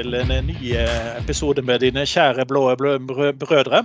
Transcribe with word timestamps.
til 0.00 0.14
en 0.16 0.30
ny 0.48 0.72
episode 1.18 1.62
med 1.66 1.82
dine 1.84 2.06
kjære 2.08 2.46
blå, 2.48 2.62
brødre. 2.78 3.82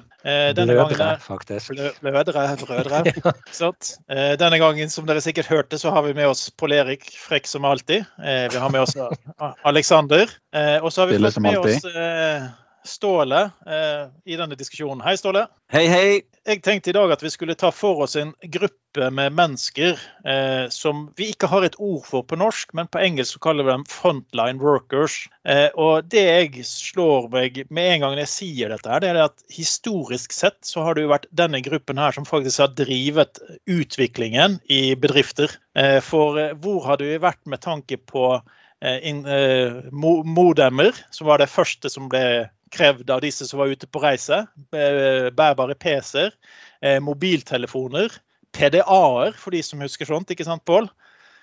Denne 0.56 0.78
blødre, 0.78 1.10
faktisk. 1.24 1.74
Blø, 1.74 1.90
blødre, 2.00 2.46
brødre. 2.62 3.02
ja. 3.60 3.72
Denne 4.40 4.60
gangen, 4.62 4.90
som 4.90 5.08
dere 5.10 5.24
sikkert 5.24 5.52
hørte, 5.52 5.80
så 5.82 5.92
har 5.92 6.06
vi 6.08 6.14
med 6.16 6.30
oss 6.32 6.48
Pål 6.56 6.78
Erik, 6.78 7.08
frekk 7.20 7.50
som 7.52 7.68
alltid. 7.68 8.06
Vi 8.20 8.62
har 8.62 8.72
med 8.72 8.86
oss 8.86 8.96
Aleksander. 9.68 10.32
Og 10.82 10.94
så 10.94 11.04
har 11.04 11.12
vi 11.12 11.20
fått 11.20 11.44
med 11.44 11.60
oss 11.60 11.90
Ståle 12.86 13.42
eh, 13.66 14.08
i 14.26 14.38
denne 14.38 14.56
diskusjonen. 14.56 15.02
Hei, 15.02 15.18
Ståle. 15.18 15.48
Hei, 15.74 15.88
hei. 15.90 16.10
Jeg 16.46 16.62
tenkte 16.62 16.92
i 16.92 16.94
dag 16.94 17.10
at 17.10 17.24
vi 17.26 17.32
skulle 17.34 17.56
ta 17.58 17.72
for 17.74 18.04
oss 18.06 18.14
en 18.22 18.36
gruppe 18.54 19.08
med 19.10 19.34
mennesker 19.34 19.98
eh, 20.30 20.68
som 20.70 21.08
vi 21.18 21.32
ikke 21.34 21.50
har 21.50 21.66
et 21.66 21.78
ord 21.82 22.04
for 22.06 22.26
på 22.28 22.38
norsk, 22.38 22.76
men 22.78 22.90
på 22.92 23.02
engelsk 23.02 23.36
så 23.40 23.42
kaller 23.48 23.66
vi 23.66 23.74
dem 23.74 23.86
frontline 23.90 24.62
workers. 24.62 25.18
Eh, 25.42 25.68
og 25.74 26.06
det 26.14 26.22
jeg 26.22 26.68
slår 26.70 27.32
meg 27.34 27.58
med 27.74 27.96
en 27.96 28.06
gang 28.06 28.20
jeg 28.22 28.32
sier 28.32 28.76
dette, 28.76 28.92
her, 28.92 29.02
det 29.02 29.10
er 29.10 29.22
at 29.24 29.42
historisk 29.52 30.36
sett 30.38 30.62
så 30.70 30.86
har 30.86 30.96
det 30.96 31.08
jo 31.08 31.14
vært 31.16 31.26
denne 31.34 31.64
gruppen 31.66 31.98
her 32.02 32.14
som 32.14 32.30
faktisk 32.30 32.62
har 32.62 32.76
drivet 32.78 33.42
utviklingen 33.66 34.60
i 34.70 34.84
bedrifter. 34.94 35.58
Eh, 35.74 35.98
for 36.06 36.38
eh, 36.38 36.54
hvor 36.62 36.86
hadde 36.92 37.10
vi 37.10 37.18
vært 37.26 37.42
med 37.50 37.66
tanke 37.66 37.98
på 37.98 38.36
eh, 38.38 39.02
in, 39.10 39.26
modemmer, 39.92 40.94
som 41.10 41.26
var 41.32 41.42
det 41.42 41.50
første 41.50 41.90
som 41.90 42.14
ble 42.14 42.52
krevd 42.74 43.10
av 43.14 43.24
disse 43.24 43.48
som 43.48 43.62
var 43.62 43.72
ute 43.72 43.88
på 43.88 44.02
reise. 44.04 44.44
Bærbare 44.72 45.76
PC-er, 45.80 46.34
eh, 46.82 47.00
mobiltelefoner, 47.04 48.14
PDA-er, 48.56 49.36
for 49.38 49.52
de 49.52 49.62
som 49.64 49.82
husker 49.84 50.08
sånt, 50.10 50.32
ikke 50.32 50.48
sant, 50.48 50.66
Pål? 50.66 50.90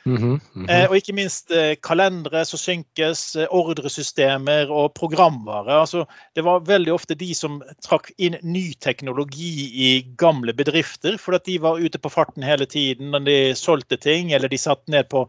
Mm 0.05 0.17
-hmm, 0.17 0.41
mm 0.55 0.67
-hmm. 0.67 0.89
Og 0.89 0.97
ikke 0.97 1.13
minst 1.13 1.51
eh, 1.51 1.77
kalendere 1.83 2.45
som 2.45 2.59
synkes, 2.59 3.37
eh, 3.37 3.47
ordresystemer 3.51 4.71
og 4.71 4.95
programvare. 4.95 5.81
Altså, 5.81 6.05
det 6.35 6.45
var 6.45 6.61
veldig 6.61 6.93
ofte 6.93 7.15
de 7.15 7.35
som 7.35 7.63
trakk 7.83 8.11
inn 8.19 8.37
ny 8.43 8.73
teknologi 8.73 9.71
i 9.75 10.07
gamle 10.19 10.53
bedrifter, 10.53 11.17
fordi 11.19 11.39
de 11.53 11.63
var 11.63 11.79
ute 11.79 11.99
på 11.99 12.09
farten 12.09 12.43
hele 12.43 12.67
tiden 12.67 13.11
når 13.11 13.25
de 13.25 13.55
solgte 13.55 13.97
ting, 13.97 14.33
eller 14.33 14.49
de 14.49 14.59
satt 14.59 14.89
ned 14.89 15.09
på 15.09 15.29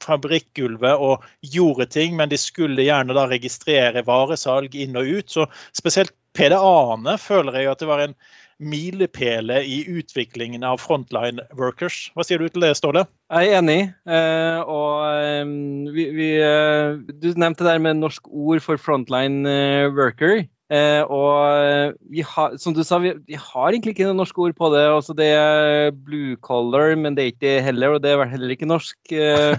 fabrikkgulvet 0.00 0.96
og 0.96 1.24
gjorde 1.42 1.86
ting, 1.86 2.16
men 2.16 2.28
de 2.28 2.36
skulle 2.36 2.82
gjerne 2.82 3.14
da 3.14 3.26
registrere 3.26 4.06
varesalg 4.06 4.74
inn 4.74 4.96
og 4.96 5.04
ut. 5.04 5.30
Så 5.30 5.46
spesielt 5.72 6.12
PDA-ene 6.34 7.18
føler 7.18 7.52
jeg 7.58 7.70
at 7.70 7.78
det 7.78 7.88
var 7.88 8.00
en 8.00 8.14
milepæle 8.58 9.60
i 9.64 9.78
utviklingen 9.98 10.64
av 10.66 10.80
frontline 10.82 11.44
workers. 11.58 12.08
Hva 12.14 12.26
sier 12.26 12.42
du 12.42 12.50
til 12.50 12.66
det, 12.66 12.74
Ståle? 12.78 13.04
Jeg 13.30 13.52
er 13.52 13.60
enig. 13.60 13.80
Eh, 14.08 14.60
og 14.66 15.06
eh, 15.14 15.52
vi, 15.94 16.08
vi, 16.16 16.28
eh, 16.42 16.98
du 16.98 17.30
nevnte 17.38 17.64
det 17.64 17.72
der 17.74 17.82
med 17.84 18.00
norsk 18.02 18.28
ord 18.28 18.62
for 18.64 18.80
frontline 18.80 19.46
worker. 19.94 20.42
Eh, 20.68 21.00
og 21.00 21.64
eh, 21.64 21.94
vi 22.12 22.20
har, 22.28 22.58
som 22.60 22.74
du 22.76 22.82
sa, 22.84 22.98
vi, 23.00 23.14
vi, 23.24 23.38
har 23.40 23.70
egentlig 23.72 23.94
ikke 23.94 24.08
noe 24.10 24.18
norsk 24.18 24.38
ord 24.44 24.54
på 24.58 24.68
det. 24.74 24.84
Altså, 24.92 25.14
det 25.16 25.28
er 25.32 25.92
blue 25.96 26.36
color, 26.44 26.92
men 27.00 27.16
det 27.16 27.24
er 27.24 27.30
ikke 27.32 27.44
det 27.46 27.54
heller, 27.64 27.96
og 27.96 28.02
det 28.04 28.12
er 28.12 28.24
heller 28.28 28.52
ikke 28.52 28.68
norsk. 28.68 28.98
Eh, 29.12 29.56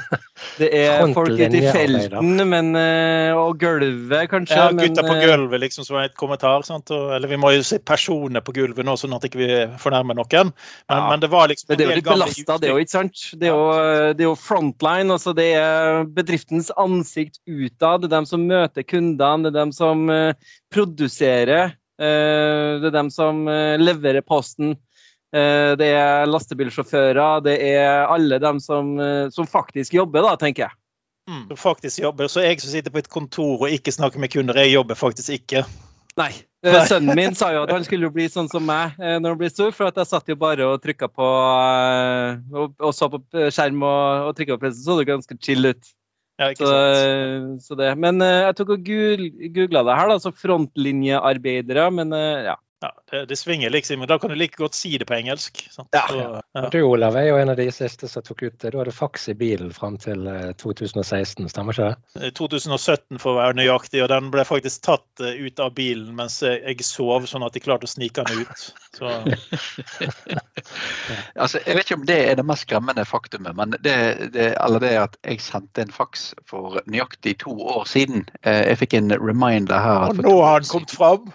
det 0.62 0.70
er 0.70 1.02
folk 1.16 1.34
ute 1.34 1.50
i 1.50 1.64
felten, 1.66 2.44
men, 2.52 2.72
og 3.36 3.58
gulvet, 3.62 4.30
kanskje. 4.30 4.60
Ja, 4.60 4.70
gutta 4.76 5.06
på 5.08 5.18
gulvet, 5.24 5.64
liksom, 5.66 5.88
som 5.88 5.98
er 5.98 6.12
et 6.12 6.18
kommentar. 6.20 6.62
Sant? 6.68 6.94
Og, 6.94 7.10
eller 7.18 7.32
vi 7.32 7.42
må 7.42 7.56
jo 7.56 7.66
se 7.66 7.82
personer 7.82 8.46
på 8.46 8.54
gulvet 8.56 8.86
nå, 8.86 8.96
sånn 9.00 9.18
at 9.18 9.26
ikke 9.26 9.42
vi 9.42 9.50
ikke 9.50 9.82
fornærmer 9.82 10.18
noen. 10.20 10.54
Men, 10.54 10.94
ja. 10.94 11.02
men, 11.10 11.24
det 11.24 11.32
var 11.34 11.50
liksom 11.50 11.72
men 11.72 11.80
Det 11.80 11.86
er 11.86 11.90
jo 11.90 11.98
litt 12.00 12.10
belasta, 12.10 12.60
det 12.62 12.72
òg, 12.76 12.84
ikke 12.86 12.96
sant? 12.96 13.26
Det 13.34 13.50
er, 13.50 13.58
jo, 13.58 14.14
det 14.14 14.26
er 14.26 14.30
jo 14.30 14.38
frontline. 14.38 15.10
altså 15.18 15.34
Det 15.38 15.50
er 15.58 16.06
bedriftens 16.06 16.70
ansikt 16.78 17.42
utad. 17.50 18.04
Det 18.04 18.12
er 18.12 18.16
dem 18.20 18.30
som 18.30 18.46
møter 18.50 18.86
kundene, 18.86 19.48
det 19.48 19.54
er 19.56 19.60
dem 19.64 19.74
som 19.76 20.06
produserer. 20.74 21.76
Eh, 22.00 22.80
det 22.80 22.90
er 22.92 22.96
dem 22.96 23.12
som 23.14 23.48
eh, 23.52 23.76
leverer 23.80 24.26
posten. 24.26 24.76
Eh, 25.36 25.76
det 25.80 25.92
er 25.94 26.30
lastebilsjåfører. 26.30 27.44
Det 27.46 27.58
er 27.74 28.08
alle 28.08 28.40
dem 28.42 28.62
som, 28.64 28.96
som 29.34 29.50
faktisk 29.50 29.98
jobber, 30.00 30.26
da, 30.26 30.38
tenker 30.40 30.68
jeg. 30.68 30.78
Mm. 31.30 31.58
Faktisk 31.60 32.02
jobber. 32.02 32.30
Så 32.32 32.46
jeg 32.46 32.62
som 32.62 32.74
sitter 32.74 32.94
på 32.94 33.04
et 33.04 33.12
kontor 33.12 33.68
og 33.68 33.74
ikke 33.74 33.94
snakker 33.94 34.22
med 34.22 34.32
kunder, 34.34 34.58
jeg 34.58 34.74
jobber 34.74 34.98
faktisk 34.98 35.36
ikke. 35.42 35.66
Nei. 36.18 36.32
Sønnen 36.90 37.16
min 37.16 37.38
sa 37.38 37.54
jo 37.54 37.62
at 37.64 37.70
han 37.72 37.86
skulle 37.86 38.10
bli 38.12 38.26
sånn 38.28 38.50
som 38.52 38.66
meg 38.68 38.98
når 38.98 39.30
han 39.30 39.38
blir 39.40 39.52
stor, 39.54 39.70
for 39.72 39.88
at 39.88 40.02
jeg 40.02 40.10
satt 40.10 40.28
jo 40.28 40.36
bare 40.36 40.66
og 40.68 40.82
trykka 40.84 41.08
på 41.08 41.28
og, 41.30 42.74
og 42.76 42.92
så 42.92 43.08
på 43.14 43.22
skjerm 43.54 43.86
og, 43.88 44.26
og 44.26 44.34
trykka 44.36 44.58
på 44.58 44.66
pressen, 44.66 44.84
så 44.84 44.98
det 44.98 45.08
ganske 45.08 45.38
chill 45.46 45.70
ut. 45.70 45.94
Ja, 46.40 46.54
så, 46.56 46.72
så, 47.60 47.76
det. 47.76 47.90
Men 48.00 48.22
uh, 48.24 48.46
jeg 48.48 48.56
tok 48.56 48.70
og 48.78 48.86
googla 48.88 49.84
det 49.84 49.98
her, 50.00 50.12
da, 50.14 50.18
så 50.24 50.32
frontlinjearbeidere. 50.32 51.90
Men 51.92 52.16
uh, 52.16 52.48
ja. 52.48 52.56
Ja, 52.82 52.96
det, 53.12 53.26
det, 53.26 53.36
svinger 53.36 53.70
liksom, 53.70 54.00
men 54.00 54.08
da 54.08 54.20
kan 54.20 54.30
du 54.30 54.36
like 54.36 54.56
godt 54.58 54.74
si 54.74 54.98
det 54.98 55.06
på 55.06 55.14
engelsk. 55.14 55.70
Ja. 55.92 56.08
Så, 56.10 56.42
ja. 56.54 56.70
Du 56.72 56.82
Olav 56.82 57.16
er 57.20 57.26
jo 57.28 57.36
en 57.36 57.50
av 57.52 57.58
de 57.60 57.68
siste 57.76 58.08
som 58.08 58.24
tok 58.24 58.42
ut 58.44 58.60
det. 58.62 58.72
Du 58.72 58.78
hadde 58.80 58.94
faks 58.96 59.30
i 59.30 59.36
bilen 59.36 59.74
fram 59.76 59.98
til 60.00 60.24
2016, 60.62 61.44
eh, 61.44 61.50
stemmer 61.52 61.76
ikke 61.76 61.90
det? 61.90 62.32
2017 62.40 63.18
eh, 63.18 63.20
for 63.20 63.34
å 63.34 63.40
være 63.42 63.58
nøyaktig, 63.60 64.00
og 64.06 64.08
den 64.14 64.30
ble 64.32 64.46
faktisk 64.48 64.86
tatt 64.88 65.24
eh, 65.24 65.36
ut 65.44 65.60
av 65.60 65.74
bilen 65.76 66.16
mens 66.16 66.40
jeg 66.46 66.80
sov, 66.88 67.28
sånn 67.28 67.44
at 67.44 67.58
de 67.58 67.64
klarte 67.66 67.84
å 67.90 67.92
snike 67.92 68.24
den 68.30 68.48
ut. 68.48 68.64
altså, 71.36 71.60
jeg 71.66 71.76
vet 71.76 71.84
ikke 71.84 72.00
om 72.00 72.08
det 72.08 72.20
er 72.30 72.40
det 72.40 72.48
mest 72.48 72.64
skremmende 72.64 73.04
faktumet, 73.08 73.60
men 73.60 73.76
det, 73.76 73.98
det, 74.32 74.54
eller 74.56 74.80
det 74.84 74.94
at 75.04 75.20
jeg 75.28 75.44
sendte 75.44 75.84
en 75.84 75.92
faks 75.92 76.30
for 76.48 76.80
nøyaktig 76.88 77.36
to 77.44 77.58
år 77.76 77.84
siden. 77.92 78.24
Jeg 78.48 78.80
fikk 78.80 78.96
en 79.02 79.12
reminder 79.20 79.84
her. 79.84 80.10
Og 80.14 80.24
nå 80.24 80.40
har 80.46 80.64
den 80.64 80.72
kommet 80.72 80.96
fram! 80.96 81.28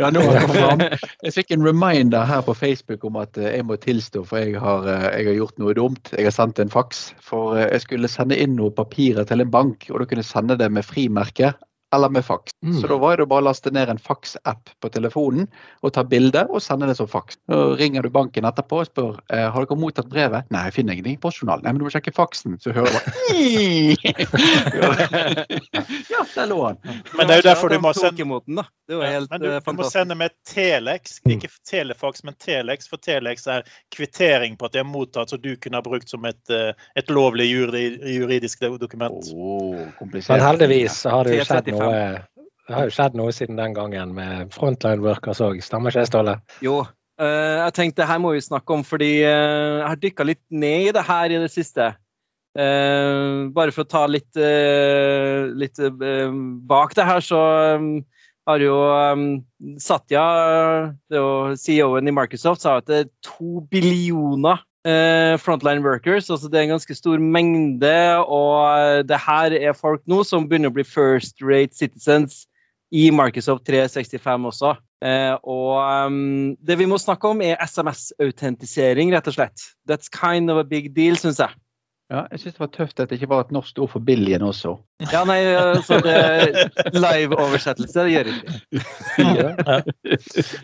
ja, 0.00 0.08
nå 0.08 0.24
har 0.24 0.40
den 0.40 0.48
kommet 0.48 0.64
fram. 0.64 0.85
Jeg 1.24 1.34
fikk 1.34 1.52
en 1.54 1.64
reminder 1.66 2.26
her 2.28 2.42
på 2.46 2.54
Facebook 2.56 3.04
om 3.08 3.18
at 3.20 3.38
eh, 3.40 3.56
jeg 3.58 3.66
må 3.68 3.78
tilstå, 3.80 4.24
for 4.28 4.42
jeg 4.42 4.60
har, 4.62 4.86
eh, 4.90 5.06
jeg 5.20 5.30
har 5.30 5.38
gjort 5.40 5.62
noe 5.62 5.76
dumt. 5.76 6.12
Jeg 6.14 6.28
har 6.28 6.34
sendt 6.34 6.60
en 6.62 6.72
faks. 6.72 7.08
For 7.24 7.56
eh, 7.56 7.68
jeg 7.72 7.84
skulle 7.86 8.10
sende 8.10 8.38
inn 8.38 8.56
noen 8.58 8.74
papirer 8.76 9.28
til 9.28 9.44
en 9.44 9.52
bank, 9.52 9.88
og 9.90 10.02
da 10.02 10.10
kunne 10.10 10.26
sende 10.26 10.58
det 10.60 10.70
med 10.72 10.86
frimerke 10.86 11.54
eller 11.94 12.08
med 12.08 12.24
faks. 12.24 12.52
Mm. 12.64 12.80
Så 12.80 12.86
da 12.86 12.96
var 12.96 13.16
det 13.16 13.26
bare 13.30 13.44
å 13.44 13.46
laste 13.46 13.70
ned 13.70 13.90
en 13.90 13.98
faks-app 14.02 14.70
på 14.82 14.88
telefonen 14.92 15.46
og 15.86 15.92
ta 15.94 16.02
bilde 16.04 16.42
og 16.50 16.62
sende 16.62 16.88
det 16.90 16.96
som 16.98 17.08
faks. 17.08 17.38
Så 17.46 17.76
ringer 17.78 18.02
du 18.02 18.10
banken 18.12 18.44
etterpå 18.48 18.80
og 18.82 18.88
spør 18.88 19.20
eh, 19.32 19.46
har 19.52 19.66
dere 19.66 19.78
mottatt 19.78 20.08
brevet. 20.10 20.44
Nei, 20.54 20.64
jeg 20.68 20.76
finner 20.80 20.92
ingenting 20.96 21.18
i 21.18 21.22
postjournalen. 21.22 21.64
Nei, 21.66 21.72
men 21.74 21.82
du 21.82 21.86
må 21.86 21.92
sjekke 21.94 22.16
faksen. 22.16 22.52
Så 22.62 22.68
hører 22.74 22.90
du 22.90 22.94
bare 22.96 23.10
Ja, 26.12 26.20
der 26.34 26.46
lå 26.50 26.58
han. 26.64 26.76
Men 27.14 27.28
det 27.28 27.34
er 27.36 27.40
jo 27.42 27.48
derfor 27.50 27.66
du 27.70 27.78
må 27.82 27.92
sende 27.96 28.64
Det 28.86 28.96
var 28.98 29.06
helt 29.12 29.30
men 29.30 29.42
du, 29.42 29.46
du 29.54 29.72
må 29.78 29.84
sende 29.90 30.14
med 30.18 30.30
Telex, 30.46 31.02
ikke 31.26 31.48
Telefax, 31.68 32.24
men 32.26 32.34
Telex. 32.42 32.88
For 32.90 32.98
Telex 33.02 33.46
er 33.50 33.60
kvittering 33.94 34.52
på 34.58 34.64
at 34.68 34.74
de 34.74 34.78
har 34.82 34.88
mottatt, 34.88 35.30
så 35.30 35.36
du 35.38 35.52
kunne 35.56 35.76
ha 35.78 35.82
brukt 35.86 36.08
som 36.10 36.24
et, 36.26 36.50
eh, 36.50 36.72
et 36.98 37.08
lovlig 37.14 37.46
juridisk 37.50 38.56
dokument. 38.80 39.24
Oh, 39.34 39.76
men 40.02 40.42
heldigvis 40.42 41.04
har 41.06 41.24
det 41.26 41.36
jo 41.40 41.44
skjedd 41.46 41.75
noe 41.76 42.00
det 42.66 42.74
har 42.74 42.88
jo 42.88 42.94
skjedd 42.94 43.14
noe 43.18 43.34
siden 43.34 43.58
den 43.58 43.74
gangen 43.76 44.14
med 44.16 44.50
frontline 44.54 45.02
workers 45.04 45.40
òg, 45.44 45.60
stemmer 45.62 45.94
ikke 45.94 46.02
det, 46.02 46.10
Ståle? 46.10 46.34
Jo, 46.64 46.80
uh, 46.82 47.54
jeg 47.62 47.76
tenkte 47.76 48.08
her 48.08 48.18
må 48.22 48.32
vi 48.34 48.42
snakke 48.42 48.74
om, 48.74 48.82
fordi 48.86 49.12
uh, 49.22 49.78
jeg 49.78 49.86
har 49.86 50.02
dykka 50.02 50.26
litt 50.26 50.42
ned 50.50 50.88
i 50.88 50.96
det 50.96 51.04
her 51.06 51.34
i 51.36 51.38
det 51.44 51.52
siste. 51.54 51.92
Uh, 52.56 53.46
bare 53.54 53.74
for 53.74 53.84
å 53.84 53.90
ta 53.92 54.02
litt, 54.10 54.32
litt 55.62 55.82
bak 56.66 56.96
det 56.98 57.06
her, 57.06 57.22
så 57.22 57.42
um, 57.76 57.90
har 58.48 58.62
jo 58.64 58.80
um, 58.82 59.26
Satya, 59.82 60.24
CEO-en 61.06 62.10
i 62.10 62.14
Microsoft, 62.18 62.64
sa 62.64 62.80
at 62.80 62.90
det 62.90 62.98
er 63.04 63.12
to 63.28 63.62
billioner 63.70 64.64
Eh, 64.86 65.34
frontline 65.42 65.82
workers. 65.82 66.30
altså 66.30 66.48
Det 66.48 66.58
er 66.58 66.62
en 66.62 66.76
ganske 66.76 66.94
stor 66.94 67.18
mengde, 67.18 68.18
og 68.22 69.08
det 69.08 69.18
her 69.18 69.50
er 69.58 69.72
folk 69.72 70.02
nå 70.06 70.22
som 70.22 70.46
begynner 70.46 70.70
å 70.70 70.76
bli 70.76 70.84
first 70.86 71.42
rate 71.42 71.74
citizens 71.74 72.44
i 72.94 73.10
Microsoft 73.10 73.66
365 73.66 74.46
også. 74.46 74.76
Eh, 75.02 75.34
og 75.42 76.06
um, 76.06 76.54
det 76.62 76.78
vi 76.78 76.86
må 76.86 77.00
snakke 77.02 77.28
om, 77.28 77.42
er 77.42 77.58
SMS-autentisering, 77.66 79.10
rett 79.10 79.26
og 79.26 79.34
slett. 79.34 79.66
That's 79.90 80.12
kind 80.12 80.50
of 80.50 80.62
a 80.62 80.64
big 80.64 80.94
deal, 80.94 81.18
syns 81.18 81.42
jeg. 81.42 81.50
Ja, 82.06 82.20
jeg 82.30 82.38
syns 82.38 82.54
det 82.54 82.62
var 82.62 82.68
tøft 82.70 83.00
at 83.02 83.10
det 83.10 83.16
ikke 83.18 83.28
var 83.32 83.40
et 83.42 83.48
norsk 83.50 83.80
ord 83.82 83.88
for 83.90 84.04
billion 84.06 84.44
også. 84.46 84.76
Ja, 85.10 85.24
nei, 85.26 85.40
Live-oversettelse 86.94 88.04
det 88.06 88.12
gjør 88.12 88.30
ikke 88.30 88.52
ja. 89.18 89.80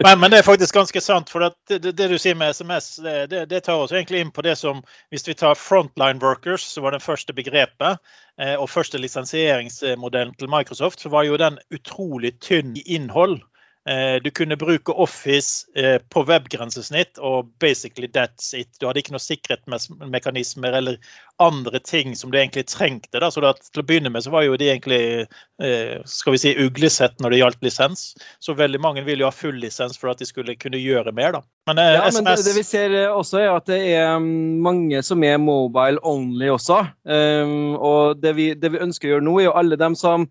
men, 0.05 0.21
men, 0.23 0.29
det 0.31 0.39
er 0.39 0.47
faktisk 0.47 0.79
ganske 0.79 1.03
sant. 1.03 1.33
For 1.33 1.43
det, 1.43 1.81
det, 1.83 1.97
det 1.99 2.09
du 2.13 2.15
sier 2.23 2.39
med 2.39 2.55
SMS, 2.55 2.95
det, 3.03 3.43
det, 3.51 3.65
tar 3.67 3.83
oss 3.83 3.91
egentlig 3.91 4.23
inn 4.23 4.31
på 4.31 4.45
det 4.47 4.55
som 4.61 4.85
Hvis 5.11 5.27
vi 5.27 5.35
tar 5.35 5.59
frontline 5.59 6.23
workers, 6.23 6.63
så 6.63 6.85
var 6.85 6.95
det 6.95 7.03
første 7.03 7.35
begrepet, 7.35 7.99
eh, 8.39 8.55
og 8.55 8.71
første 8.71 9.03
lisensieringsmodellen 9.03 10.37
til 10.39 10.53
Microsoft, 10.53 11.03
så 11.03 11.11
var 11.11 11.27
jo 11.27 11.41
den 11.43 11.59
utrolig 11.75 12.37
tynn 12.39 12.77
i 12.79 12.87
innhold. 12.95 13.41
Eh, 13.89 14.23
du 14.23 14.31
kunne 14.31 14.57
bruke 14.57 14.93
Office 14.93 15.67
eh, 15.77 15.99
på 15.99 16.23
webgrensesnitt, 16.23 17.19
og 17.19 17.51
basically 17.61 18.07
that's 18.07 18.55
it. 18.55 18.69
Du 18.79 18.87
hadde 18.87 19.03
ikke 19.03 19.15
noen 19.17 19.25
sikkerhetsmekanismer 19.25 20.77
eller 20.79 20.99
andre 21.43 21.81
ting 21.83 22.15
som 22.17 22.31
du 22.31 22.39
egentlig 22.39 22.69
trengte. 22.71 23.19
Da. 23.19 23.31
Så 23.35 23.43
da, 23.43 23.51
til 23.59 23.83
å 23.83 23.87
begynne 23.87 24.13
med 24.15 24.23
så 24.23 24.31
var 24.31 24.47
jo 24.47 24.55
de 24.61 24.69
egentlig 24.71 25.01
eh, 25.27 25.97
skal 26.07 26.37
vi 26.37 26.43
si, 26.45 26.53
uglesett 26.63 27.19
når 27.19 27.35
det 27.35 27.41
gjaldt 27.41 27.67
lisens. 27.67 28.05
Så 28.39 28.55
veldig 28.59 28.81
mange 28.83 29.03
ville 29.09 29.27
jo 29.27 29.33
ha 29.33 29.35
full 29.35 29.59
lisens 29.59 29.99
for 29.99 30.13
at 30.13 30.23
de 30.23 30.31
skulle 30.31 30.55
kunne 30.61 30.79
gjøre 30.79 31.15
mer. 31.17 31.41
da. 31.41 31.43
Men, 31.67 31.83
ja, 31.83 32.07
SMS... 32.07 32.21
men 32.21 32.31
det, 32.31 32.47
det, 32.47 32.55
vi 32.61 32.65
ser 32.69 32.97
også, 33.09 33.43
er 33.43 33.51
at 33.57 33.67
det 33.67 33.81
er 33.97 34.15
mm, 34.23 34.63
mange 34.63 35.03
som 35.03 35.27
er 35.27 35.43
mobile 35.43 35.99
only 36.07 36.55
også. 36.55 36.85
Um, 37.03 37.75
og 37.83 38.23
det 38.23 38.37
vi, 38.39 38.53
det 38.55 38.77
vi 38.77 38.83
ønsker 38.87 39.11
å 39.11 39.17
gjøre 39.17 39.27
nå, 39.27 39.37
er 39.41 39.51
jo 39.51 39.59
alle 39.59 39.79
dem 39.81 39.99
som 39.99 40.31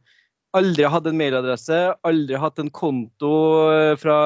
aldri 0.57 0.87
hatt 0.89 1.07
en 1.07 1.19
mailadresse, 1.19 1.77
aldri 2.07 2.39
hatt 2.39 2.59
en 2.61 2.71
konto 2.73 3.35
eh, 3.71 3.93
fra 3.99 4.17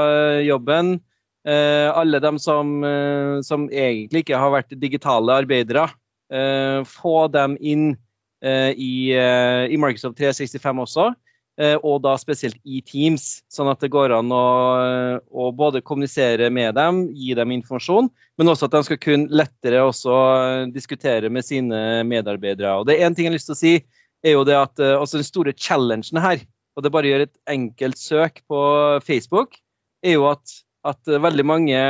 jobben. 0.45 0.98
Eh, 1.45 1.89
alle 1.94 2.22
dem 2.24 2.39
som, 2.42 2.80
eh, 2.83 3.42
som, 3.45 3.68
egentlig 3.69 4.25
ikke 4.25 4.39
har 4.42 4.54
vært 4.60 4.80
digitale 4.81 5.42
arbeidere. 5.44 5.89
få 6.89 7.27
dem 7.30 7.54
inn 7.62 7.92
i, 8.42 9.13
i 9.13 9.77
Microsoft 9.77 10.18
365 10.18 10.80
også. 10.81 11.04
og 11.86 12.00
da 12.01 12.16
spesielt 12.18 12.57
i 12.66 12.81
Teams, 12.81 13.44
sånn 13.48 13.69
at 13.69 13.80
det 13.80 13.92
går 13.94 14.10
an 14.18 14.33
å, 14.33 14.48
å, 15.30 15.51
både 15.54 15.83
kommunisere 15.86 16.50
med 16.50 16.74
dem, 16.75 17.04
gi 17.13 17.36
dem 17.38 17.54
informasjon, 17.54 18.10
men 18.38 18.50
også 18.50 18.66
at 18.66 18.74
de 18.74 18.81
skal 18.89 19.00
kunne 19.06 19.30
lettere 19.30 19.86
også 19.86 20.16
diskutere 20.74 21.30
med 21.30 21.45
sine 21.45 22.01
medarbeidere. 22.10 22.74
Og 22.74 22.89
det 22.89 22.98
er 22.98 23.06
én 23.06 23.13
ting 23.13 23.30
jeg 23.30 23.36
har 23.36 23.38
lyst 23.38 23.54
til 23.54 23.56
å 23.56 23.62
si 23.62 23.75
er 24.25 24.33
jo 24.33 24.44
det 24.48 24.56
at 24.57 24.81
altså 24.81 25.19
Den 25.19 25.27
store 25.27 25.54
challengen 25.54 26.22
her, 26.22 26.42
og 26.75 26.83
det 26.83 26.92
bare 26.92 27.07
gjør 27.07 27.25
et 27.25 27.38
enkelt 27.51 28.00
søk 28.01 28.42
på 28.50 28.60
Facebook, 29.06 29.56
er 30.04 30.18
jo 30.18 30.27
at, 30.30 30.57
at 30.86 31.01
uh, 31.07 31.22
veldig 31.24 31.45
mange 31.45 31.81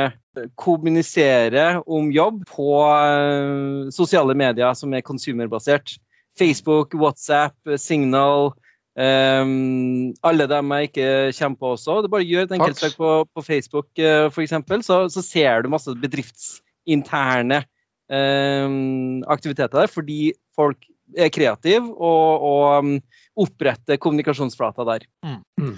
kommuniserer 0.60 1.80
om 1.88 2.10
jobb 2.12 2.44
på 2.50 2.68
uh, 2.84 3.88
sosiale 3.94 4.36
medier 4.36 4.76
som 4.78 4.94
er 4.94 5.04
konsumerbasert. 5.06 5.96
Facebook, 6.36 6.94
WhatsApp, 6.94 7.56
Signal. 7.80 8.52
Um, 8.96 10.14
alle 10.24 10.46
dem 10.48 10.72
jeg 10.72 10.88
ikke 10.88 11.08
kommer 11.38 11.58
på 11.60 11.72
også. 11.74 11.98
Det 12.02 12.10
bare 12.12 12.24
gjør 12.24 12.46
et 12.46 12.54
enkelt 12.56 12.80
søk 12.80 12.96
på, 12.96 13.12
på 13.34 13.44
Facebook, 13.44 13.88
uh, 14.00 14.28
f.eks., 14.32 14.54
så, 14.86 15.00
så 15.12 15.24
ser 15.24 15.62
du 15.62 15.72
masse 15.72 15.92
bedriftsinterne 16.00 17.62
um, 18.08 19.24
aktiviteter 19.28 19.82
der, 19.82 19.92
fordi 19.92 20.32
folk 20.56 20.88
kreativ 21.32 21.90
og, 21.92 22.46
og 22.46 22.90
opprette 23.36 23.96
oppretter 23.96 24.00
kommunikasjonsflata 24.00 24.86
der. 24.88 25.06
Mm. 25.24 25.42
Mm. 25.60 25.76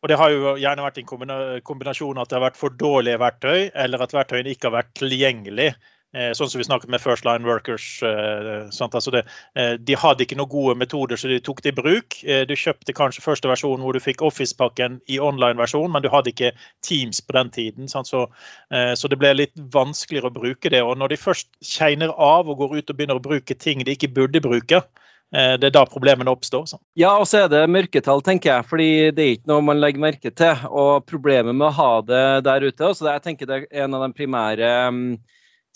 Og 0.00 0.08
Det 0.08 0.16
har 0.16 0.32
jo 0.32 0.54
gjerne 0.56 0.84
vært 0.86 1.00
en 1.02 1.62
kombinasjon 1.66 2.20
at 2.22 2.30
det 2.30 2.38
har 2.38 2.46
vært 2.46 2.60
for 2.60 2.76
dårlige 2.80 3.20
verktøy, 3.20 3.70
eller 3.74 4.00
at 4.00 4.14
verktøyene 4.16 4.54
ikke 4.54 4.70
har 4.70 4.78
vært 4.78 4.94
tilgjengelig. 4.96 5.74
Eh, 6.10 6.32
sånn 6.34 6.48
som 6.50 6.58
vi 6.58 6.66
snakket 6.66 6.90
med 6.90 6.98
First 7.02 7.22
Line 7.24 7.46
Workers. 7.46 7.84
Eh, 8.02 8.66
altså 8.66 9.12
det, 9.14 9.22
eh, 9.54 9.76
de 9.78 9.94
hadde 9.94 10.24
ikke 10.24 10.38
noen 10.40 10.50
gode 10.50 10.74
metoder, 10.78 11.16
så 11.16 11.30
de 11.30 11.38
tok 11.38 11.62
det 11.62 11.70
i 11.70 11.76
bruk. 11.76 12.16
Du 12.50 12.54
kjøpte 12.58 12.94
kanskje 12.96 13.22
første 13.22 13.50
versjon 13.50 13.80
hvor 13.80 13.94
du 13.94 14.02
fikk 14.02 14.24
Office-pakken 14.26 15.00
i 15.06 15.20
online-versjon, 15.22 15.90
men 15.92 16.02
du 16.02 16.10
hadde 16.10 16.32
ikke 16.34 16.52
Teams 16.82 17.20
på 17.22 17.36
den 17.38 17.50
tiden. 17.54 17.88
Så, 17.88 18.02
så, 18.10 19.08
det 19.08 19.18
ble 19.18 19.32
litt 19.36 19.54
vanskeligere 19.54 20.30
å 20.30 20.34
bruke 20.34 20.70
det. 20.70 20.82
Og 20.82 20.98
når 20.98 21.14
de 21.14 21.20
først 21.20 21.48
kjeiner 21.62 22.10
av 22.10 22.50
og 22.50 22.58
går 22.58 22.80
ut 22.80 22.90
og 22.90 22.98
begynner 22.98 23.20
å 23.20 23.24
bruke 23.24 23.54
ting 23.54 23.84
de 23.84 23.94
ikke 23.94 24.10
burde 24.14 24.42
bruke, 24.42 24.82
det 25.30 25.66
er 25.68 25.74
da 25.74 25.84
problemene 25.86 26.32
oppstår. 26.32 26.66
Så. 26.66 26.80
Ja, 26.98 27.14
og 27.18 27.28
så 27.30 27.44
er 27.44 27.50
det 27.52 27.64
mørketall, 27.70 28.22
tenker 28.26 28.56
jeg. 28.56 28.66
fordi 28.66 28.92
det 29.14 29.24
er 29.24 29.34
ikke 29.36 29.52
noe 29.52 29.66
man 29.70 29.82
legger 29.82 30.02
merke 30.02 30.34
til. 30.34 30.64
Og 30.70 31.06
problemet 31.06 31.54
med 31.54 31.70
å 31.70 31.76
ha 31.78 31.92
det 32.02 32.24
der 32.48 32.66
ute, 32.66 32.94
så 32.94 33.06
det, 33.06 33.18
jeg 33.18 33.28
tenker 33.28 33.50
det 33.50 33.60
er 33.62 33.84
en 33.84 33.94
av 33.94 34.08
de 34.08 34.16
primære 34.16 34.72
um, 34.90 35.04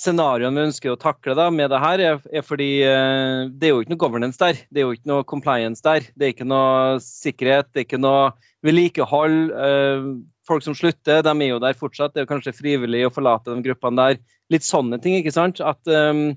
scenarioene 0.01 0.59
vi 0.59 0.69
ønsker 0.71 0.93
å 0.93 1.01
takle 1.01 1.37
da, 1.39 1.49
med 1.55 1.71
det 1.71 1.81
her, 1.83 2.03
er, 2.03 2.23
er 2.35 2.45
fordi 2.45 2.69
eh, 2.87 3.47
det 3.51 3.69
er 3.69 3.75
jo 3.75 3.83
ikke 3.85 3.95
noe 3.95 4.03
governance 4.03 4.41
der. 4.41 4.59
Det 4.69 4.83
er 4.83 4.89
jo 4.89 4.97
ikke 4.97 5.11
noe 5.11 5.27
compliance 5.29 5.85
der. 5.85 6.09
Det 6.15 6.27
er 6.27 6.35
ikke 6.35 6.49
noe 6.51 6.99
sikkerhet, 7.05 7.71
det 7.73 7.83
er 7.83 7.87
ikke 7.89 8.03
noe 8.03 8.33
vedlikehold. 8.67 9.39
Eh, 9.55 10.09
folk 10.49 10.67
som 10.67 10.77
slutter, 10.77 11.23
de 11.25 11.35
er 11.35 11.53
jo 11.53 11.63
der 11.63 11.79
fortsatt. 11.79 12.15
Det 12.15 12.23
er 12.23 12.27
jo 12.27 12.33
kanskje 12.35 12.57
frivillig 12.57 13.05
å 13.07 13.15
forlate 13.15 13.55
de 13.55 13.65
gruppene 13.69 14.01
der. 14.03 14.21
Litt 14.53 14.67
sånne 14.67 14.99
ting, 15.03 15.17
ikke 15.21 15.35
sant. 15.35 15.63
At, 15.65 15.81
um, 15.89 16.35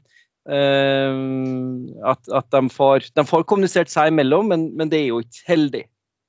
at, 0.48 2.30
at 2.32 2.48
de, 2.56 2.62
får, 2.72 3.10
de, 3.12 3.26
får, 3.28 3.44
kommunisert 3.50 3.92
seg 3.92 4.14
imellom, 4.14 4.48
men, 4.54 4.70
men 4.80 4.94
det 4.94 5.02
er 5.02 5.10
jo 5.10 5.20
ikke 5.26 5.44
heldig. 5.50 5.84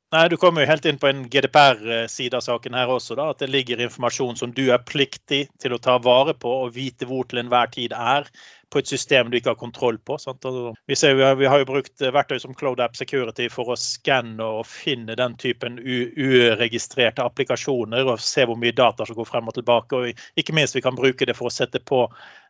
Nei, 0.08 0.28
Du 0.28 0.38
kommer 0.40 0.62
jo 0.64 0.70
helt 0.70 0.86
inn 0.88 0.96
på 0.96 1.04
en 1.10 1.26
GDPR-side 1.28 2.38
av 2.38 2.40
saken 2.40 2.72
her 2.78 2.88
også. 2.88 3.14
da, 3.14 3.26
At 3.30 3.42
det 3.42 3.50
ligger 3.52 3.80
informasjon 3.84 4.38
som 4.40 4.52
du 4.56 4.70
er 4.72 4.80
pliktig 4.80 5.48
til 5.60 5.74
å 5.76 5.78
ta 5.84 5.98
vare 6.00 6.32
på 6.32 6.48
og 6.62 6.72
vite 6.72 7.04
hvor 7.04 7.26
til 7.28 7.42
enhver 7.42 7.68
tid 7.74 7.92
er 7.92 8.24
på 8.72 8.80
et 8.80 8.88
system 8.88 9.28
du 9.28 9.36
ikke 9.36 9.50
har 9.52 9.58
kontroll 9.60 9.98
på. 9.98 10.16
Vi, 10.86 10.96
ser, 10.96 11.12
vi, 11.14 11.22
har, 11.22 11.34
vi, 11.36 11.44
har, 11.44 11.60
jo 11.60 11.68
brukt 11.68 12.00
verktøy 12.00 12.38
som 12.40 12.54
Cloud 12.56 12.80
App 12.80 12.96
Security 12.96 13.50
for 13.52 13.68
å 13.68 13.76
skanne 13.76 14.44
og 14.44 14.64
finne 14.68 15.12
den 15.16 15.36
typen 15.36 15.76
uregistrerte 15.76 17.24
applikasjoner 17.28 18.08
og 18.08 18.20
se 18.24 18.46
hvor 18.48 18.56
mye 18.56 18.72
data 18.72 19.04
som 19.04 19.16
går 19.18 19.28
frem 19.28 19.52
og 19.52 19.58
tilbake. 19.58 19.96
og 19.96 20.40
Ikke 20.40 20.56
minst 20.56 20.76
vi 20.76 20.84
kan 20.84 20.96
bruke 20.96 21.28
det 21.28 21.36
for 21.36 21.50
å 21.50 21.52
sette 21.52 21.84
på 21.84 22.06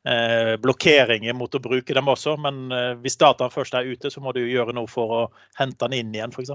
eh, 0.06 0.55
blokkeringer 0.62 1.34
mot 1.34 1.58
å 1.58 1.62
bruke 1.66 1.94
dem 1.94 2.14
også. 2.14 2.37
Men 2.38 2.69
eh, 2.70 2.93
hvis 3.02 3.19
dataen 3.19 3.50
først 3.50 3.75
er 3.75 3.90
ute, 3.90 4.14
så 4.14 4.22
må 4.22 4.31
du 4.31 4.44
gjøre 4.46 4.78
noe 4.78 4.87
for 4.87 5.16
å 5.25 5.25
hente 5.58 5.88
den 5.88 6.05
inn 6.05 6.14
igjen, 6.14 6.38
f.eks. 6.38 6.55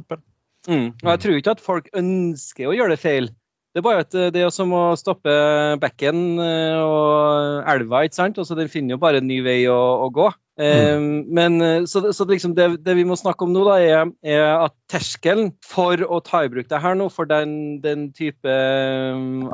Mm. 0.69 0.92
Og 1.04 1.10
jeg 1.12 1.24
tror 1.24 1.39
ikke 1.39 1.56
at 1.57 1.63
folk 1.63 1.89
ønsker 1.98 2.69
å 2.69 2.75
gjøre 2.75 2.95
det 2.95 3.01
feil. 3.01 3.31
Det 3.74 3.81
er 3.81 3.86
bare 3.88 4.04
at 4.06 4.13
eh, 4.13 4.30
det 4.30 4.44
er 4.45 4.51
som 4.54 4.69
å 4.77 4.83
stoppe 5.00 5.33
bekken 5.81 6.38
eh, 6.44 6.77
og 6.77 7.69
elva, 7.74 8.04
ikke 8.06 8.19
sant. 8.19 8.38
Altså, 8.38 8.57
den 8.57 8.69
finner 8.69 8.94
jo 8.94 9.01
bare 9.01 9.18
en 9.18 9.27
ny 9.27 9.39
vei 9.45 9.63
å, 9.71 9.81
å 10.06 10.10
gå. 10.13 10.30
Mm. 10.54 11.06
men 11.33 11.56
eh, 11.65 11.86
så, 11.89 12.04
så 12.13 12.27
liksom 12.30 12.51
det, 12.54 12.68
det, 12.86 12.94
vi 12.94 13.07
må 13.10 13.15
snakke 13.18 13.42
om 13.42 13.56
nå, 13.56 13.63
da, 13.65 13.80
er, 13.81 14.12
er, 14.21 14.44
at 14.68 14.75
terskelen 14.94 15.50
for 15.65 15.98
å 16.06 16.19
ta 16.21 16.44
i 16.45 16.51
bruk 16.54 16.69
det 16.69 16.77
her 16.83 16.94
nå, 16.94 17.07
for 17.10 17.25
den, 17.25 17.80
den 17.81 18.12
type 18.13 18.54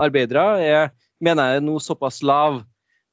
arbeidere, 0.03 0.43
er, 0.59 0.91
mener 1.23 1.53
jeg 1.53 1.61
er 1.61 1.65
nå 1.69 1.77
såpass 1.79 2.19
lav. 2.19 2.59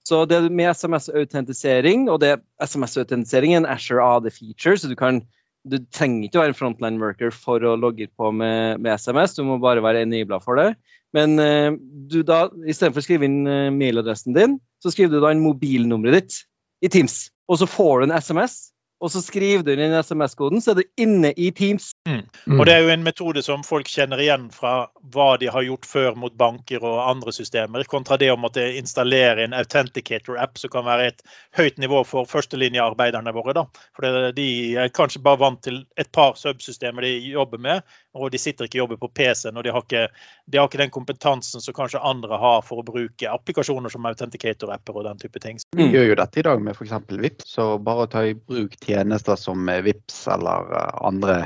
Så 0.06 0.24
det 0.26 0.40
med 0.50 0.72
SMS-autentisering, 0.74 2.08
og 2.10 2.18
det 2.22 2.40
SMS-autentisering 2.62 3.54
er 3.54 3.62
en 3.62 3.70
Asher 3.70 4.02
AD 4.02 4.26
feature, 4.34 4.74
så 4.78 4.90
du 4.90 4.98
kan 4.98 5.22
du 5.66 5.80
trenger 5.92 6.26
ikke 6.26 6.38
å 6.38 6.44
være 6.44 6.54
en 6.54 6.58
frontline 6.58 7.02
worker 7.02 7.32
for 7.34 7.64
å 7.66 7.74
logge 7.80 8.08
på 8.14 8.30
med, 8.34 8.80
med 8.82 8.94
SMS, 9.00 9.36
du 9.36 9.42
må 9.46 9.58
bare 9.62 9.84
være 9.84 10.04
enabla 10.06 10.38
for 10.42 10.60
det. 10.60 10.70
Men 11.16 11.36
uh, 11.40 11.72
du 12.10 12.20
da, 12.26 12.46
istedenfor 12.68 13.02
å 13.02 13.06
skrive 13.06 13.28
inn 13.28 13.42
uh, 13.48 13.72
mailadressen 13.74 14.36
din, 14.36 14.58
så 14.82 14.92
skriver 14.92 15.16
du 15.16 15.24
da 15.24 15.32
inn 15.34 15.44
mobilnummeret 15.44 16.18
ditt 16.18 16.40
i 16.84 16.92
Teams. 16.92 17.30
Og 17.50 17.60
så 17.60 17.68
får 17.70 18.02
du 18.02 18.08
en 18.08 18.16
SMS 18.18 18.56
og 19.00 19.10
så 19.12 19.20
skriver 19.20 19.64
du 19.66 19.72
inn 19.74 19.92
SMS-koden, 19.92 20.62
så 20.64 20.72
er 20.72 20.78
du 20.80 21.02
inne 21.02 21.32
i 21.36 21.50
Teams. 21.52 21.90
Mm. 22.08 22.22
Og 22.58 22.62
Det 22.66 22.72
er 22.72 22.84
jo 22.84 22.92
en 22.94 23.04
metode 23.04 23.42
som 23.44 23.64
folk 23.66 23.88
kjenner 23.92 24.22
igjen 24.22 24.46
fra 24.54 24.88
hva 25.12 25.28
de 25.40 25.50
har 25.52 25.66
gjort 25.66 25.88
før 25.88 26.16
mot 26.16 26.32
banker 26.32 26.84
og 26.84 27.02
andre 27.04 27.34
systemer, 27.36 27.84
kontra 27.90 28.16
det 28.16 28.30
å 28.32 28.38
måtte 28.40 28.64
installere 28.80 29.44
en 29.44 29.56
authenticator-app 29.56 30.56
som 30.58 30.72
kan 30.72 30.86
være 30.88 31.10
et 31.10 31.20
høyt 31.58 31.82
nivå 31.82 32.02
for 32.08 32.28
førstelinjearbeiderne 32.30 33.36
våre. 33.36 33.56
Da. 33.58 33.66
For 33.96 34.32
De 34.36 34.48
er 34.80 34.94
kanskje 34.96 35.24
bare 35.24 35.42
vant 35.44 35.60
til 35.66 35.82
et 36.00 36.12
par 36.12 36.38
subsystemer 36.40 37.04
de 37.04 37.12
jobber 37.34 37.60
med, 37.60 37.84
og 38.16 38.32
de 38.32 38.40
sitter 38.40 38.66
ikke 38.66 38.80
og 38.80 38.84
jobber 38.84 39.00
på 39.04 39.10
PC-en. 39.20 39.56
og 39.56 39.64
de 39.64 39.72
har, 39.74 39.84
ikke, 39.84 40.06
de 40.46 40.58
har, 40.58 40.70
ikke, 40.70 40.80
den 40.82 40.94
kompetansen 40.94 41.64
som 41.64 41.76
kanskje 41.76 42.02
andre 42.02 42.40
har 42.40 42.64
for 42.66 42.82
å 42.82 42.86
bruke 42.86 43.30
applikasjoner 43.30 43.92
som 43.92 44.08
authenticator-apper 44.08 44.98
og 44.98 45.06
den 45.08 45.22
type 45.22 45.42
ting. 45.42 45.60
Vi 45.76 45.90
gjør 45.92 46.10
jo 46.10 46.18
dette 46.22 46.40
i 46.40 46.46
dag 46.48 46.62
med 46.62 46.76
f.eks. 46.76 46.96
Vips, 47.16 47.52
så 47.56 47.68
bare 47.82 48.06
å 48.06 48.10
ta 48.10 48.24
i 48.26 48.34
bruk 48.36 48.76
tjenester 48.82 49.38
som 49.40 49.66
VIPS 49.66 50.26
eller 50.36 50.76
eh, 50.76 50.92
andre 51.06 51.38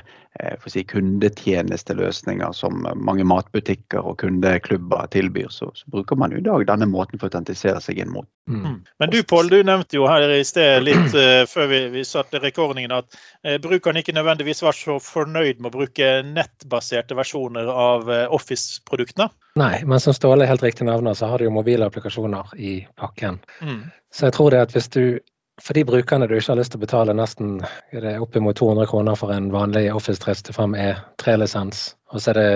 si, 0.67 0.85
kundetjenesteløsninger 0.85 2.53
som 2.53 2.85
mange 2.95 3.25
matbutikker 3.27 4.07
og 4.07 4.19
kundeklubber 4.23 5.09
tilbyr, 5.11 5.49
så, 5.51 5.71
så, 5.75 5.89
bruker 5.91 6.17
man 6.17 6.33
i 6.33 6.43
dag 6.45 6.65
denne 6.69 6.87
måten 6.87 7.19
for 7.19 7.27
å 7.27 7.31
autentisere 7.31 7.81
seg 7.83 7.99
inn 7.99 8.13
mot. 8.15 8.29
Mm. 8.49 8.61
mm. 8.63 8.77
Men 9.03 9.11
du 9.11 9.19
Pål, 9.31 9.51
du 9.51 9.59
nevnte 9.67 9.99
jo 9.99 10.07
her 10.09 10.31
i 10.35 10.45
sted 10.47 10.85
litt 10.87 11.17
uh, 11.19 11.43
før 11.51 11.71
vi, 11.71 11.81
vi 11.97 12.05
satte 12.07 12.41
rekordingen 12.43 12.95
at 12.95 13.11
uh, 13.11 13.59
brukeren 13.63 14.01
ikke 14.01 14.15
nødvendigvis 14.17 14.63
var 14.63 14.77
så 14.77 15.01
fornøyd 15.03 15.61
med 15.61 15.73
å 15.73 15.77
bruke 15.81 16.13
nettbaserte 16.27 17.19
versjoner 17.19 17.71
av 17.71 18.09
uh, 18.11 18.23
Office-produktene. 18.35 19.31
Nei, 19.61 19.75
men 19.85 20.03
som 20.03 20.15
Ståle 20.17 20.49
helt 20.49 20.63
riktig 20.63 20.87
nevner, 20.87 21.19
så 21.19 21.31
har 21.31 21.43
de 21.43 21.51
jo 21.51 21.55
mobile 21.55 21.91
applikasjoner 21.91 22.55
i 22.57 22.81
pakken. 22.99 23.43
Mm. 23.61 23.83
Så 24.15 24.29
jeg 24.29 24.39
tror 24.39 24.55
det 24.55 24.65
at 24.65 24.75
hvis 24.75 24.91
du 24.95 25.05
for 25.63 25.77
de 25.77 25.85
brukerne 25.85 26.27
du 26.27 26.35
ikke 26.37 26.53
har 26.53 26.59
lyst 26.61 26.75
til 26.75 26.81
å 26.81 26.85
betale 26.85 27.15
nesten 27.17 27.59
oppimot 28.21 28.59
200 28.59 28.89
kroner 28.91 29.19
for 29.19 29.33
en 29.35 29.51
vanlig 29.55 29.89
Office 29.95 30.23
365 30.23 30.77
E3-lisens, 30.81 31.83
og 32.13 32.23
så 32.23 32.33
er 32.33 32.41
det 32.41 32.51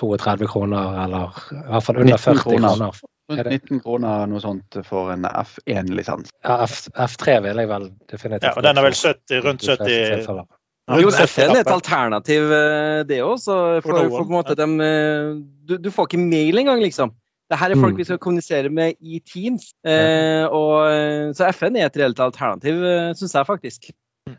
32 0.00 0.48
kroner, 0.48 0.96
eller 1.04 1.42
i 1.52 1.64
hvert 1.68 1.86
fall 1.86 2.00
under 2.04 2.20
40 2.20 2.44
kroner. 2.46 3.02
Rundt 3.32 3.48
19 3.48 3.80
kroner 3.84 4.26
noe 4.28 4.40
sånt 4.42 4.80
for 4.84 5.12
en 5.14 5.24
F1-lisens. 5.28 6.32
Ja, 6.44 6.58
F, 6.66 7.14
3 7.20 7.38
vil 7.44 7.62
jeg 7.62 7.70
vel 7.70 7.86
definitivt 8.10 8.48
Ja, 8.50 8.56
og 8.56 8.66
den 8.66 8.80
er 8.80 8.86
vel 8.88 8.96
70, 8.98 9.44
rundt 9.46 9.64
70 9.68 10.26
Jo, 10.98 11.12
FN 11.12 11.54
er 11.54 11.60
et 11.62 11.70
alternativ, 11.70 12.50
det 13.08 13.20
òg. 13.24 13.36
For, 13.44 13.78
for, 13.84 14.00
for, 14.00 14.16
på 14.18 14.24
en 14.26 14.34
måte 14.34 14.58
dem 14.58 14.74
du, 14.80 15.76
du, 15.78 15.90
får 15.94 16.10
ikke 16.10 16.24
mail 16.24 16.64
engang, 16.64 16.82
liksom. 16.82 17.14
Det 17.52 17.58
her 17.60 17.74
er 17.74 17.80
folk 17.80 17.92
mm. 17.92 17.98
vi 18.00 18.06
skal 18.08 18.20
kommunisere 18.22 18.70
med 18.72 18.96
i 19.00 19.20
Teams. 19.20 19.74
Eh, 19.84 20.46
og, 20.48 21.34
så 21.36 21.50
FN 21.52 21.76
er 21.76 21.90
et 21.90 21.98
reelt 22.00 22.22
alternativ, 22.24 22.80
syns 23.18 23.36
jeg 23.36 23.48
faktisk. 23.48 23.92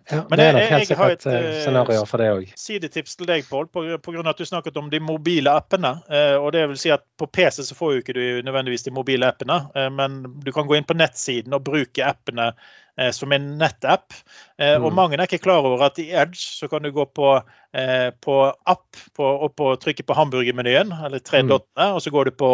Ja, 0.10 0.22
Men 0.30 0.40
det 0.40 0.46
er 0.46 0.54
nok 0.56 0.70
helt 0.72 0.88
sikkert 0.88 1.26
et 1.26 1.26
uh, 1.28 1.48
scenario 1.60 2.06
for 2.08 2.22
det 2.22 2.30
òg. 2.32 2.52
Sidetips 2.58 3.18
til 3.20 3.28
deg, 3.28 3.44
Pål, 3.50 3.68
pga. 3.70 4.24
at 4.32 4.40
du 4.40 4.46
snakket 4.48 4.80
om 4.80 4.88
de 4.90 5.02
mobile 5.04 5.52
appene. 5.52 5.92
Og 6.40 6.54
det 6.56 6.64
vil 6.72 6.80
si 6.80 6.94
at 6.96 7.04
På 7.20 7.28
PC 7.28 7.68
så 7.68 7.76
får 7.76 7.92
jo 7.92 8.04
ikke 8.04 8.16
du 8.16 8.24
nødvendigvis 8.48 8.88
de 8.88 8.96
mobile 8.96 9.28
appene, 9.28 9.60
men 9.92 10.24
du 10.46 10.52
kan 10.56 10.68
gå 10.68 10.80
inn 10.80 10.88
på 10.88 10.98
nettsiden 10.98 11.54
og 11.54 11.66
bruke 11.68 12.06
appene 12.06 12.54
Eh, 13.00 13.12
som 13.12 13.32
en 13.32 13.46
nettapp. 13.58 14.14
Eh, 14.62 14.78
og 14.78 14.92
mm. 14.92 14.96
mange 14.96 15.18
er 15.18 15.26
ikke 15.26 15.42
klar 15.42 15.66
over 15.66 15.82
at 15.88 15.98
i 15.98 16.12
Edge 16.14 16.38
så 16.38 16.68
kan 16.70 16.84
du 16.86 16.92
gå 16.94 17.06
på, 17.10 17.30
eh, 17.74 18.12
på 18.22 18.36
app 18.70 19.00
på, 19.18 19.26
og 19.26 19.56
på, 19.58 19.72
trykke 19.82 20.06
på 20.06 20.14
hamburgermenyen, 20.14 20.94
eller 21.06 21.24
tre 21.26 21.42
mm. 21.42 21.50
dottene, 21.50 21.88
og 21.96 22.04
så 22.06 22.14
går 22.14 22.30
du 22.30 22.36
på 22.38 22.52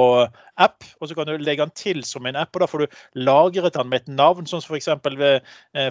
app, 0.56 0.88
og 1.02 1.10
så 1.10 1.18
kan 1.18 1.28
du 1.28 1.36
legge 1.36 1.66
den 1.66 1.76
til 1.76 2.00
som 2.08 2.26
en 2.26 2.40
app. 2.40 2.56
og 2.56 2.64
Da 2.64 2.70
får 2.72 2.86
du 2.86 2.98
lagret 3.20 3.76
den 3.76 3.92
med 3.92 4.06
et 4.06 4.16
navn, 4.16 4.48
sånn 4.48 4.64
som 4.64 4.78
f.eks. 4.78 4.88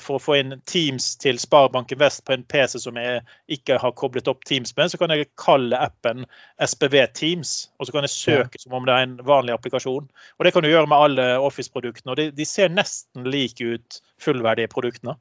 for 0.07 0.17
å 0.17 0.23
få 0.23 0.41
inn 0.41 0.57
Teams 0.65 1.11
til 1.21 1.41
Sparebanken 1.41 2.01
Vest 2.01 2.25
på 2.25 2.37
en 2.39 2.49
PC 2.49 2.81
som 2.81 2.97
jeg 2.97 3.21
ikke 3.59 3.77
har 3.83 3.97
koblet 3.97 4.33
opp 4.33 4.49
Teams 4.49 4.73
med, 4.81 4.89
så 4.89 5.01
kan 5.01 5.13
jeg 5.13 5.29
kalle 5.37 5.77
appen 5.77 6.25
SPV 6.57 7.03
Teams, 7.13 7.69
og 7.77 7.89
så 7.89 7.99
kan 7.99 8.09
jeg 8.09 8.17
søke 8.17 8.65
som 8.65 8.81
om 8.81 8.89
det 8.89 8.97
er 8.97 9.11
en 9.11 9.19
vanlig 9.29 9.59
applikasjon. 9.59 10.09
Og 10.09 10.45
Det 10.45 10.57
kan 10.57 10.65
du 10.65 10.73
gjøre 10.73 10.89
med 10.89 11.05
alle 11.05 11.33
Office-produktene, 11.37 12.15
og 12.15 12.17
de, 12.17 12.31
de 12.33 12.49
ser 12.49 12.73
nesten 12.73 13.29
like 13.29 13.61
ut 13.61 14.01
fullverdige 14.25 14.73
produktene. 14.73 15.21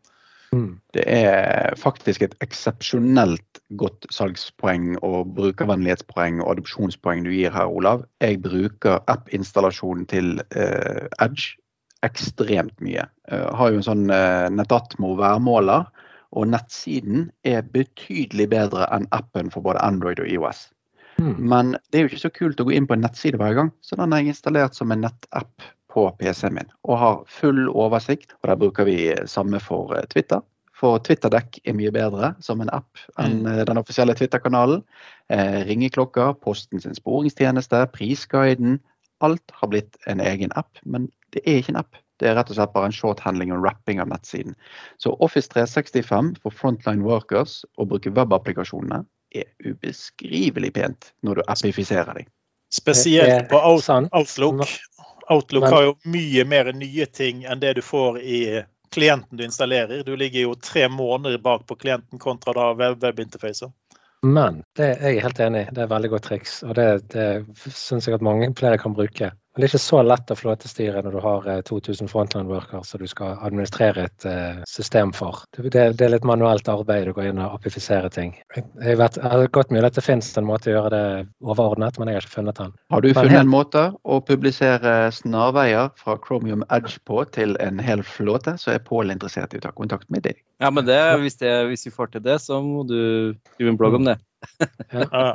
Mm. 0.55 0.79
Det 0.95 1.03
er 1.11 1.75
faktisk 1.79 2.23
et 2.23 2.35
eksepsjonelt 2.43 3.61
godt 3.79 4.07
salgspoeng 4.13 4.95
og 5.03 5.33
brukervennlighetspoeng 5.35 6.39
og 6.43 6.55
adopsjonspoeng 6.55 7.25
du 7.25 7.31
gir 7.33 7.51
her, 7.53 7.67
Olav. 7.67 8.05
Jeg 8.23 8.41
bruker 8.45 9.01
app-installasjonen 9.11 10.07
til 10.07 10.37
uh, 10.55 11.07
Edge 11.19 11.57
ekstremt 12.05 12.77
mye. 12.83 13.07
Uh, 13.31 13.49
har 13.59 13.73
jo 13.73 13.81
en 13.81 13.87
sånn 13.89 14.07
uh, 14.13 14.47
Netatmo 14.53 15.15
værmåler, 15.19 15.89
og 16.35 16.49
nettsiden 16.51 17.29
er 17.47 17.67
betydelig 17.73 18.49
bedre 18.51 18.87
enn 18.95 19.07
appen 19.15 19.51
for 19.51 19.63
både 19.63 19.83
Android 19.83 20.19
og 20.23 20.31
IOS. 20.31 20.67
Mm. 21.17 21.35
Men 21.49 21.75
det 21.89 21.99
er 21.99 22.05
jo 22.05 22.11
ikke 22.11 22.25
så 22.27 22.33
kult 22.33 22.59
å 22.61 22.67
gå 22.67 22.75
inn 22.77 22.87
på 22.87 22.95
en 22.95 23.03
nettside 23.03 23.39
hver 23.41 23.55
gang, 23.57 23.71
så 23.81 23.97
den 23.99 24.13
er 24.13 24.27
installert 24.27 24.77
som 24.77 24.91
en 24.93 25.03
nettapp 25.07 25.71
på 25.97 26.05
PC-en 26.19 26.53
min 26.59 26.69
og 26.85 27.01
har 27.01 27.17
full 27.31 27.65
oversikt. 27.73 28.35
og 28.41 28.51
Der 28.51 28.61
bruker 28.61 28.87
vi 28.87 28.99
samme 29.25 29.61
for 29.63 29.95
eh, 29.97 30.05
Twitter. 30.13 30.43
For 30.77 31.01
Twitterdekk 31.01 31.57
er 31.65 31.73
mye 31.77 31.91
bedre 31.93 32.35
som 32.43 32.61
en 32.61 32.71
app 32.73 33.01
enn 33.17 33.41
mm. 33.41 33.47
Eh, 33.53 33.63
den 33.65 33.81
offisielle 33.81 34.13
Twitter-kanalen. 34.17 34.83
Eh, 35.33 35.63
ringeklokker, 35.69 36.35
Posten 36.43 36.83
sin 36.83 36.97
sporingstjeneste, 36.97 37.87
prisguiden. 37.95 38.77
Alt 39.25 39.55
har 39.57 39.73
blitt 39.73 39.97
en 40.05 40.21
egen 40.21 40.53
app, 40.59 40.77
men 40.85 41.09
det 41.33 41.41
er 41.45 41.63
ikke 41.63 41.73
en 41.73 41.81
app. 41.81 41.97
Det 42.21 42.29
er 42.29 42.37
rett 42.37 42.49
og 42.49 42.57
slett 42.57 42.73
bare 42.73 42.89
en 42.89 42.95
shorthandling 42.95 43.51
og 43.53 43.61
wrapping 43.65 44.01
av 44.01 44.09
nettsiden. 44.09 44.55
Så 45.01 45.13
Office 45.21 45.49
365 45.53 46.35
for 46.43 46.53
frontline 46.53 47.05
workers 47.05 47.63
å 47.77 47.85
bruke 47.89 48.13
webapplikasjonene 48.13 49.03
er 49.37 49.49
ubeskrivelig 49.65 50.71
pent 50.77 51.11
når 51.25 51.41
du 51.41 51.47
appifiserer 51.49 52.21
dem. 52.21 52.29
Spesielt 52.73 53.49
på 53.49 53.59
Outlook. 54.13 54.65
Outlook 55.29 55.63
Men, 55.63 55.73
har 55.73 55.83
jo 55.83 55.93
mye 56.03 56.45
mer 56.47 56.71
nye 56.73 57.05
ting 57.05 57.43
enn 57.45 57.59
det 57.59 57.73
du 57.77 57.81
får 57.83 58.19
i 58.21 58.41
klienten 58.93 59.37
du 59.37 59.43
installerer. 59.43 60.03
Du 60.03 60.15
ligger 60.15 60.47
jo 60.47 60.55
tre 60.55 60.87
måneder 60.89 61.37
bak 61.43 61.67
på 61.67 61.75
klienten 61.75 62.19
kontra 62.19 62.53
da 62.55 62.69
web-webinterfacet. 62.73 63.73
Men 64.25 64.63
det 64.75 64.87
er 64.95 65.11
jeg 65.11 65.25
helt 65.25 65.39
enig 65.43 65.65
i. 65.65 65.73
Det 65.75 65.83
er 65.83 65.91
veldig 65.91 66.09
godt 66.15 66.25
triks. 66.29 66.61
Og 66.65 66.73
det, 66.79 66.87
det 67.13 67.27
syns 67.75 68.07
jeg 68.07 68.17
at 68.17 68.25
mange 68.25 68.49
flere 68.57 68.79
kan 68.81 68.95
bruke. 68.97 69.31
Men 69.57 69.63
det 69.63 69.71
er 69.71 69.71
ikke 69.71 69.81
så 69.81 69.99
lett 70.05 70.29
å 70.29 70.35
flåtestyre 70.37 71.01
når 71.01 71.15
du 71.15 71.19
har 71.23 71.45
2000 71.65 72.05
eh, 72.05 72.09
frontline 72.11 72.45
workers 72.45 72.91
som 72.91 73.01
du 73.01 73.07
skal 73.09 73.39
administrere 73.41 74.03
et 74.05 74.27
uh, 74.29 74.59
system 74.69 75.09
for. 75.17 75.39
Det, 75.57 75.71
det, 75.73 76.03
er 76.05 76.11
litt 76.13 76.27
manuelt 76.29 76.69
arbeid 76.69 77.09
å 77.09 77.15
gå 77.17 77.25
inn 77.25 77.41
og 77.41 77.55
appifisere 77.55 78.11
ting. 78.13 78.35
Jeg 78.53 78.99
vet 78.99 79.17
jeg 79.17 79.25
har 79.25 79.49
godt 79.57 79.73
mulig 79.73 79.89
at 79.89 79.97
det 79.97 80.05
finnes 80.05 80.29
en 80.37 80.45
måte 80.45 80.69
å 80.69 80.75
gjøre 80.75 80.91
det 80.93 81.01
overordnet, 81.41 81.97
men 81.97 82.11
jeg 82.11 82.19
har 82.19 82.29
ikke 82.29 82.35
funnet 82.35 82.61
den. 82.61 82.77
Har 82.93 83.01
du 83.01 83.09
funnet 83.17 83.39
en 83.39 83.49
måte 83.49 83.83
å 84.05 84.19
publisere 84.29 84.95
snarveier 85.17 85.89
fra 85.97 86.19
Chromium 86.21 86.61
Edge 86.69 87.01
på 87.09 87.25
til 87.33 87.57
en 87.63 87.81
hel 87.81 88.05
flåte, 88.05 88.59
så 88.61 88.75
er 88.75 88.85
Pål 88.85 89.17
interessert 89.17 89.57
i 89.57 89.63
å 89.63 89.65
ta 89.65 89.73
kontakt 89.73 90.05
med 90.13 90.29
deg. 90.29 90.37
Ja, 90.61 90.69
men 90.69 90.85
det, 90.85 91.01
hvis, 91.25 91.41
det, 91.41 91.57
hvis 91.73 91.89
vi 91.89 91.97
får 91.97 92.13
til 92.13 92.27
det, 92.29 92.37
så 92.45 92.61
må 92.61 92.85
du 92.85 93.33
skrive 93.55 93.73
en 93.73 93.81
blogg 93.81 93.97
om 94.03 94.11
det. 94.13 94.19
ja. 95.01 95.31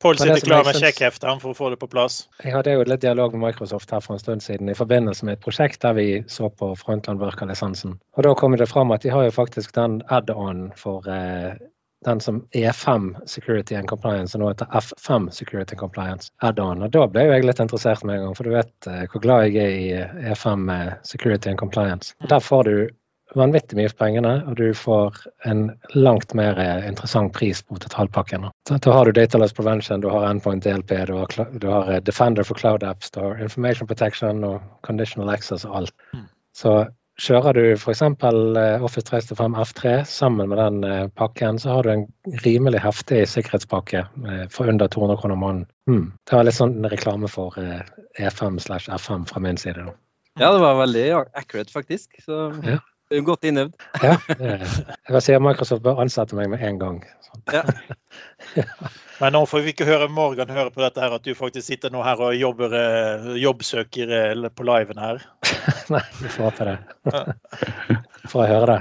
Pål 0.00 0.18
sitter 0.18 0.40
klar 0.40 0.64
med 0.64 0.78
sjekkheftet 0.80 1.42
for 1.42 1.52
å 1.52 1.56
få 1.56 1.66
det 1.72 1.76
på 1.80 1.88
plass. 1.92 2.22
Jeg 2.40 2.54
hadde 2.54 2.72
jo 2.72 2.84
litt 2.88 3.02
dialog 3.02 3.34
med 3.36 3.50
Microsoft 3.50 3.90
her 3.92 4.00
for 4.00 4.16
en 4.16 4.22
stund 4.22 4.44
siden 4.44 4.70
i 4.72 4.76
forbindelse 4.76 5.26
med 5.28 5.36
et 5.36 5.42
prosjekt 5.44 5.82
der 5.84 5.92
vi 5.98 6.06
så 6.24 6.48
på 6.48 6.70
Frontland 6.80 7.20
Worker-lisensen. 7.20 7.98
Og 8.16 8.24
Da 8.24 8.32
kom 8.34 8.56
det 8.56 8.70
fram 8.70 8.94
at 8.96 9.04
de 9.04 9.12
har 9.12 9.26
jo 9.28 9.34
faktisk 9.36 9.74
den 9.76 10.00
add-on 10.08 10.70
for 10.80 11.04
eh, 11.04 11.52
den 12.08 12.20
som 12.20 12.40
E5 12.56 13.26
Security 13.28 13.76
and 13.76 13.88
Compliance, 13.88 14.32
og 14.36 14.40
nå 14.40 14.48
heter 14.54 14.72
F5 14.72 15.28
Security 15.36 15.76
and 15.76 15.80
Compliance 15.80 16.32
add-on. 16.40 16.82
Og 16.82 16.90
Da 16.96 17.04
ble 17.06 17.26
jo 17.26 17.34
jeg 17.34 17.44
litt 17.44 17.60
interessert 17.60 18.04
med 18.04 18.16
en 18.16 18.24
gang, 18.24 18.38
for 18.38 18.48
du 18.48 18.54
vet 18.54 18.88
eh, 18.88 19.04
hvor 19.12 19.20
glad 19.20 19.50
jeg 19.50 19.60
er 19.60 19.76
i 19.76 20.32
E5 20.32 20.64
eh, 20.72 20.94
Security 21.04 21.52
and 21.52 21.60
Compliance. 21.60 22.14
Der 22.32 22.40
får 22.40 22.64
du 22.64 22.76
vanvittig 23.36 23.78
mye 23.78 23.90
for 23.90 23.98
pengene, 24.02 24.32
og 24.48 24.56
du 24.58 24.70
får 24.76 25.18
en 25.48 25.66
langt 25.94 26.34
mer 26.38 26.58
eh, 26.58 26.86
interessant 26.88 27.32
pris 27.36 27.62
på 27.62 27.78
totalpakken. 27.82 28.48
Da 28.70 28.94
har 28.94 29.06
du 29.06 29.14
Dataless 29.16 29.54
Prevention, 29.56 30.02
du 30.02 30.08
har 30.10 30.28
Endpoint 30.28 30.64
DLP, 30.64 30.94
du 31.06 31.14
har, 31.20 31.36
du 31.52 31.68
har, 31.68 31.90
eh, 31.90 32.02
Defender 32.02 32.46
for 32.46 32.58
Cloud 32.58 32.86
Apps, 32.86 33.10
du 33.10 33.20
har 33.20 33.42
Information 33.42 33.88
Protection 33.90 34.44
og 34.44 34.60
Conditional 34.86 35.30
Access 35.30 35.64
og 35.68 35.76
alt. 35.82 35.94
Mm. 36.14 36.26
Så 36.56 36.74
kjører 37.20 37.54
du 37.54 37.64
f.eks. 37.76 38.02
Eh, 38.02 38.84
Office 38.84 39.06
365 39.06 39.56
F3 39.64 39.96
sammen 40.08 40.50
med 40.50 40.58
den 40.58 41.10
pakken, 41.14 41.58
så 41.58 41.76
har 41.76 41.86
du 41.86 41.94
en 41.94 42.06
rimelig 42.44 42.82
heftig 42.82 43.26
sikkerhetspakke 43.28 44.06
for 44.50 44.70
under 44.70 44.88
200 44.88 45.20
kroner 45.22 45.38
måneden. 45.38 45.66
Mm. 45.90 46.06
Det 46.26 46.38
var 46.38 46.46
litt 46.48 46.58
sånn 46.58 46.78
reklame 46.90 47.30
for 47.30 47.54
E5 47.58 48.56
e 48.56 48.64
slash 48.66 48.90
F5 48.90 49.28
fra 49.30 49.42
min 49.42 49.60
side. 49.60 49.84
da. 49.84 49.98
Ja, 50.38 50.52
det 50.54 50.62
var 50.62 50.78
veldig 50.78 51.04
accurate, 51.36 51.72
faktisk. 51.72 52.14
Så 52.24 52.36
ja. 52.64 52.78
Godt 53.10 53.44
innøvd. 53.44 53.72
ja. 54.06 54.16
Jeg 54.38 55.14
vil 55.14 55.22
si 55.24 55.34
at 55.34 55.42
Microsoft 55.42 55.82
bør 55.82 55.98
ansette 56.04 56.36
meg 56.38 56.50
med 56.52 56.62
en 56.62 56.78
gang. 56.78 57.00
Ja. 57.52 57.62
Men 59.20 59.34
nå 59.36 59.42
får 59.48 59.64
vi 59.64 59.74
ikke 59.74 59.88
høre 59.88 60.08
Morgan 60.08 60.52
høre 60.52 60.72
på 60.72 60.80
dette 60.80 61.02
her, 61.02 61.12
at 61.12 61.24
du 61.26 61.34
faktisk 61.36 61.66
sitter 61.66 61.92
nå 61.92 62.00
her 62.06 62.20
og 62.24 62.36
jobber, 62.38 62.72
eh, 62.76 63.26
jobbsøker 63.42 64.14
eh, 64.16 64.46
på 64.56 64.64
liven 64.64 65.00
her. 65.02 65.20
Nei, 65.92 66.04
vi 66.22 66.30
får 66.32 66.46
håpe 66.48 66.68
det. 66.70 66.78
Får 68.30 68.46
jeg 68.46 68.54
høre 68.54 68.76
det. 68.76 68.80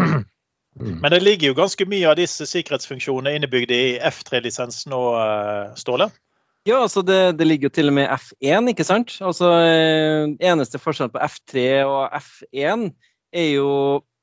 Mm. 0.74 0.96
Men 1.04 1.12
det 1.12 1.20
ligger 1.22 1.52
jo 1.52 1.54
ganske 1.54 1.84
mye 1.86 2.08
av 2.10 2.16
disse 2.18 2.48
sikkerhetsfunksjonene 2.50 3.36
innebygd 3.38 3.70
i 3.70 3.92
F3-lisens 4.08 4.80
nå, 4.90 4.98
eh, 5.20 5.68
Ståle? 5.78 6.08
Ja, 6.66 6.80
altså 6.80 7.04
det, 7.06 7.36
det, 7.38 7.46
ligger 7.46 7.68
jo 7.68 7.74
til 7.76 7.92
og 7.92 7.94
med 7.94 8.10
F1, 8.10 8.72
ikke 8.72 8.86
sant? 8.88 9.14
Altså 9.22 9.52
Eneste 9.54 10.80
forskjell 10.82 11.12
på 11.14 11.22
F3 11.22 11.62
og 11.86 12.18
F1 12.18 12.88
er 13.34 13.50
jo 13.56 13.68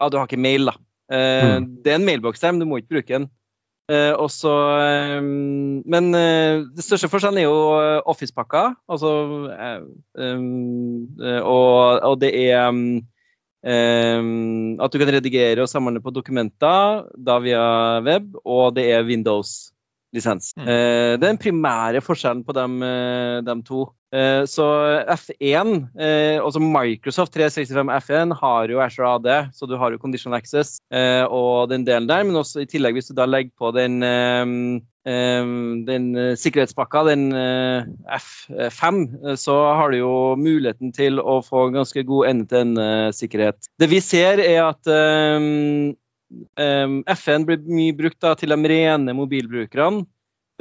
Ja, 0.01 0.09
du 0.09 0.17
har 0.17 0.25
ikke 0.25 0.41
mail, 0.41 0.65
da. 0.65 0.73
Uh, 1.11 1.59
mm. 1.61 1.69
Det 1.83 1.91
er 1.91 1.99
en 1.99 2.07
mailboks 2.07 2.41
der, 2.41 2.53
men 2.55 2.63
du 2.63 2.65
må 2.65 2.79
ikke 2.81 2.95
bruke 2.95 3.13
den. 3.13 3.27
Uh, 3.91 4.15
også, 4.23 4.49
um, 5.19 5.81
men 5.85 6.07
uh, 6.15 6.63
det 6.73 6.85
største 6.85 7.09
forskjellen 7.11 7.41
er 7.41 7.45
jo 7.45 7.57
Office-pakka. 8.09 8.63
Altså, 8.89 9.11
um, 10.15 11.09
og, 11.43 11.99
og, 12.07 12.15
det 12.21 12.31
er 12.39 12.69
um, 12.71 13.01
at 14.81 14.93
du 14.93 14.97
kan 14.97 15.11
redigere 15.13 15.61
og 15.61 15.69
samle 15.69 16.01
på 16.01 16.13
dokumenter 16.15 17.03
da 17.13 17.37
via 17.43 17.65
web, 18.05 18.31
og 18.41 18.73
det 18.79 18.87
er 18.95 19.05
Windows-lisens. 20.11 20.53
Mm. 20.57 20.65
det 20.65 21.23
er 21.23 21.27
den 21.27 21.37
primære 21.37 22.01
forskjellen 22.01 22.43
på 22.43 22.53
dem, 22.53 22.79
dem 23.45 23.63
to. 23.63 23.89
Eh, 24.11 24.43
så 24.45 24.65
F1, 25.07 25.69
eh, 25.95 26.43
altså 26.43 26.59
Microsoft 26.59 27.31
365 27.33 27.91
F1 28.03 28.33
har 28.41 28.71
jo 28.73 28.81
Azure 28.83 29.07
AD, 29.07 29.29
så 29.55 29.65
du 29.65 29.77
har 29.79 29.91
jo 29.91 30.01
Conditional 30.01 30.37
Access 30.37 30.81
eh, 30.91 31.23
og 31.23 31.69
den 31.71 31.85
delen 31.87 32.09
der. 32.09 32.25
Men 32.27 32.35
også 32.35 32.59
i 32.65 32.67
tillegg, 32.67 32.97
hvis 32.99 33.07
du 33.07 33.15
da 33.15 33.25
legger 33.25 33.53
på 33.57 33.71
den, 33.71 34.01
den 35.87 36.35
sikkerhetspakka, 36.37 37.05
den 37.07 37.31
F5, 37.31 38.99
så 39.39 39.55
har 39.79 39.91
du 39.91 39.97
jo 40.01 40.13
muligheten 40.35 40.91
til 40.93 41.17
å 41.23 41.39
få 41.45 41.69
ganske 41.73 42.03
god 42.03 42.27
ende-til-ende-sikkerhet. 42.33 43.71
Det 43.79 43.89
vi 43.89 44.03
ser, 44.03 44.43
er 44.43 44.67
at 44.67 44.91
F1 46.57 47.45
blir 47.47 47.61
mye 47.67 47.95
brukt 47.97 48.19
da, 48.23 48.33
til 48.39 48.53
de 48.53 48.71
rene 48.71 49.15
mobilbrukerne. 49.17 50.05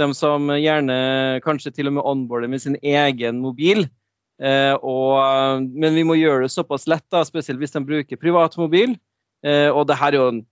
De 0.00 0.08
som 0.16 0.48
gjerne 0.56 0.96
kanskje 1.44 1.74
til 1.76 1.90
og 1.90 1.98
med 1.98 2.06
onboarder 2.08 2.48
med 2.48 2.62
sin 2.62 2.78
egen 2.80 3.40
mobil. 3.42 3.84
Eh, 4.40 4.72
og, 4.80 5.66
men 5.68 5.96
vi 5.98 6.04
må 6.08 6.16
gjøre 6.16 6.46
det 6.46 6.54
såpass 6.54 6.88
lett, 6.88 7.04
da, 7.12 7.22
spesielt 7.28 7.60
hvis 7.60 7.74
de 7.76 7.84
bruker 7.84 8.20
privatmobil. 8.20 8.96
Eh, 9.44 9.68
og 9.68 9.86
det 9.90 9.98
her 10.00 10.14
er 10.14 10.20
jo 10.20 10.28
en, 10.32 10.44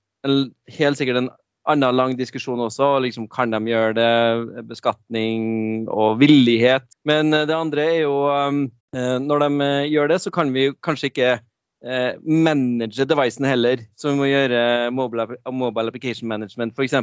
helt 0.77 1.01
sikkert 1.01 1.23
en 1.23 1.31
annen 1.69 1.97
lang 1.97 2.17
diskusjon 2.19 2.61
også. 2.67 2.91
Liksom, 3.05 3.29
kan 3.33 3.55
de 3.55 3.63
gjøre 3.73 3.97
det? 3.97 4.65
Beskatning 4.69 5.89
og 5.89 6.19
villighet. 6.21 6.89
Men 7.09 7.33
det 7.33 7.57
andre 7.57 7.89
er 7.95 8.03
jo 8.07 8.19
Når 8.89 9.43
de 9.45 9.67
gjør 9.93 10.09
det, 10.09 10.17
så 10.21 10.31
kan 10.33 10.49
vi 10.55 10.71
kanskje 10.81 11.11
ikke 11.11 11.33
manage 12.27 13.05
devicen 13.07 13.47
heller. 13.47 13.85
Så 13.95 14.11
vi 14.11 14.19
må 14.19 14.27
gjøre 14.27 14.91
mobile, 14.91 15.37
mobile 15.47 15.93
application 15.93 16.29
management, 16.29 16.75
f.eks. 16.75 16.97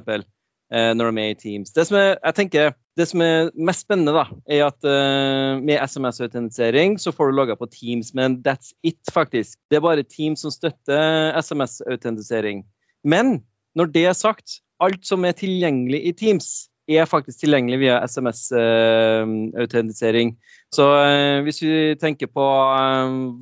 Når 0.71 1.11
de 1.11 1.21
er 1.21 1.29
i 1.29 1.37
Teams. 1.39 1.71
Det 1.71 1.85
som 1.87 1.97
er, 1.99 2.15
jeg 2.17 2.35
tenker 2.35 2.73
det 2.95 3.07
som 3.09 3.21
er 3.23 3.49
mest 3.59 3.83
spennende, 3.83 4.13
da, 4.15 4.23
er 4.47 4.69
at 4.69 4.87
eh, 4.87 5.59
med 5.59 5.81
SMS-autentisering 5.83 6.95
så 7.01 7.11
får 7.15 7.31
du 7.31 7.35
logga 7.35 7.57
på 7.59 7.67
Teams, 7.71 8.13
men 8.15 8.39
that's 8.45 8.71
it, 8.87 9.01
faktisk. 9.11 9.59
Det 9.69 9.79
er 9.79 9.83
bare 9.83 10.05
Teams 10.07 10.45
som 10.45 10.53
støtter 10.53 11.35
SMS-autentisering. 11.41 12.63
Men 13.03 13.41
når 13.75 13.91
det 13.91 14.05
er 14.07 14.15
sagt, 14.15 14.61
alt 14.79 15.03
som 15.07 15.27
er 15.27 15.35
tilgjengelig 15.35 16.01
i 16.07 16.15
Teams, 16.15 16.69
er 16.91 17.05
faktisk 17.09 17.39
tilgjengelig 17.41 17.79
via 17.81 17.95
SMS-autentisering. 18.05 20.29
Uh, 20.35 20.39
så 20.75 20.85
uh, 20.93 21.43
hvis 21.45 21.61
vi 21.63 21.95
tenker 22.01 22.27
på 22.29 22.45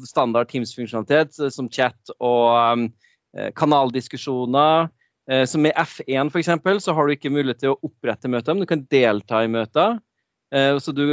standard 0.08 0.48
Teams-funksjonalitet 0.52 1.32
som 1.54 1.70
chat 1.72 2.02
og 2.20 2.90
kanaldiskusjoner 3.58 4.88
som 5.50 5.62
med 5.64 5.74
F1 5.80 6.30
for 6.30 6.40
eksempel, 6.42 6.82
så 6.84 6.94
har 6.94 7.04
du 7.08 7.12
ikke 7.16 7.34
mulighet 7.34 7.60
til 7.64 7.72
å 7.72 7.82
opprette 7.88 8.30
møter, 8.30 8.54
men 8.54 8.62
du 8.62 8.70
kan 8.70 8.88
delta 8.92 9.38
i 9.42 9.50
møter. 9.50 9.90
Eh, 10.54 10.78
du, 10.94 11.06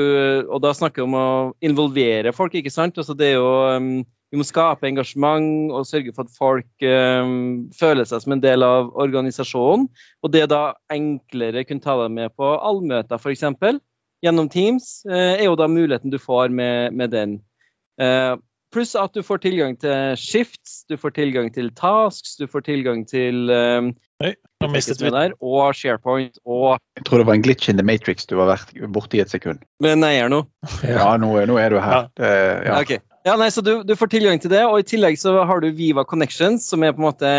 og 0.50 0.58
da 0.60 0.72
snakker 0.76 1.00
vi 1.00 1.08
om 1.08 1.16
å 1.16 1.28
involvere 1.64 2.34
folk, 2.36 2.54
ikke 2.58 2.72
sant. 2.72 2.98
Altså 3.00 3.16
det 3.16 3.32
er 3.32 3.38
jo, 3.38 4.02
vi 4.30 4.38
må 4.38 4.46
skape 4.46 4.86
engasjement 4.86 5.72
og 5.74 5.86
sørge 5.88 6.14
for 6.14 6.28
at 6.28 6.36
folk 6.38 6.84
um, 6.86 7.70
føler 7.74 8.06
seg 8.06 8.22
som 8.22 8.36
en 8.36 8.42
del 8.42 8.62
av 8.62 8.92
organisasjonen. 8.94 9.88
Og 10.22 10.34
det 10.34 10.44
da 10.52 10.76
enklere 10.92 11.64
kunne 11.66 11.82
ta 11.82 11.96
deg 12.04 12.14
med 12.14 12.36
på 12.38 12.52
allmøter, 12.54 13.18
f.eks. 13.18 13.80
Gjennom 14.20 14.50
Teams, 14.52 15.00
uh, 15.08 15.34
er 15.34 15.48
jo 15.48 15.58
da 15.58 15.66
muligheten 15.70 16.14
du 16.14 16.20
får 16.22 16.54
med, 16.54 16.94
med 16.94 17.10
den. 17.16 17.40
Uh, 18.00 18.38
Pluss 18.70 18.94
at 18.94 19.16
du 19.18 19.24
får 19.26 19.40
tilgang 19.42 19.74
til 19.82 20.14
shifts, 20.14 20.84
du 20.86 20.94
får 20.94 21.16
tilgang 21.16 21.48
til 21.50 21.72
tasks, 21.74 22.36
du 22.38 22.46
får 22.46 22.62
tilgang 22.68 23.02
til 23.08 23.50
um, 23.50 23.90
Oi, 24.22 24.36
mistet 24.70 25.02
vi 25.02 25.10
der, 25.10 25.34
og 25.42 25.74
SharePoint 25.74 26.38
og 26.44 26.76
Jeg 27.00 27.08
tror 27.08 27.18
det 27.18 27.26
var 27.26 27.38
en 27.40 27.42
glitch 27.42 27.72
in 27.72 27.80
the 27.80 27.86
matrix 27.86 28.30
du 28.30 28.36
var 28.38 28.62
borte 28.94 29.18
i 29.18 29.24
et 29.24 29.32
sekund. 29.32 29.64
Men 29.82 30.06
jeg 30.06 30.22
er 30.22 30.30
nå? 30.30 30.44
Ja, 30.86 31.16
nå, 31.18 31.32
nå, 31.50 31.58
er 31.58 31.74
du 31.74 31.80
her. 31.82 31.96
Ja. 31.96 32.02
Det, 32.14 32.30
ja. 32.68 32.78
Okay. 32.78 33.02
Ja, 33.20 33.34
nei, 33.36 33.50
så 33.52 33.60
du, 33.60 33.82
du, 33.84 33.92
får 34.00 34.08
tilgang 34.14 34.38
til 34.40 34.48
det, 34.48 34.62
og 34.64 34.80
i 34.80 34.86
tillegg 34.88 35.18
så 35.20 35.34
har 35.44 35.60
du 35.60 35.68
Viva 35.76 36.06
Connections, 36.08 36.64
som 36.70 36.80
er 36.80 36.94
på 36.96 37.02
en 37.02 37.08
måte 37.10 37.32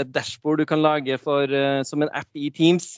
et 0.00 0.08
dashbord 0.14 0.62
du 0.62 0.64
kan 0.68 0.80
lage 0.80 1.18
for, 1.20 1.44
uh, 1.44 1.82
som 1.84 2.00
en 2.00 2.12
app 2.16 2.30
i 2.32 2.48
Teams 2.54 2.94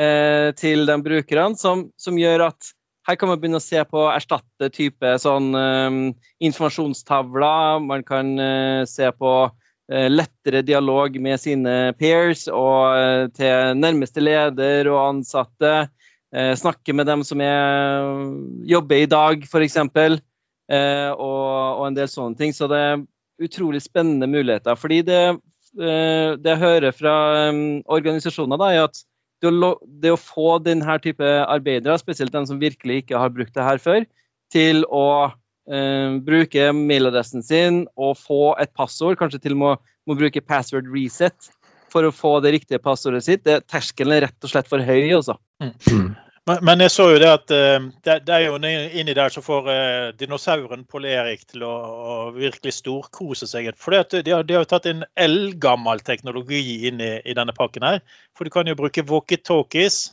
eh, 0.00 0.50
til 0.56 0.86
de 0.88 0.96
brukerne, 1.04 1.58
som, 1.60 1.88
som 2.00 2.18
gjør 2.18 2.48
at 2.50 2.72
her 3.08 3.16
kan 3.20 3.30
man 3.30 3.40
begynne 3.40 3.60
å 3.60 3.64
se 3.64 3.80
på 3.88 4.04
erstatte 4.12 4.68
type 4.72 5.14
sånn 5.22 5.48
eh, 5.56 6.00
informasjonstavler. 6.48 7.80
Man 7.84 8.04
kan 8.08 8.32
eh, 8.40 8.82
se 8.88 9.08
på 9.16 9.34
uh, 9.50 10.08
lettere 10.08 10.64
dialog 10.64 11.16
med 11.20 11.40
sine 11.42 11.76
peers 11.98 12.46
og 12.52 13.32
til 13.36 13.80
nærmeste 13.80 14.22
leder 14.22 14.92
og 14.92 15.00
ansatte. 15.08 15.90
snakke 16.30 16.94
med 16.94 17.08
dem 17.10 17.24
som 17.26 17.40
er, 17.42 18.04
jobber 18.62 19.00
i 19.02 19.08
dag, 19.10 19.42
f.eks. 19.42 19.80
Uh, 20.70 21.10
og, 21.16 21.46
og 21.80 21.84
en 21.88 21.96
del 21.98 22.10
sånne 22.10 22.38
ting. 22.38 22.54
Så 22.54 22.68
det 22.70 22.78
er 22.78 23.04
utrolig 23.42 23.82
spennende 23.82 24.28
muligheter. 24.30 24.76
Fordi 24.78 25.00
det, 25.06 25.22
det 25.72 26.50
jeg 26.50 26.60
hører 26.60 26.92
fra 26.92 27.14
organisasjoner, 27.88 28.60
da, 28.60 28.68
er 28.74 28.84
at 28.84 29.00
det 29.40 30.12
å, 30.12 30.20
få 30.20 30.58
denne 30.60 30.96
type 31.02 31.24
arbeidere, 31.24 31.98
spesielt 32.00 32.34
de 32.34 32.42
som 32.48 32.60
virkelig 32.60 33.04
ikke 33.04 33.20
har 33.20 33.32
brukt 33.32 33.54
det 33.56 33.64
her 33.64 33.80
før, 33.80 34.04
til 34.52 34.84
å 34.90 35.30
eh, 35.70 36.18
bruke 36.26 36.70
mailadressen 36.76 37.44
sin 37.46 37.86
og 37.96 38.18
få 38.20 38.54
et 38.60 38.72
passord, 38.76 39.16
kanskje 39.20 39.40
til 39.46 39.56
og 39.56 39.62
med 39.62 39.86
må 40.08 40.16
bruke 40.18 40.42
password 40.42 40.88
reset 40.90 41.50
for 41.90 42.06
å 42.06 42.14
få 42.14 42.38
det 42.44 42.54
riktige 42.54 42.82
passordet 42.82 43.24
sitt, 43.26 43.44
det, 43.46 43.60
terskelen 43.70 44.16
er 44.16 44.26
rett 44.28 44.46
og 44.46 44.52
slett 44.52 44.68
for 44.70 44.82
høy. 44.82 45.10
Også. 45.16 45.36
Mm. 45.60 46.12
Men 46.62 46.82
jeg 46.84 46.92
så 46.94 47.06
jo 47.12 47.18
det 47.20 47.28
at 47.30 47.52
eh, 47.54 47.86
det, 48.06 48.32
er 48.32 48.44
jo 48.46 48.56
inni 48.58 49.14
der 49.16 49.32
så 49.32 49.42
får 49.44 49.68
eh, 49.72 50.06
dinosauren 50.18 50.84
Pål 50.88 51.08
Erik 51.10 51.44
til 51.48 51.64
å, 51.66 51.72
å 51.72 52.14
virkelig 52.36 52.76
storkose 52.78 53.48
seg. 53.50 53.70
For 53.80 53.94
de, 53.94 54.22
de, 54.26 54.34
har, 54.34 54.46
jo 54.48 54.62
tatt 54.68 54.88
en 54.90 55.04
eldgammel 55.20 56.02
teknologi 56.06 56.60
inn 56.88 57.02
i, 57.02 57.12
i, 57.24 57.36
denne 57.36 57.54
pakken 57.56 57.86
her. 57.86 58.00
For 58.36 58.48
du 58.48 58.54
kan 58.54 58.70
jo 58.70 58.78
bruke 58.78 59.04
walkietalkies. 59.06 60.10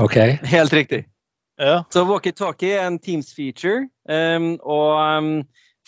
Ok. 0.00 0.18
Helt 0.54 0.76
riktig. 0.76 1.04
Ja. 1.60 1.82
Så 1.92 2.04
walkietalkie 2.08 2.78
er 2.78 2.88
en 2.88 2.98
Teams-feature. 2.98 3.88
Um, 4.08 4.54
og, 4.62 4.90
um, 4.98 5.32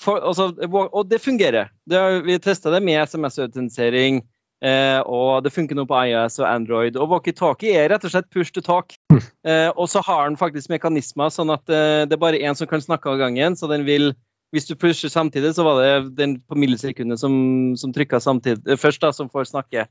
og, 0.06 1.02
det 1.10 1.22
fungerer. 1.24 1.72
Det, 1.88 2.02
vi 2.26 2.38
testa 2.42 2.72
det 2.74 2.82
med 2.84 3.02
SMS-autentisering 3.06 4.22
Eh, 4.64 5.00
og 5.04 5.44
det 5.44 5.52
funker 5.52 5.76
nå 5.76 5.84
på 5.88 5.98
IOS 6.08 6.38
og 6.40 6.48
Android. 6.48 6.96
Og 6.96 7.10
walkietalkie 7.12 7.76
er 7.76 7.90
rett 7.92 8.06
og 8.08 8.12
slett 8.12 8.30
push 8.32 8.54
to 8.54 8.62
talk. 8.64 8.96
Mm. 9.12 9.20
Eh, 9.46 9.68
og 9.76 9.90
så 9.92 10.00
har 10.06 10.24
den 10.26 10.38
faktisk 10.40 10.72
mekanismer 10.72 11.32
sånn 11.32 11.52
at 11.52 11.68
eh, 11.68 12.06
det 12.08 12.16
er 12.16 12.22
bare 12.22 12.40
én 12.40 12.56
som 12.56 12.68
kan 12.70 12.82
snakke 12.82 13.12
av 13.12 13.20
gangen. 13.20 13.58
Så 13.58 13.68
den 13.72 13.86
vil 13.88 14.14
Hvis 14.54 14.68
du 14.68 14.76
pusher 14.78 15.10
samtidig, 15.10 15.50
så 15.56 15.64
var 15.66 15.80
det 15.82 16.16
den 16.16 16.36
på 16.38 16.54
millisekundet 16.54 17.18
som, 17.18 17.74
som 17.76 17.92
trykka 17.92 18.20
eh, 18.22 18.76
først, 18.78 19.02
da, 19.02 19.10
som 19.12 19.28
får 19.28 19.50
snakke. 19.50 19.88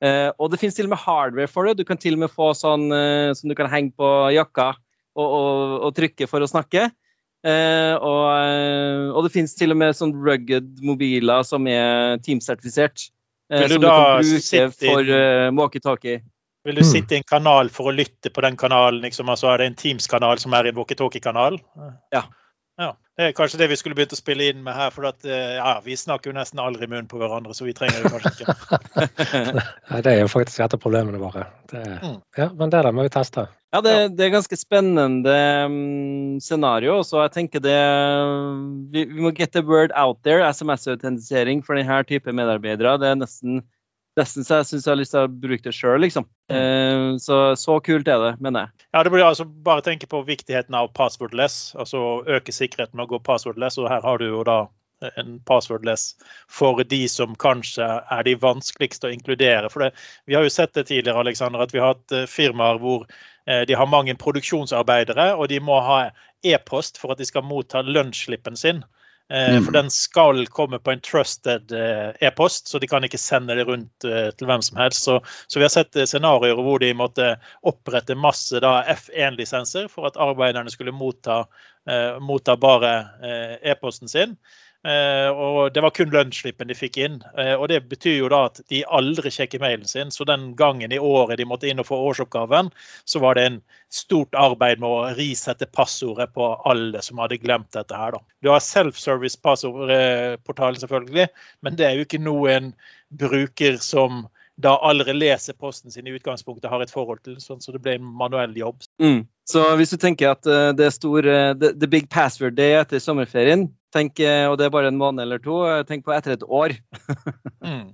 Eh, 0.00 0.30
og 0.38 0.50
det 0.50 0.60
finnes 0.60 0.76
til 0.76 0.86
og 0.86 0.92
med 0.94 1.02
hardware 1.02 1.50
for 1.50 1.66
det. 1.66 1.76
Du 1.76 1.84
kan 1.84 1.98
til 1.98 2.14
og 2.14 2.22
med 2.22 2.30
få 2.30 2.52
sånn 2.54 2.86
eh, 2.94 3.34
som 3.34 3.50
du 3.50 3.56
kan 3.58 3.68
henge 3.68 3.92
på 3.98 4.30
jakka 4.32 4.76
og, 5.18 5.26
og, 5.26 5.74
og 5.88 5.96
trykke 5.98 6.30
for 6.30 6.40
å 6.40 6.48
snakke. 6.48 6.88
Og, 7.46 8.22
og, 9.14 9.18
det 9.22 9.30
finnes 9.30 9.52
til 9.54 9.70
og 9.70 9.78
med 9.78 9.94
sånn 9.94 10.14
rugged 10.18 10.80
mobiler 10.82 11.44
som 11.46 11.66
er 11.70 12.16
teamsertifisert. 12.24 13.10
Eh, 13.52 13.62
Vil 13.62 13.76
du 13.76 13.84
da 13.86 14.22
sitte 14.22 14.70
for 14.74 15.06
uh, 15.06 15.50
walkietalkie. 15.54 16.20
Vil 16.66 16.74
du 16.74 16.82
mm. 16.82 16.88
sitte 16.88 17.14
i 17.14 17.20
en 17.20 17.28
kanal 17.28 17.70
for 17.70 17.92
å 17.92 17.94
lytte 17.94 18.32
på 18.34 18.42
den 18.42 18.56
kanalen? 18.58 19.04
Liksom, 19.04 19.28
altså 19.30 19.52
Er 19.52 19.62
det 19.62 19.70
en 19.70 19.78
Teams-kanal 19.78 20.42
som 20.42 20.56
er 20.58 20.70
en 20.70 20.78
walkietalkie-kanal? 20.80 21.60
Ja. 22.14 22.24
Ja. 22.78 22.94
Det 23.16 23.30
er 23.30 23.32
kanskje 23.32 23.62
det 23.62 23.70
vi 23.70 23.76
skulle 23.80 23.96
begynt 23.96 24.12
å 24.12 24.18
spille 24.18 24.50
inn 24.50 24.58
med 24.64 24.76
her. 24.76 24.90
For 24.92 25.08
at, 25.08 25.24
eh, 25.24 25.54
ja, 25.56 25.78
vi 25.84 25.94
snakker 25.96 26.28
jo 26.28 26.36
nesten 26.36 26.60
aldri 26.60 26.84
i 26.84 26.90
munnen 26.90 27.08
på 27.08 27.16
hverandre, 27.16 27.54
så 27.56 27.64
vi 27.64 27.72
trenger 27.76 28.04
det 28.04 28.10
kanskje 28.12 28.32
ikke. 28.34 28.56
Nei, 29.90 30.00
det 30.04 30.12
er 30.12 30.18
jo 30.20 30.28
faktisk 30.28 30.60
et 30.60 30.76
av 30.76 30.82
problemene 30.82 31.20
våre. 31.22 31.46
Det, 31.72 31.80
mm. 32.02 32.18
ja, 32.36 32.50
men 32.52 32.74
det 32.74 32.82
der 32.84 32.92
må 32.92 33.06
vi 33.06 33.14
teste. 33.14 33.46
Ja, 33.72 33.80
det, 33.84 33.94
det 34.18 34.26
er 34.26 34.34
ganske 34.36 34.56
spennende 34.60 35.32
um, 35.64 36.36
scenario. 36.44 36.98
Så 37.08 37.22
jeg 37.24 37.32
tenker 37.34 37.64
det 37.64 37.78
vi, 38.92 39.06
vi, 39.08 39.24
må 39.24 39.32
get 39.32 39.56
the 39.56 39.64
word 39.64 39.96
out 39.96 40.20
there. 40.24 40.44
SMS-autentisering 40.52 41.64
for 41.64 41.80
denne 41.80 42.02
type 42.08 42.36
medarbeidere. 42.36 42.98
Det 43.00 43.10
er 43.10 43.18
nesten, 43.24 43.64
nesten 44.16 44.46
så 44.46 44.60
jeg 44.60 44.68
syns 44.70 44.86
jeg 44.86 44.92
har 44.92 45.00
lyst 45.00 45.14
til 45.14 45.26
å 45.26 45.32
bruke 45.44 45.66
det 45.66 45.74
sjøl, 45.76 46.00
liksom. 46.04 46.26
Mm. 46.52 46.56
Uh, 46.56 47.10
så, 47.22 47.40
så 47.60 47.78
kult 47.84 48.08
er 48.08 48.22
det, 48.22 48.32
mener 48.40 48.66
jeg. 48.66 48.86
Ja, 48.90 49.04
det 49.04 49.12
blir 49.14 49.26
altså 49.26 49.46
bare 49.46 49.84
tenke 49.86 50.08
på 50.10 50.22
viktigheten 50.26 50.76
av 50.78 50.92
passwordless. 50.96 51.74
Altså 51.78 52.22
øke 52.24 52.54
sikkerheten 52.54 52.96
med 52.96 53.08
å 53.08 53.16
gå 53.16 53.22
passwordless. 53.26 53.78
Og 53.82 53.90
her 53.92 54.04
har 54.06 54.22
du 54.22 54.28
jo 54.30 54.42
da 54.46 54.64
en 55.16 55.40
passwordless 55.40 56.14
for 56.48 56.82
de 56.84 57.08
som 57.08 57.34
kanskje 57.36 57.84
er 57.84 58.26
de 58.26 58.36
vanskeligste 58.40 59.08
å 59.08 59.14
inkludere. 59.14 59.70
For 59.72 59.84
det, 59.84 59.92
Vi 60.24 60.34
har 60.34 60.42
jo 60.42 60.50
sett 60.50 60.74
det 60.74 60.86
tidligere 60.88 61.20
Alexander, 61.20 61.60
at 61.60 61.74
vi 61.74 61.82
har 61.82 61.94
hatt 61.94 62.12
eh, 62.12 62.26
firmaer 62.26 62.80
hvor 62.80 63.06
eh, 63.46 63.66
de 63.68 63.74
har 63.74 63.86
mange 63.86 64.16
produksjonsarbeidere, 64.16 65.34
og 65.34 65.48
de 65.48 65.60
må 65.60 65.80
ha 65.80 66.10
e-post 66.44 66.98
for 66.98 67.12
at 67.12 67.18
de 67.18 67.28
skal 67.28 67.44
motta 67.44 67.82
lønnsslippen 67.82 68.56
sin. 68.56 68.84
Eh, 69.32 69.56
for 69.58 69.72
mm. 69.72 69.76
den 69.76 69.88
skal 69.90 70.44
komme 70.54 70.78
på 70.78 70.92
en 70.92 71.00
trusted 71.02 71.72
e-post, 72.20 72.68
så 72.68 72.78
de 72.78 72.88
kan 72.90 73.04
ikke 73.04 73.18
sende 73.18 73.56
det 73.58 73.66
rundt 73.66 74.06
til 74.38 74.46
hvem 74.46 74.62
som 74.62 74.78
helst. 74.82 75.06
Så, 75.08 75.20
så 75.46 75.58
vi 75.58 75.66
har 75.66 75.72
sett 75.74 75.98
scenarioer 76.06 76.62
hvor 76.62 76.82
de 76.82 76.92
måtte 76.94 77.32
opprette 77.66 78.14
masse 78.18 78.60
F1-lisenser 78.62 79.90
for 79.90 80.06
at 80.06 80.20
arbeiderne 80.20 80.70
skulle 80.70 80.94
motta, 80.94 81.42
motta 82.22 82.56
bare 82.60 82.94
e-posten 83.66 84.10
sin. 84.10 84.38
Eh, 84.86 85.28
og 85.34 85.72
det 85.74 85.82
var 85.82 85.90
kun 85.94 86.12
lønnsslippen 86.14 86.68
de 86.70 86.76
fikk 86.78 86.98
inn. 87.02 87.16
Eh, 87.34 87.54
og 87.56 87.66
det 87.72 87.80
betyr 87.90 88.20
jo 88.20 88.28
da 88.30 88.44
at 88.46 88.60
de 88.70 88.84
aldri 88.98 89.32
sjekker 89.34 89.62
mailen 89.62 89.88
sin. 89.90 90.12
Så 90.14 90.26
den 90.28 90.52
gangen 90.58 90.94
i 90.94 91.00
året 91.02 91.40
de 91.40 91.48
måtte 91.48 91.66
inn 91.70 91.82
og 91.82 91.88
få 91.88 91.98
årsoppgaven, 92.10 92.70
så 93.04 93.22
var 93.24 93.34
det 93.38 93.46
en 93.48 93.58
stort 93.92 94.36
arbeid 94.38 94.82
med 94.82 94.90
å 94.90 95.16
risette 95.18 95.66
passordet 95.66 96.30
på 96.36 96.52
alle 96.70 97.02
som 97.02 97.18
hadde 97.22 97.40
glemt 97.42 97.72
dette 97.74 97.98
her, 97.98 98.14
da. 98.14 98.22
Du 98.42 98.52
har 98.52 98.62
self-service 98.62 99.40
passordportalen 99.42 100.80
selvfølgelig, 100.82 101.28
men 101.66 101.78
det 101.78 101.88
er 101.88 101.96
jo 101.96 102.06
ikke 102.06 102.22
noen 102.22 102.74
bruker 103.10 103.80
som 103.82 104.26
da 104.56 104.72
aldri 104.88 105.12
leser 105.12 105.52
posten 105.58 105.92
sin 105.92 106.06
i 106.08 106.14
utgangspunktet, 106.16 106.70
har 106.70 106.80
et 106.80 106.92
forhold 106.92 107.20
til, 107.26 107.36
sånn 107.42 107.60
så 107.60 107.74
det 107.74 107.82
ble 107.84 107.98
en 107.98 108.06
manuell 108.22 108.54
jobb. 108.56 108.86
Mm. 109.02 109.26
Så 109.46 109.64
hvis 109.76 109.92
du 109.92 109.98
tenker 110.00 110.32
at 110.32 110.48
uh, 110.48 110.70
det 110.76 110.86
er 110.86 110.94
stor 110.94 111.28
the, 111.60 111.74
the, 111.76 111.90
big 111.90 112.08
password 112.10 112.56
day 112.56 112.78
etter 112.78 113.02
sommerferien, 113.02 113.68
Tenk, 113.96 114.20
og 114.20 114.58
det 114.60 114.66
er 114.66 114.74
bare 114.74 114.90
en 114.92 115.00
måned 115.00 115.24
eller 115.24 115.40
to. 115.40 115.56
Tenk 115.88 116.04
på 116.04 116.12
etter 116.12 116.34
et 116.34 116.44
år. 116.44 116.74
mm. 117.64 117.86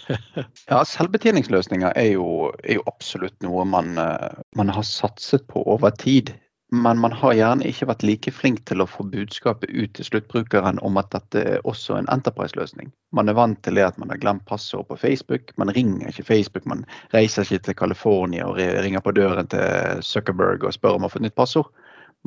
ja, 0.70 0.82
selvbetjeningsløsninger 0.84 1.96
er 1.96 2.10
jo, 2.12 2.50
er 2.60 2.76
jo 2.76 2.84
absolutt 2.90 3.38
noe 3.46 3.64
man, 3.64 3.94
man, 3.96 4.72
har 4.76 4.84
satset 4.84 5.46
på 5.48 5.64
over 5.64 5.96
tid. 5.96 6.34
Men 6.70 7.00
man 7.02 7.12
har 7.12 7.34
gjerne 7.34 7.66
ikke 7.66 7.88
vært 7.90 8.04
like 8.06 8.30
flink 8.30 8.60
til 8.70 8.82
å 8.82 8.86
få 8.86 9.02
budskapet 9.10 9.72
ut 9.74 9.90
til 9.96 10.06
sluttbrukeren 10.06 10.78
om 10.86 11.00
at 11.00 11.08
dette 11.10 11.42
er 11.56 11.64
også 11.66 11.96
en 11.98 12.10
Enterprise-løsning. 12.14 12.92
Man 13.16 13.28
er 13.28 13.34
vant 13.34 13.58
til 13.66 13.74
det 13.80 13.88
at 13.88 13.98
man 13.98 14.12
har 14.12 14.20
glemt 14.22 14.44
passord 14.46 14.86
på 14.86 14.98
Facebook. 15.00 15.50
Man 15.58 15.72
ringer 15.74 16.12
ikke 16.12 16.28
Facebook, 16.28 16.68
man 16.70 16.84
reiser 17.14 17.42
ikke 17.42 17.64
til 17.66 17.78
California 17.82 18.46
og 18.46 18.60
ringer 18.60 19.02
på 19.02 19.16
døren 19.18 19.50
til 19.50 20.04
Zuckerberg 20.06 20.62
og 20.62 20.76
spør 20.76 21.00
om 21.00 21.08
å 21.08 21.10
få 21.10 21.24
nytt 21.24 21.34
passord. 21.34 21.72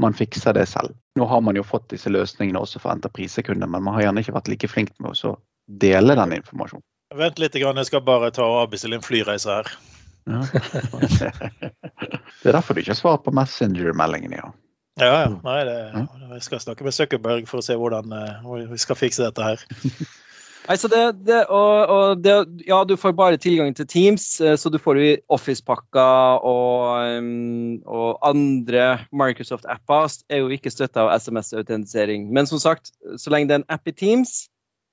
Man 0.01 0.15
fikser 0.17 0.56
det 0.58 0.65
selv. 0.71 0.95
Nå 1.19 1.25
har 1.29 1.41
man 1.45 1.58
jo 1.58 1.63
fått 1.65 1.91
disse 1.93 2.10
løsningene 2.10 2.60
også 2.60 2.82
for 2.82 2.93
enterprisekunder, 2.95 3.69
men 3.69 3.84
man 3.86 3.97
har 3.97 4.08
gjerne 4.08 4.23
ikke 4.23 4.36
vært 4.38 4.49
like 4.49 4.69
flink 4.71 4.93
med 5.03 5.13
å 5.13 5.36
dele 5.67 6.15
den 6.17 6.39
informasjonen. 6.39 6.86
Vent 7.13 7.38
litt, 7.38 7.56
jeg 7.56 7.86
skal 7.86 8.01
bare 8.01 8.32
ta 8.34 8.45
og 8.47 8.63
avbestille 8.63 8.97
en 8.97 9.06
flyreise 9.06 9.60
her. 9.60 9.69
Ja. 10.25 10.39
det 12.41 12.49
er 12.49 12.56
derfor 12.56 12.73
du 12.73 12.82
ikke 12.82 12.95
har 12.95 12.99
svar 12.99 13.19
på 13.21 13.34
Messenger-meldingen, 13.36 14.34
ja. 14.39 14.49
Ja, 15.01 15.13
ja. 15.25 15.29
Nei, 15.41 15.60
det, 15.65 15.77
jeg 16.38 16.45
skal 16.45 16.62
snakke 16.62 16.86
med 16.86 16.93
Zuckerberg 16.95 17.47
for 17.49 17.62
å 17.62 17.65
se 17.65 17.77
hvordan 17.77 18.13
uh, 18.13 18.49
vi 18.69 18.82
skal 18.82 18.97
fikse 18.97 19.25
dette 19.25 19.45
her. 19.45 19.63
Nei, 20.63 20.78
så 20.80 20.88
det, 20.88 21.02
det, 21.28 21.41
og, 21.52 21.91
og 21.91 22.21
det, 22.23 22.34
ja, 22.63 22.78
du 22.88 22.95
får 22.95 23.12
bare 23.17 23.39
tilgang 23.41 23.73
til 23.76 23.88
Teams, 23.89 24.26
eh, 24.39 24.56
så 24.56 24.71
du 24.71 24.78
får 24.80 24.99
Office-pakker 25.28 26.45
og, 26.47 27.26
og, 27.84 28.08
andre 28.23 28.86
Microsoft-apper 29.12 30.08
er 30.32 30.39
jo 30.39 30.52
ikke 30.56 30.71
støtta 30.71 31.04
av 31.04 31.12
SMS-autentisering. 31.19 32.30
Men 32.32 32.47
som 32.47 32.63
sagt, 32.63 32.93
så 33.19 33.34
lenge 33.34 33.52
det 33.52 33.58
er 33.58 33.63
en 33.63 33.76
app 33.76 33.91
i 33.91 33.95
Teams, 33.95 34.45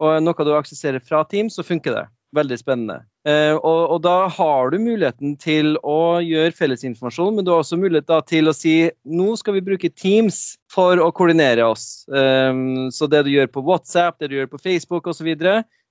og 0.03 0.19
noe 0.25 0.49
du 0.49 0.57
aksesserer 0.57 0.99
fra 1.05 1.23
Teams, 1.31 1.55
så 1.55 1.67
funker 1.67 2.01
det. 2.01 2.07
Veldig 2.37 2.61
spennende. 2.61 3.01
Eh, 3.27 3.57
og, 3.57 3.81
og, 3.91 3.97
da 4.05 4.29
har 4.31 4.71
du 4.71 4.77
muligheten 4.79 5.35
til 5.41 5.75
å 5.83 6.21
gjøre 6.23 6.55
fellesinformasjon, 6.55 7.35
men 7.37 7.47
du 7.47 7.51
har 7.51 7.65
også 7.65 7.79
mulighet 7.81 8.13
til 8.31 8.49
å 8.49 8.55
si 8.55 8.75
nå 9.11 9.35
skal 9.41 9.57
vi 9.57 9.65
bruke 9.67 9.91
Teams 9.91 10.39
for 10.71 11.03
å 11.03 11.11
koordinere 11.17 11.67
oss. 11.67 12.07
Eh, 12.07 12.63
så 12.95 13.11
det 13.11 13.25
du 13.27 13.33
gjør 13.35 13.51
på 13.51 13.65
WhatsApp, 13.67 14.21
det 14.23 14.31
du 14.31 14.39
gjør 14.39 14.53
på 14.55 14.63
Facebook 14.63 15.11
osv., 15.11 15.35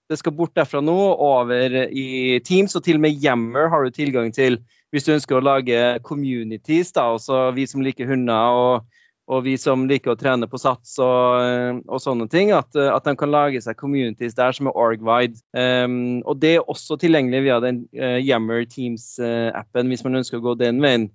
det 0.10 0.18
skal 0.18 0.34
bort 0.34 0.56
derfra 0.58 0.80
nå 0.82 0.96
og 0.96 1.20
over 1.22 1.76
i 1.86 2.40
Teams. 2.42 2.74
Og 2.80 2.86
til 2.86 2.98
og 2.98 3.04
med 3.04 3.20
Yammer 3.22 3.70
har 3.70 3.84
du 3.86 3.94
tilgang 3.94 4.32
til 4.34 4.58
hvis 4.90 5.06
du 5.06 5.12
ønsker 5.14 5.38
å 5.38 5.44
lage 5.46 6.00
communities, 6.02 6.90
da, 6.96 7.12
altså 7.14 7.52
vi 7.54 7.68
som 7.70 7.84
liker 7.86 8.10
hunder. 8.10 8.58
og 8.58 8.99
og 9.30 9.44
vi 9.46 9.54
som 9.62 9.86
liker 9.90 10.16
å 10.16 10.18
trene 10.18 10.48
på 10.50 10.58
sats 10.58 10.96
og, 11.04 11.42
eh, 11.44 11.78
og 11.86 12.02
sånne 12.02 12.26
ting, 12.32 12.50
at, 12.56 12.74
eh, 12.76 12.90
at, 12.90 13.06
de 13.06 13.14
kan 13.20 13.30
lage 13.30 13.62
seg 13.62 13.78
communities 13.78 14.34
der 14.38 14.56
som 14.56 14.70
er 14.70 14.78
org-wide. 14.78 15.38
Um, 15.54 16.22
og 16.26 16.40
det 16.42 16.56
er 16.58 16.72
også 16.72 16.98
tilgjengelig 17.02 17.44
via 17.46 17.60
den 17.62 17.84
uh, 17.94 18.18
Yammer 18.18 18.66
Teams-appen, 18.70 19.92
hvis 19.92 20.04
man 20.06 20.22
ønsker 20.22 20.40
å 20.40 20.48
gå 20.48 20.56
den 20.60 20.82
veien. 20.82 21.12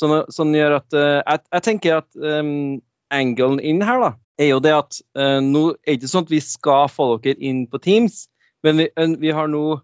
Sånn, 0.00 0.22
sånn 0.32 0.56
gjør 0.56 0.78
at 0.78 0.96
uh, 0.96 1.20
jeg, 1.20 1.44
jeg, 1.52 1.66
tenker 1.68 2.00
at 2.00 2.08
um, 2.16 2.80
angelen 3.12 3.60
inn 3.60 3.84
her 3.84 4.00
da, 4.06 4.10
er 4.40 4.54
jo 4.54 4.64
det 4.64 4.74
at 4.78 5.02
uh, 5.20 5.38
nå 5.44 5.66
er 5.74 5.92
det 5.92 6.00
ikke 6.00 6.12
sånn 6.14 6.28
at 6.28 6.32
vi 6.32 6.42
skal 6.44 6.88
få 6.88 7.12
dere 7.20 7.44
inn 7.44 7.66
på 7.68 7.82
Teams, 7.84 8.24
men 8.64 8.80
vi, 8.80 8.90
vi 9.20 9.36
har 9.36 9.52
nå 9.52 9.82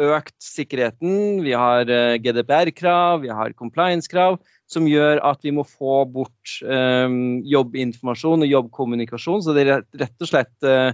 økt 0.00 0.38
sikkerheten, 0.40 1.42
vi 1.44 1.52
har 1.58 1.90
GDPR-krav, 2.22 3.18
vi 3.26 3.34
har 3.34 3.52
compliance-krav 3.58 4.38
som 4.70 4.88
gjør 4.90 5.20
at 5.26 5.44
vi 5.46 5.52
må 5.54 5.62
få 5.66 6.00
bort 6.10 6.56
um, 6.66 7.38
jobbinformasjon 7.46 8.42
og 8.42 8.50
jobbkommunikasjon. 8.50 9.44
Så 9.44 9.54
det 9.54 9.66
er 9.66 9.86
rett 10.00 10.24
og 10.24 10.30
slett 10.30 10.66
uh, 10.66 10.90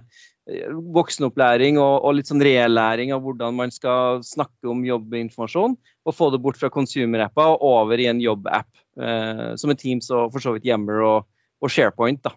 voksenopplæring 0.93 1.79
og, 1.81 2.03
og, 2.03 2.17
litt 2.19 2.29
sånn 2.29 2.43
reellæring 2.45 3.15
av 3.15 3.23
hvordan 3.25 3.57
man 3.57 3.73
skal 3.73 4.21
snakke 4.27 4.69
om 4.71 4.85
jobbinformasjon, 4.85 5.77
og 5.79 6.17
få 6.17 6.31
det 6.35 6.43
bort 6.45 6.59
fra 6.61 6.73
consumer-appa 6.73 7.49
og 7.55 7.67
over 7.69 8.03
i 8.03 8.09
en 8.11 8.23
jobb-app, 8.23 8.71
uh, 9.01 9.53
som 9.61 9.73
er 9.73 9.81
Teams 9.81 10.11
og 10.13 10.33
for 10.35 10.45
så 10.45 10.57
vidt 10.57 10.69
Yammer 10.69 11.05
og, 11.07 11.31
og 11.63 11.73
SharePoint. 11.73 12.25
da. 12.27 12.37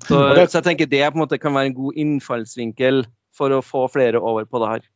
Så, 0.00 0.16
så, 0.16 0.56
jeg 0.56 0.64
tenker 0.64 0.88
det 0.88 1.04
på 1.04 1.18
en 1.18 1.26
måte 1.26 1.38
kan 1.38 1.54
være 1.54 1.70
en 1.70 1.76
god 1.76 2.00
innfallsvinkel 2.00 3.04
for 3.36 3.52
å 3.52 3.64
få 3.64 3.84
flere 3.92 4.22
over 4.22 4.46
på 4.48 4.62
det 4.62 4.70
her. 4.70 4.90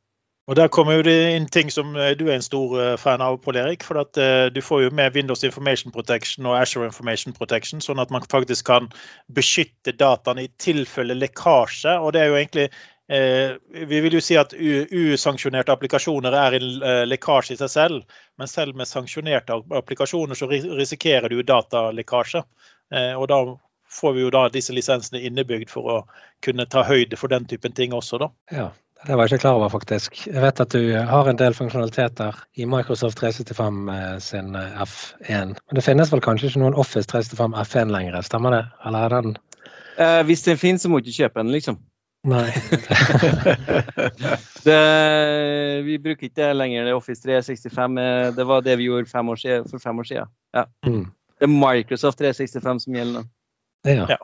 Og 0.48 0.56
Der 0.56 0.68
kommer 0.72 0.96
jo 0.96 1.02
det 1.04 1.16
inn 1.37 1.46
ting 1.52 1.68
som 1.70 1.92
eh, 1.96 2.14
du 2.16 2.24
er 2.28 2.38
en 2.38 2.44
stor 2.44 2.72
eh, 2.80 2.94
fan 2.96 3.20
av, 3.20 3.37
Pål 3.44 3.58
Erik. 3.61 3.84
For 3.84 4.00
at 4.00 4.16
uh, 4.16 4.48
du 4.48 4.62
får 4.64 4.87
jo 4.87 4.92
med 4.96 5.12
Windows 5.12 5.44
Information 5.44 5.92
Protection 5.92 6.48
og 6.48 6.56
Azure 6.56 6.88
Information 6.88 7.37
Protection, 7.37 7.82
sånn 7.84 8.00
at 8.00 8.11
man 8.14 8.24
faktisk 8.24 8.66
kan 8.70 8.88
beskytte 9.28 9.92
dataene 9.92 10.46
i 10.46 10.52
tilfelle 10.56 11.18
lekkasje. 11.18 11.98
Og 12.00 12.16
det 12.16 12.24
er 12.24 12.32
jo 12.32 12.40
egentlig 12.40 12.70
Vi 13.08 14.00
vil 14.04 14.12
jo 14.12 14.20
si 14.20 14.34
at 14.37 14.50
usanksjonerte 14.52 15.72
applikasjoner 15.72 16.34
er 16.37 16.56
en 16.58 16.66
lekkasje 17.08 17.54
i 17.54 17.61
seg 17.61 17.70
selv. 17.72 18.18
Men 18.37 18.50
selv 18.52 18.76
med 18.76 18.88
sanksjonerte 18.88 19.56
applikasjoner 19.78 20.37
så 20.37 20.44
risikerer 20.50 21.32
du 21.32 21.40
datalekkasje. 21.40 22.42
og 23.16 23.24
da 23.32 23.38
får 23.88 24.12
vi 24.12 24.26
jo 24.26 24.30
da 24.30 24.48
disse 24.52 24.76
lisensene 24.76 25.22
innebygd 25.24 25.72
for 25.72 25.88
å 25.88 25.96
kunne 26.44 26.68
ta 26.68 26.84
høyde 26.84 27.16
for 27.16 27.32
den 27.32 27.48
typen 27.48 27.72
ting 27.72 27.96
også, 27.96 28.20
da. 28.20 28.28
Ja, 28.52 28.68
det 29.06 29.14
var 29.14 29.28
jeg 29.28 29.37
ikke 29.37 29.44
klar 29.44 29.58
over, 29.58 29.70
faktisk. 29.70 30.16
Jeg 30.26 30.42
vet 30.42 30.61
at 30.61 30.74
du 30.74 30.80
har 31.06 31.28
en 31.30 31.38
del 31.38 31.54
funksjonaliteter 31.54 32.38
i 32.58 32.66
Microsoft 32.66 33.20
365 33.20 33.90
eh, 33.94 34.16
sin 34.22 34.56
eh, 34.58 34.80
F1. 34.82 35.52
Men 35.54 35.78
det 35.78 35.84
finnes 35.87 36.11
vel 36.12 36.22
kanskje 36.24 36.50
ikke 36.50 36.62
noen 36.64 36.74
Office 36.74 37.06
365 37.06 37.54
F1 37.62 37.92
lenger, 37.94 38.18
stemmer 38.26 38.56
det? 38.56 38.64
Eller 38.88 39.06
er 39.06 39.14
den 39.14 39.37
eh, 40.02 40.22
Hvis 40.26 40.42
den 40.48 40.58
finnes, 40.58 40.82
så 40.82 40.90
må 40.90 40.98
du 40.98 41.06
ikke 41.06 41.28
kjøpe 41.28 41.44
den, 41.44 41.54
liksom. 41.54 41.78
Nei. 42.26 42.46
det, 44.66 44.80
vi 45.87 46.00
bruker 46.02 46.26
ikke 46.26 46.40
det 46.40 46.48
lenger, 46.56 46.88
det 46.88 46.96
Office 46.98 47.22
365. 47.22 48.00
Eh, 48.02 48.32
det 48.34 48.48
var 48.50 48.66
det 48.66 48.74
vi 48.80 48.90
gjorde 48.90 49.11
fem 49.11 49.30
siden, 49.37 49.68
for 49.70 49.78
fem 49.78 50.02
år 50.02 50.11
siden. 50.11 50.34
Ja. 50.56 50.66
Mm. 50.87 51.06
Det 51.38 51.46
er 51.46 51.54
Microsoft 51.54 52.18
365 52.18 52.82
som 52.82 52.98
gjelder 52.98 53.20
nå. 53.20 53.24
Ja. 53.87 54.08
ja. 54.11 54.18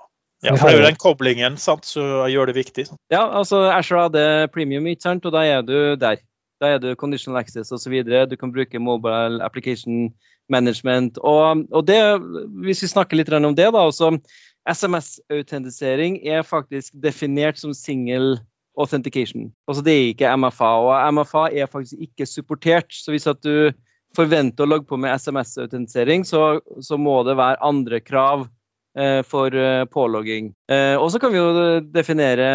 Ja, 0.45 0.55
for 0.55 0.69
det 0.69 0.77
er 0.77 0.83
jo 0.83 0.87
den 0.91 1.01
koblingen 1.01 1.57
sant, 1.61 1.87
som 1.89 2.29
gjør 2.29 2.51
det 2.51 2.59
viktig. 2.59 2.87
Ja, 3.13 3.25
altså 3.25 3.65
Asher 3.73 4.03
hadde 4.03 4.25
premium, 4.53 4.87
ikke 4.91 5.07
sant, 5.09 5.25
og 5.25 5.33
da 5.33 5.45
er 5.49 5.65
du 5.65 5.97
der. 6.01 6.21
Da 6.63 6.75
er 6.75 6.81
du 6.81 6.95
conditional 6.95 7.41
access 7.41 7.73
osv. 7.75 7.97
Du 8.05 8.37
kan 8.41 8.53
bruke 8.53 8.79
mobile 8.79 9.43
application 9.45 10.13
management. 10.49 11.19
Og, 11.19 11.65
og 11.73 11.87
det, 11.89 12.01
hvis 12.65 12.85
vi 12.85 12.93
snakker 12.93 13.19
litt 13.19 13.33
om 13.33 13.57
det, 13.57 13.71
da, 13.73 13.87
også 13.89 14.15
SMS-autentisering 14.71 16.21
er 16.25 16.45
faktisk 16.47 16.95
definert 17.03 17.59
som 17.61 17.75
single 17.75 18.39
authentication. 18.81 19.53
Altså 19.69 19.85
Det 19.85 19.93
er 19.93 20.13
ikke 20.13 20.37
MFA, 20.37 20.73
og 20.85 21.15
MFA 21.15 21.49
er 21.53 21.71
faktisk 21.71 22.01
ikke 22.01 22.27
supportert. 22.27 22.93
Så 22.93 23.13
hvis 23.13 23.27
at 23.27 23.43
du 23.45 23.73
forventer 24.17 24.65
å 24.65 24.71
logge 24.71 24.89
på 24.89 24.99
med 25.01 25.15
SMS-autentisering, 25.19 26.25
så, 26.27 26.61
så 26.81 26.97
må 26.97 27.23
det 27.27 27.37
være 27.39 27.63
andre 27.65 28.01
krav 28.01 28.47
for 29.27 29.55
eh, 29.59 29.85
pålogging. 29.91 30.53
Eh, 30.71 30.95
og 30.95 31.11
så 31.11 31.19
kan 31.19 31.33
vi 31.35 31.41
jo 31.41 31.81
definere 31.95 32.49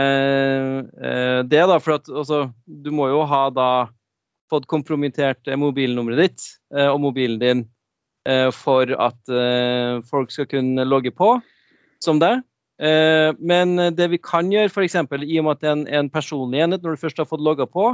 det, 1.44 1.64
da, 1.72 1.80
for 1.84 1.98
at 1.98 2.08
altså, 2.08 2.46
du 2.66 2.92
må 2.96 3.10
jo 3.12 3.26
ha 3.28 3.48
da 3.52 3.72
fått 4.50 4.70
kompromittert 4.72 5.50
mobilnummeret 5.60 6.24
ditt 6.24 6.46
og 6.90 6.98
mobilen 7.04 7.38
din 7.42 7.60
for 8.54 8.90
at 8.98 9.30
folk 10.10 10.34
skal 10.34 10.48
kunne 10.50 10.86
logge 10.88 11.12
på 11.14 11.36
som 12.02 12.18
det. 12.22 12.32
Men 13.38 13.76
det 13.94 14.08
vi 14.10 14.20
kan 14.22 14.50
gjøre, 14.50 14.72
f.eks. 14.74 14.98
i 14.98 15.38
og 15.38 15.46
med 15.46 15.54
at 15.54 15.62
det 15.62 15.70
er 15.70 16.02
en 16.02 16.10
personlig 16.10 16.64
enhet 16.66 16.82
når 16.82 16.98
du 16.98 17.04
først 17.04 17.22
har 17.22 17.30
fått 17.30 17.46
logga 17.46 17.70
på, 17.70 17.92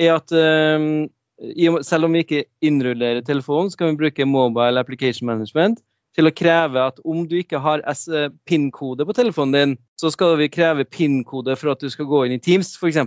er 0.00 0.16
at 0.16 0.32
selv 0.32 2.08
om 2.08 2.16
vi 2.16 2.24
ikke 2.24 2.42
innrullerer 2.64 3.20
telefonen, 3.28 3.68
så 3.68 3.82
kan 3.82 3.92
vi 3.92 4.00
bruke 4.06 4.28
mobile 4.28 4.80
application 4.80 5.28
management 5.28 5.84
til 6.16 6.26
å 6.26 6.34
kreve 6.34 6.82
at 6.90 6.98
om 7.06 7.22
du 7.28 7.36
ikke 7.38 7.60
har 7.62 7.82
PIN-kode 8.48 9.06
på 9.06 9.16
telefonen 9.16 9.54
din, 9.56 9.76
så 10.00 10.10
skal 10.10 10.36
vi 10.40 10.50
kreve 10.52 10.88
PIN-kode 10.88 11.56
for 11.60 11.74
at 11.74 11.84
du 11.84 11.90
skal 11.92 12.08
gå 12.10 12.24
inn 12.26 12.36
i 12.38 12.42
Teams, 12.42 12.74
f.eks. 12.80 12.98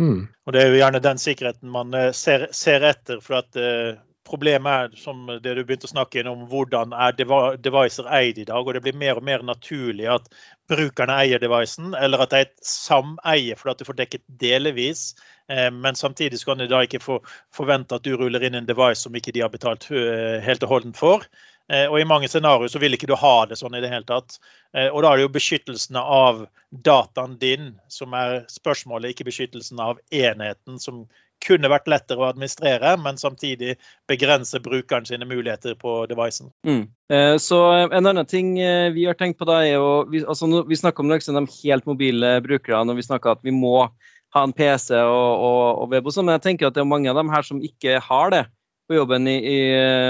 Mm. 0.00 0.28
Og 0.28 0.54
det 0.54 0.62
er 0.62 0.70
jo 0.70 0.78
gjerne 0.80 1.02
den 1.04 1.20
sikkerheten 1.20 1.72
man 1.72 1.96
eh, 1.96 2.12
ser, 2.16 2.48
ser 2.56 2.84
etter. 2.88 3.20
for 3.24 3.40
at 3.40 3.56
uh, 3.56 3.98
Problemet 4.30 4.70
er 4.70 5.00
som 5.00 5.24
det 5.42 5.54
du 5.56 5.62
begynte 5.64 5.88
å 5.88 5.90
snakke 5.90 6.22
om, 6.28 6.44
hvordan 6.46 6.92
er 6.94 7.16
devicer 7.16 8.06
eid 8.14 8.38
i 8.38 8.44
dag. 8.46 8.62
og 8.62 8.76
Det 8.76 8.82
blir 8.84 8.94
mer 8.94 9.18
og 9.18 9.24
mer 9.26 9.42
naturlig 9.42 10.06
at 10.12 10.28
brukerne 10.70 11.16
eier 11.24 11.40
devicen, 11.42 11.96
eller 11.98 12.22
at 12.22 12.30
det 12.30 12.38
er 12.38 12.46
et 12.46 12.60
sameie 12.62 13.56
for 13.58 13.72
at 13.72 13.80
du 13.80 13.88
får 13.88 13.98
dekket 14.04 14.22
delvis. 14.28 15.16
Eh, 15.50 15.72
men 15.74 15.98
samtidig 15.98 16.38
så 16.38 16.52
kan 16.52 16.62
de 16.62 16.68
da 16.70 16.84
ikke 16.86 17.02
få 17.02 17.18
forvente 17.56 17.96
at 17.96 18.06
du 18.06 18.12
ruller 18.14 18.44
inn 18.46 18.60
en 18.60 18.68
device 18.68 19.02
som 19.02 19.16
ikke 19.16 19.34
de 19.34 19.42
har 19.42 19.50
betalt 19.50 19.88
helt 19.90 20.68
og 20.68 20.76
holdent 20.76 21.00
for. 21.00 21.26
Eh, 21.70 21.86
og 21.86 22.00
i 22.00 22.06
mange 22.08 22.28
scenarioer 22.30 22.70
så 22.72 22.80
vil 22.82 22.96
ikke 22.96 23.08
du 23.10 23.16
ha 23.18 23.34
det 23.46 23.60
sånn 23.60 23.76
i 23.78 23.82
det 23.82 23.92
hele 23.92 24.06
tatt. 24.08 24.40
Eh, 24.74 24.88
og 24.88 25.04
da 25.04 25.12
er 25.12 25.20
det 25.20 25.26
jo 25.28 25.34
beskyttelsen 25.36 25.98
av 26.00 26.44
dataen 26.70 27.36
din 27.38 27.74
som 27.90 28.14
er 28.18 28.44
spørsmålet, 28.50 29.14
ikke 29.14 29.28
beskyttelsen 29.30 29.82
av 29.82 30.00
enheten 30.10 30.80
som 30.82 31.04
kunne 31.40 31.70
vært 31.72 31.88
lettere 31.88 32.20
å 32.20 32.26
administrere, 32.28 32.96
men 33.00 33.16
samtidig 33.16 33.78
begrense 34.10 34.60
brukeren 34.60 35.06
sine 35.08 35.24
muligheter 35.24 35.78
på 35.78 36.02
devicen. 36.10 36.50
Mm. 36.68 36.82
Eh, 37.12 37.36
så 37.40 37.60
En 37.86 38.06
annen 38.06 38.26
ting 38.28 38.56
vi 38.58 39.06
har 39.06 39.16
tenkt 39.16 39.38
på 39.38 39.48
da, 39.48 39.62
er 39.64 39.78
jo 39.78 40.04
Vi, 40.10 40.24
altså, 40.24 40.50
vi 40.68 40.76
snakker 40.76 41.04
om 41.04 41.10
liksom, 41.14 41.38
de 41.38 41.60
helt 41.62 41.86
mobile 41.86 42.40
brukerne, 42.44 42.90
og 42.90 42.98
vi 42.98 43.06
snakker 43.06 43.38
at 43.38 43.44
vi 43.46 43.54
må 43.54 43.88
ha 44.34 44.42
en 44.42 44.52
PC 44.52 44.94
og, 44.94 45.30
og, 45.42 45.62
og 45.84 45.94
web 45.94 46.06
og 46.06 46.14
sånn, 46.14 46.26
men 46.26 46.38
jeg 46.38 46.48
tenker 46.50 46.68
at 46.68 46.74
det 46.74 46.82
er 46.82 46.92
mange 46.92 47.10
av 47.10 47.18
dem 47.18 47.30
her 47.32 47.46
som 47.46 47.62
ikke 47.62 47.98
har 48.04 48.34
det 48.34 48.44
på 48.90 48.98
jobben, 48.98 49.28
i, 49.30 49.38
i, 49.38 49.58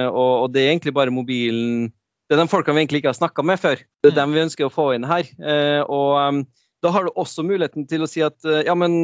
og, 0.08 0.46
og, 0.46 0.46
det 0.54 0.64
er 0.64 0.72
egentlig 0.72 0.96
bare 0.96 1.12
mobilen 1.12 1.90
Det 2.26 2.36
er 2.36 2.40
de 2.40 2.48
folkene 2.48 2.78
vi 2.78 2.84
egentlig 2.84 3.02
ikke 3.02 3.10
har 3.10 3.18
snakka 3.18 3.42
med 3.44 3.58
før. 3.60 3.80
Det 4.00 4.08
er 4.08 4.14
mm. 4.14 4.18
dem 4.20 4.34
vi 4.34 4.42
ønsker 4.46 4.68
å 4.68 4.72
få 4.72 4.84
inn 4.94 5.04
her. 5.04 5.28
Eh, 5.42 5.80
og 5.82 6.12
um, 6.16 6.44
da 6.80 6.92
har 6.94 7.04
du 7.04 7.10
også 7.18 7.42
muligheten 7.42 7.88
til 7.90 8.06
å 8.06 8.08
si 8.08 8.22
at 8.22 8.38
ja, 8.64 8.76
men 8.78 8.94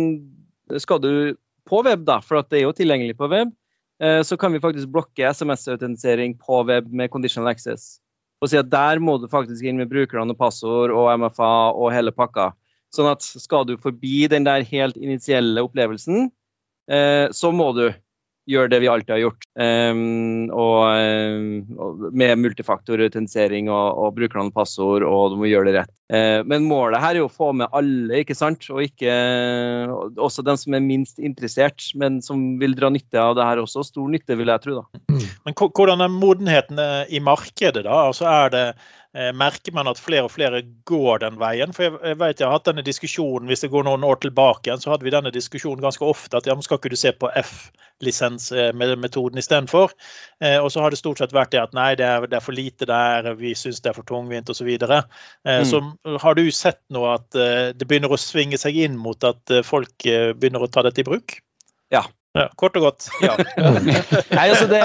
skal 0.81 1.03
du 1.03 1.11
på 1.67 1.83
web, 1.83 2.05
da, 2.07 2.21
for 2.23 2.43
det 2.47 2.61
er 2.61 2.67
jo 2.67 2.75
tilgjengelig 2.77 3.17
på 3.19 3.29
web, 3.31 3.51
eh, 4.03 4.21
så 4.27 4.39
kan 4.39 4.55
vi 4.55 4.63
faktisk 4.63 4.91
blokke 4.95 5.33
SMS-autentisering 5.35 6.37
på 6.39 6.63
web 6.69 6.89
med 6.93 7.11
conditional 7.11 7.51
access. 7.51 7.99
Og 8.43 8.53
si 8.53 8.59
at 8.61 8.71
der 8.71 9.01
må 9.03 9.17
du 9.19 9.29
faktisk 9.33 9.65
inn 9.65 9.81
med 9.81 9.91
brukerne 9.91 10.35
og 10.35 10.39
passord 10.39 10.93
og 10.95 11.09
MFA 11.19 11.73
og 11.75 11.93
hele 11.95 12.13
pakka. 12.15 12.53
Sånn 12.95 13.09
at 13.11 13.25
skal 13.25 13.67
du 13.69 13.75
forbi 13.81 14.29
den 14.31 14.47
der 14.47 14.65
helt 14.69 14.99
initielle 15.01 15.65
opplevelsen, 15.65 16.31
eh, 16.93 17.27
så 17.35 17.53
må 17.53 17.73
du 17.77 17.89
gjør 18.47 18.71
det 18.71 18.81
vi 18.83 18.89
alltid 18.91 19.13
har 19.15 19.23
gjort. 19.25 19.47
Um, 19.59 20.47
og, 20.55 20.81
um, 20.95 22.11
med 22.17 22.41
multifaktorautentisering 22.43 23.71
og, 23.73 24.01
og 24.01 24.17
brukernavn 24.19 24.53
og 24.53 24.59
passord, 24.61 25.07
og 25.07 25.35
du 25.35 25.41
må 25.41 25.51
gjøre 25.51 25.71
det 25.71 25.77
rett. 25.81 25.93
Uh, 26.13 26.41
men 26.47 26.69
målet 26.71 27.03
her 27.03 27.17
er 27.17 27.23
jo 27.25 27.31
å 27.31 27.33
få 27.33 27.51
med 27.59 27.73
alle, 27.77 28.23
ikke 28.23 28.37
sant? 28.39 28.69
Og 28.71 28.85
ikke 28.87 29.17
også 30.23 30.45
den 30.47 30.61
som 30.61 30.77
er 30.79 30.85
minst 30.85 31.19
interessert, 31.19 31.89
men 31.99 32.21
som 32.25 32.55
vil 32.61 32.77
dra 32.79 32.93
nytte 32.95 33.23
av 33.23 33.35
det 33.39 33.49
her 33.49 33.63
også. 33.65 33.87
Stor 33.87 34.11
nytte, 34.13 34.39
vil 34.39 34.55
jeg 34.55 34.65
tro. 34.67 34.83
da. 34.83 35.03
Men 35.47 35.55
hvordan 35.57 36.03
er 36.03 36.13
modenheten 36.13 36.81
i 37.11 37.23
markedet, 37.23 37.85
da? 37.87 38.07
Altså 38.11 38.27
er 38.31 38.55
det 38.55 38.67
Eh, 39.06 39.06
merker 39.35 39.73
man 39.73 39.89
at 39.89 40.01
flere 40.01 40.27
og 40.27 40.33
flere 40.35 40.61
går 40.89 41.23
den 41.23 41.39
veien. 41.41 41.73
For 41.73 41.87
jeg, 41.87 42.17
vet 42.21 42.41
jeg 42.41 42.47
har 42.49 42.57
hatt 42.59 42.67
denne 42.69 42.85
diskusjonen, 42.85 43.49
Hvis 43.49 43.63
det 43.65 43.71
går 43.73 43.87
noen 43.87 44.05
år 44.05 44.19
tilbake, 44.21 44.69
igjen, 44.69 44.83
så 44.83 44.91
hadde 44.93 45.07
vi 45.07 45.15
denne 45.15 45.33
diskusjonen 45.33 45.83
ganske 45.85 46.05
ofte. 46.05 46.37
at 46.37 46.47
ja, 46.47 46.57
Skal 46.61 46.77
ikke 46.81 46.93
du 46.93 46.97
se 47.01 47.13
på 47.17 47.31
F-lisensmetoden 47.41 49.39
istedenfor? 49.41 49.95
Eh, 50.41 50.59
og 50.61 50.69
så 50.73 50.85
har 50.85 50.91
det 50.93 50.99
stort 51.01 51.19
sett 51.23 51.33
vært 51.33 51.53
det 51.55 51.63
at 51.63 51.73
nei, 51.77 51.95
det 51.97 52.07
er, 52.07 52.27
det 52.29 52.37
er 52.39 52.45
for 52.45 52.57
lite 52.57 52.89
der, 52.89 53.33
vi 53.41 53.55
syns 53.57 53.81
det 53.81 53.91
er 53.93 53.97
for 53.97 54.07
tungvint 54.09 54.51
osv. 54.53 54.69
Så, 54.85 55.01
eh, 55.47 55.63
mm. 55.63 55.65
så 55.71 55.83
har 56.23 56.35
du 56.37 56.45
sett 56.53 56.83
nå 56.93 57.07
at 57.09 57.35
eh, 57.35 57.73
det 57.77 57.89
begynner 57.89 58.13
å 58.13 58.21
svinge 58.21 58.61
seg 58.61 58.77
inn 58.85 58.97
mot 59.01 59.25
at 59.25 59.51
eh, 59.51 59.65
folk 59.67 60.07
eh, 60.07 60.33
begynner 60.37 60.67
å 60.67 60.71
ta 60.73 60.85
dette 60.87 61.01
i 61.03 61.09
bruk? 61.09 61.39
Ja. 61.95 62.05
ja 62.37 62.49
kort 62.61 62.77
og 62.77 62.91
godt. 62.91 63.09
Ja. 63.25 63.37
nei, 64.37 64.49
altså 64.51 64.67
det, 64.71 64.83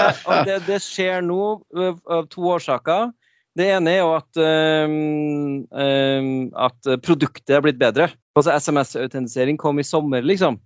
det, 0.48 0.60
det 0.68 0.78
skjer 0.84 1.20
nå 1.26 1.42
av 1.74 2.30
to 2.32 2.48
årsaker. 2.54 3.12
Det 3.58 3.68
ene 3.68 3.92
er 3.92 3.98
jo 4.00 4.12
at, 4.16 4.38
um, 4.40 5.64
um, 5.68 6.28
at 6.56 6.92
produktet 7.04 7.52
er 7.52 7.64
blitt 7.64 7.80
bedre. 7.80 8.08
Altså 8.38 8.54
SMS-autentisering 8.56 9.58
kom 9.60 9.80
i 9.80 9.84
sommer, 9.84 10.24
liksom. 10.24 10.56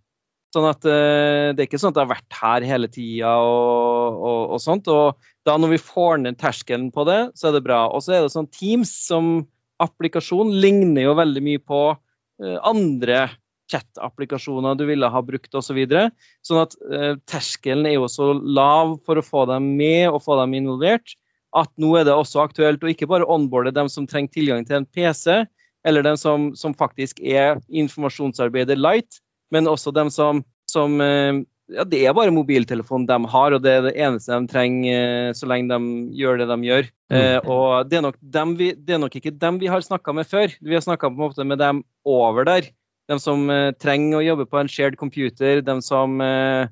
Sånn 0.54 0.68
at 0.70 0.86
uh, 0.86 1.50
Det 1.52 1.64
er 1.64 1.66
ikke 1.66 1.80
sånn 1.82 1.92
at 1.92 1.98
det 1.98 2.04
har 2.04 2.12
vært 2.14 2.36
her 2.38 2.66
hele 2.68 2.88
tida 2.92 3.32
og, 3.42 4.20
og, 4.20 4.40
og, 4.54 4.60
sånt. 4.62 4.86
Og 4.92 5.18
da 5.48 5.56
når 5.58 5.74
vi 5.74 5.82
får 5.82 6.22
ned 6.22 6.38
terskelen 6.40 6.92
på 6.94 7.06
det, 7.08 7.20
så 7.34 7.50
er 7.50 7.58
det 7.58 7.64
bra. 7.66 7.82
Og 7.90 8.04
så 8.06 8.16
er 8.16 8.24
det 8.24 8.34
sånn 8.34 8.50
Teams 8.54 8.94
som 9.08 9.34
applikasjon 9.82 10.54
ligner 10.62 11.08
jo 11.08 11.18
veldig 11.18 11.42
mye 11.44 11.60
på 11.60 11.82
uh, 11.90 12.56
andre 12.62 13.26
chat-applikasjoner 13.66 14.78
du 14.78 14.86
ville 14.86 15.10
ha 15.10 15.22
brukt 15.26 15.50
osv. 15.58 15.72
Så 15.72 15.74
videre. 15.76 16.08
sånn 16.46 16.62
at 16.62 16.78
uh, 16.86 17.12
terskelen 17.26 17.90
er 17.90 17.98
jo 17.98 18.06
så 18.10 18.30
lav 18.38 19.00
for 19.02 19.18
å 19.18 19.26
få 19.26 19.48
dem 19.50 19.72
med 19.74 20.12
og 20.12 20.22
få 20.22 20.38
dem 20.38 20.54
involvert 20.62 21.18
at 21.56 21.72
nå 21.80 21.94
er 21.98 22.06
det 22.08 22.14
også 22.14 22.44
aktuelt 22.44 22.84
å 22.84 22.90
ikke 22.92 23.08
bare 23.10 23.26
onboarde 23.28 23.74
dem 23.76 23.88
som 23.92 24.06
trenger 24.08 24.34
tilgang 24.36 24.66
til 24.68 24.80
en 24.80 24.88
PC, 24.88 25.44
eller 25.86 26.04
dem 26.04 26.18
som, 26.18 26.50
som 26.58 26.74
faktisk 26.76 27.20
er 27.22 27.60
informasjonsarbeider 27.70 28.78
light, 28.78 29.20
men 29.54 29.70
også 29.70 29.92
dem 29.94 30.10
som, 30.10 30.42
som 30.70 31.00
eh, 31.00 31.44
ja, 31.72 31.84
det 31.86 32.02
er 32.06 32.14
bare 32.14 32.34
mobiltelefonen 32.34 33.06
de 33.08 33.30
har, 33.30 33.54
og 33.54 33.62
det 33.62 33.72
er 33.72 33.84
det 33.86 33.94
eneste 33.98 34.34
de 34.34 34.50
trenger 34.50 34.96
eh, 34.96 35.30
så 35.38 35.48
lenge 35.50 35.70
de 35.70 36.18
gjør 36.18 36.42
det 36.42 36.48
de 36.50 36.58
gjør. 36.68 36.90
Mm. 37.10 37.18
Eh, 37.18 37.38
og 37.50 37.90
det 37.90 38.00
er, 38.00 38.04
nok 38.08 38.18
dem 38.38 38.56
vi, 38.58 38.72
det 38.74 38.96
er 38.96 39.02
nok 39.02 39.18
ikke 39.18 39.34
dem 39.34 39.60
vi 39.62 39.70
har 39.70 39.84
snakka 39.86 40.14
med 40.16 40.28
før. 40.30 40.50
Vi 40.60 40.74
har 40.74 40.84
snakka 40.84 41.10
med 41.14 41.58
dem 41.62 41.84
over 42.06 42.46
der. 42.46 42.70
De 43.06 43.18
som 43.22 43.46
eh, 43.50 43.72
trenger 43.78 44.18
å 44.20 44.26
jobbe 44.26 44.50
på 44.50 44.58
en 44.58 44.70
shared 44.70 44.98
computer, 44.98 45.62
de 45.62 45.78
som 45.86 46.20
eh, 46.22 46.66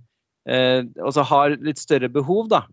eh, 0.51 0.83
også 0.99 1.27
har 1.31 1.59
litt 1.63 1.83
større 1.83 2.11
behov. 2.11 2.49
da. 2.51 2.67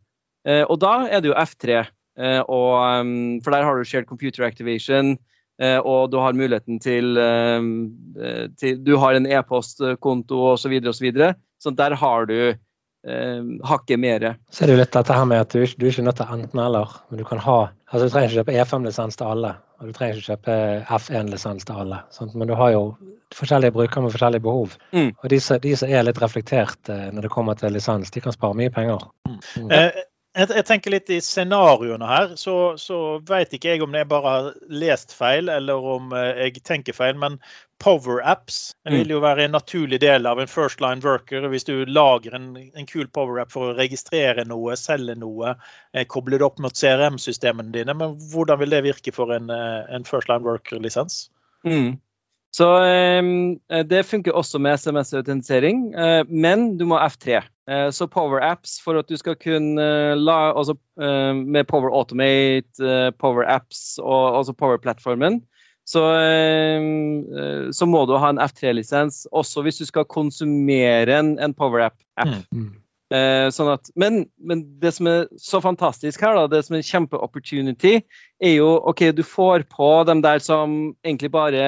og 0.66 0.80
da 0.82 1.06
er 1.06 1.22
det 1.22 1.30
jo 1.30 1.38
F3 1.38 1.84
Eh, 1.84 2.01
og, 2.20 3.00
um, 3.02 3.42
for 3.44 3.52
der 3.52 3.64
har 3.64 3.78
du 3.78 3.86
shared 3.88 4.08
computer 4.10 4.44
activation, 4.44 5.18
eh, 5.62 5.78
og 5.78 6.12
du 6.12 6.20
har 6.20 6.34
muligheten 6.34 6.80
til, 6.80 7.18
um, 7.18 7.92
eh, 8.20 8.50
til 8.60 8.84
Du 8.84 8.98
har 8.98 9.16
en 9.16 9.26
e-postkonto 9.26 10.44
osv. 10.54 10.82
Og 10.86 10.96
så, 10.96 11.34
så 11.60 11.70
der 11.72 11.96
har 11.96 12.26
du 12.26 12.54
hakket 13.66 13.98
mer. 13.98 14.36
Så 14.54 14.62
er 14.62 14.70
det 14.70 14.74
jo 14.76 14.80
litt 14.84 14.92
dette 14.94 15.16
her 15.18 15.26
med 15.26 15.40
at 15.42 15.50
du, 15.50 15.64
du 15.66 15.88
er 15.88 15.90
ikke 15.90 16.04
nødt 16.06 16.20
til 16.20 16.34
enten-eller. 16.36 16.92
men 17.10 17.18
Du 17.18 17.24
kan 17.26 17.40
ha, 17.42 17.72
altså 17.90 18.06
du 18.06 18.12
trenger 18.14 18.30
ikke 18.30 18.44
kjøpe 18.44 18.58
E5-lisens 18.62 19.18
til 19.18 19.26
alle, 19.26 19.56
og 19.80 19.88
du 19.88 19.96
trenger 19.96 20.20
ikke 20.20 20.36
kjøpe 20.36 20.58
F1-lisens 21.00 21.66
til 21.66 21.80
alle. 21.82 21.98
Sant? 22.14 22.36
Men 22.38 22.48
du 22.48 22.54
har 22.54 22.70
jo 22.76 22.84
forskjellige 23.34 23.74
brukere 23.74 24.04
med 24.04 24.14
forskjellige 24.14 24.46
behov. 24.46 24.78
Mm. 24.94 25.16
Og 25.18 25.30
de, 25.34 25.40
de, 25.66 25.74
som 25.82 25.90
er 25.90 26.06
litt 26.06 26.22
reflektert 26.22 26.94
når 26.94 27.26
det 27.26 27.34
kommer 27.34 27.58
til 27.58 27.74
lisens, 27.74 28.14
de 28.14 28.22
kan 28.22 28.38
spare 28.38 28.60
mye 28.62 28.70
penger. 28.70 29.10
Mm. 29.26 29.42
Mm. 29.64 29.74
Eh, 29.80 30.04
jeg, 30.32 30.48
jeg, 30.56 30.64
tenker 30.68 30.94
litt 30.94 31.10
i 31.12 31.18
scenarioene 31.24 32.08
her, 32.08 32.30
så, 32.40 32.78
så 32.80 32.98
vet 33.28 33.52
ikke 33.56 33.74
jeg 33.74 33.84
om 33.84 33.96
jeg 33.96 34.08
bare 34.08 34.32
har 34.32 34.48
lest 34.72 35.12
feil, 35.16 35.50
eller 35.52 35.88
om 35.96 36.14
eh, 36.16 36.46
jeg 36.46 36.64
tenker 36.68 36.96
feil. 36.96 37.18
Men 37.20 37.36
Power 37.84 38.22
Apps 38.24 38.72
mm. 38.88 38.94
vil 38.96 39.12
jo 39.16 39.20
være 39.24 39.46
en 39.46 39.56
naturlig 39.58 40.00
del 40.04 40.30
av 40.30 40.40
en 40.40 40.52
first 40.52 40.80
line 40.84 41.04
worker. 41.04 41.50
Hvis 41.52 41.68
du 41.68 41.84
lager 41.84 42.38
en, 42.38 42.54
en 42.56 42.88
kul 42.88 43.10
Power 43.12 43.42
App 43.44 43.52
for 43.52 43.72
å 43.72 43.78
registrere 43.78 44.46
noe, 44.48 44.78
selge 44.80 45.18
noe, 45.20 45.58
eh, 45.92 46.08
koble 46.08 46.40
det 46.40 46.48
opp 46.48 46.62
mot 46.64 46.80
CRM-systemene 46.80 47.76
dine. 47.76 47.98
Men 47.98 48.16
hvordan 48.32 48.62
vil 48.64 48.78
det 48.78 48.86
virke 48.88 49.16
for 49.16 49.36
en, 49.36 49.52
eh, 49.52 49.82
en 49.92 50.08
first 50.08 50.32
line 50.32 50.48
worker-lisens? 50.48 51.26
Mm. 51.68 51.98
Så 52.56 52.68
ehm, 52.84 53.36
eh, 53.72 53.84
det 53.88 54.06
funker 54.08 54.36
også 54.36 54.60
med 54.64 54.80
SMS-autentisering, 54.80 55.90
men 56.28 56.72
du 56.80 56.88
må 56.88 57.00
F3. 57.04 57.44
Eh, 57.72 57.88
så 57.96 58.08
Power 58.12 58.44
Apps 58.44 58.80
for 58.84 59.00
at 59.00 59.08
du 59.08 59.16
skal 59.20 59.38
kunne 59.40 59.86
la 60.20 60.40
Altså 60.52 60.76
med 61.00 61.68
Power 61.70 61.94
Automate, 61.96 63.14
Power 63.20 63.48
Apps 63.48 63.96
og 64.02 64.38
altså 64.38 64.54
Power-plattformen, 64.54 65.40
så, 65.88 66.04
så, 67.74 67.86
må 67.90 68.04
du 68.06 68.14
ha 68.22 68.30
en 68.30 68.42
F3-lisens 68.44 69.24
også 69.32 69.64
hvis 69.66 69.80
du 69.82 69.88
skal 69.90 70.06
konsumere 70.06 71.16
en, 71.18 71.32
en 71.42 71.56
Power 71.58 71.88
App. 71.88 71.98
app. 72.22 72.44
Mm. 72.54 72.76
Sånn 73.56 73.72
at, 73.74 73.90
men, 74.00 74.22
men, 74.38 74.62
det 74.84 74.94
som 74.96 75.10
er 75.10 75.26
så 75.42 75.60
fantastisk 75.64 76.22
her, 76.22 76.38
da, 76.38 76.46
det 76.52 76.62
som 76.68 76.78
er 76.78 76.84
en 76.84 76.90
kjempeopportunity, 76.92 77.96
er 78.40 78.54
jo 78.54 78.76
OK, 78.92 79.08
du 79.16 79.24
får 79.26 79.66
på 79.74 79.90
dem 80.08 80.22
der 80.24 80.44
som 80.44 80.94
egentlig 81.02 81.32
bare 81.34 81.66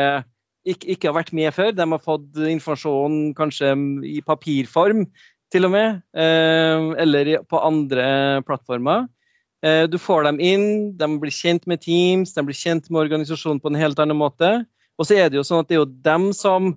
ikke, 0.63 0.87
ikke, 0.93 1.09
har 1.09 1.17
vært 1.17 1.33
med 1.35 1.51
før. 1.55 1.71
De 1.75 1.85
har 1.91 2.03
fått 2.03 2.39
informasjon 2.47 3.33
kanskje 3.37 3.73
i 4.07 4.21
papirform, 4.25 5.05
til 5.53 5.67
og 5.67 5.73
med. 5.75 6.01
Eh, 6.17 6.87
eller 7.03 7.35
på 7.49 7.61
andre 7.61 8.41
plattformer. 8.47 9.07
Eh, 9.63 9.85
du 9.87 9.99
får 10.01 10.27
dem 10.27 10.41
inn, 10.43 10.67
de 10.99 11.09
blir 11.21 11.33
kjent 11.33 11.67
med 11.69 11.83
Teams, 11.85 12.33
de 12.35 12.43
blir 12.43 12.57
kjent 12.57 12.89
med 12.89 13.05
organisasjonen 13.05 13.61
på 13.63 13.71
en 13.71 13.79
helt 13.79 13.99
annen 14.01 14.19
måte. 14.19 14.51
Og 14.99 15.07
så 15.07 15.17
er 15.17 15.29
det 15.29 15.39
jo 15.39 15.47
sånn 15.47 15.63
at 15.63 15.69
det 15.69 15.77
er 15.77 15.83
jo 15.83 15.93
dem 16.09 16.31
som 16.35 16.75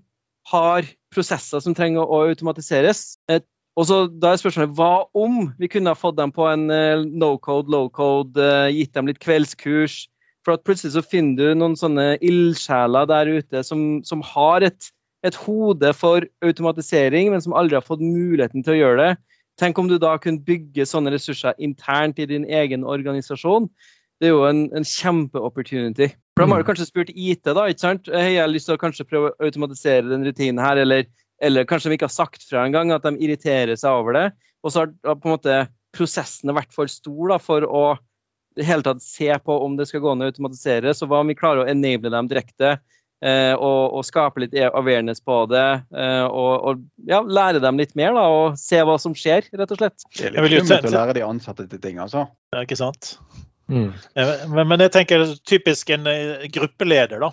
har 0.52 0.86
prosesser 1.12 1.62
som 1.64 1.74
trenger 1.74 2.06
å 2.06 2.22
automatiseres. 2.30 3.16
Eh, 3.30 3.42
og 3.76 3.84
så 3.88 3.96
Da 4.08 4.30
er 4.32 4.40
spørsmålet 4.40 4.76
hva 4.78 5.04
om 5.12 5.50
vi 5.58 5.68
kunne 5.68 5.92
ha 5.92 5.98
fått 5.98 6.16
dem 6.16 6.30
på 6.32 6.46
en 6.48 6.70
no 7.18 7.34
code, 7.36 7.68
low 7.68 7.90
code, 7.92 8.46
gitt 8.72 8.94
dem 8.94 9.10
litt 9.10 9.20
kveldskurs, 9.20 10.06
for 10.46 10.54
at 10.54 10.64
plutselig 10.64 10.94
så 10.94 11.02
finner 11.04 11.50
du 11.50 11.58
noen 11.58 11.74
sånne 11.76 12.14
ildsjeler 12.24 13.08
der 13.10 13.32
ute 13.34 13.60
som, 13.66 14.00
som 14.06 14.22
har 14.24 14.64
et, 14.64 14.88
et, 15.26 15.38
hode 15.46 15.92
for 15.96 16.26
automatisering, 16.44 17.30
men 17.32 17.42
som 17.42 17.56
aldri 17.56 17.78
har 17.78 17.86
fått 17.86 18.04
muligheten 18.04 18.64
til 18.64 18.76
å 18.76 18.78
gjøre 18.80 19.02
det. 19.02 19.10
Tenk 19.60 19.78
om 19.80 19.88
du 19.88 19.96
da 20.00 20.14
kunne 20.20 20.44
bygge 20.44 20.84
sånne 20.88 21.12
ressurser 21.14 21.56
internt 21.62 22.20
i 22.20 22.28
din 22.28 22.44
egen 22.44 22.84
organisasjon. 22.84 23.70
Det 24.20 24.28
er 24.28 24.34
jo 24.34 24.44
en, 24.48 24.66
en 24.76 24.84
kjempeopportunity. 24.86 26.10
For 26.36 26.44
De 26.44 26.52
har 26.52 26.62
du 26.62 26.68
kanskje 26.68 26.88
spurt 26.88 27.12
IT, 27.12 27.44
da. 27.48 27.64
ikke 27.68 27.84
sant? 27.84 28.10
Hei, 28.12 28.34
jeg 28.36 28.42
har 28.44 28.52
lyst 28.52 28.68
til 28.68 28.76
å 28.76 28.80
kanskje 28.80 29.08
prøve 29.08 29.32
å 29.32 29.48
automatisere 29.48 30.08
den 30.08 30.24
rutinen 30.28 30.60
her, 30.60 30.80
eller, 30.84 31.08
eller 31.40 31.68
kanskje 31.68 31.92
de 31.92 31.98
ikke 31.98 32.08
har 32.10 32.16
sagt 32.16 32.44
fra 32.48 32.66
engang, 32.68 32.92
at 32.92 33.04
de 33.04 33.16
irriterer 33.16 33.76
seg 33.80 34.02
over 34.02 34.16
det. 34.16 34.26
Og 34.64 34.72
så 34.72 34.84
har 34.84 35.16
på 35.20 35.30
en 35.30 35.36
måte 35.36 35.58
prosessen 35.96 36.52
vært 36.56 36.74
for 36.76 36.92
stor 36.92 37.32
da, 37.32 37.40
for 37.40 37.64
å 37.64 37.86
hele 38.56 38.84
tatt 38.84 39.02
se 39.04 39.28
på 39.44 39.56
om 39.64 39.76
det 39.76 39.88
skal 39.88 40.02
gå 40.04 40.12
an 40.12 40.24
å 40.24 40.28
automatisere. 40.30 40.92
Så 40.96 41.08
hva 41.08 41.20
om 41.24 41.32
vi 41.32 41.36
klarer 41.38 41.64
å 41.64 41.70
enable 41.70 42.12
dem 42.12 42.28
direkte 42.30 42.76
og, 43.24 43.96
og, 43.96 44.04
skape 44.06 44.44
litt 44.44 44.54
awareness 44.66 45.22
på 45.24 45.40
det. 45.50 45.64
Eh, 45.96 46.24
og, 46.26 46.52
og 46.68 47.08
ja, 47.08 47.22
lære 47.22 47.62
dem 47.64 47.80
litt 47.80 47.96
mer, 47.98 48.12
da, 48.16 48.26
og 48.28 48.60
se 48.60 48.82
hva 48.84 48.98
som 49.00 49.16
skjer, 49.16 49.48
rett 49.56 49.72
og 49.72 49.80
slett. 49.80 50.06
Det 50.12 50.30
er 50.30 50.48
litt 50.50 50.66
skummelt 50.66 50.90
å 50.90 50.96
lære 50.98 51.18
de 51.18 51.26
ansatte 51.26 51.68
til 51.70 51.82
ting, 51.82 52.00
altså. 52.02 52.28
Det 52.52 52.60
er 52.60 52.68
ikke 52.68 52.80
sant. 52.80 53.16
Mm. 53.66 53.88
Men, 54.14 54.68
men, 54.70 54.82
jeg 54.84 54.92
tenker 54.94 55.24
typisk 55.42 55.88
en 55.90 56.04
gruppeleder 56.54 57.18
da, 57.24 57.32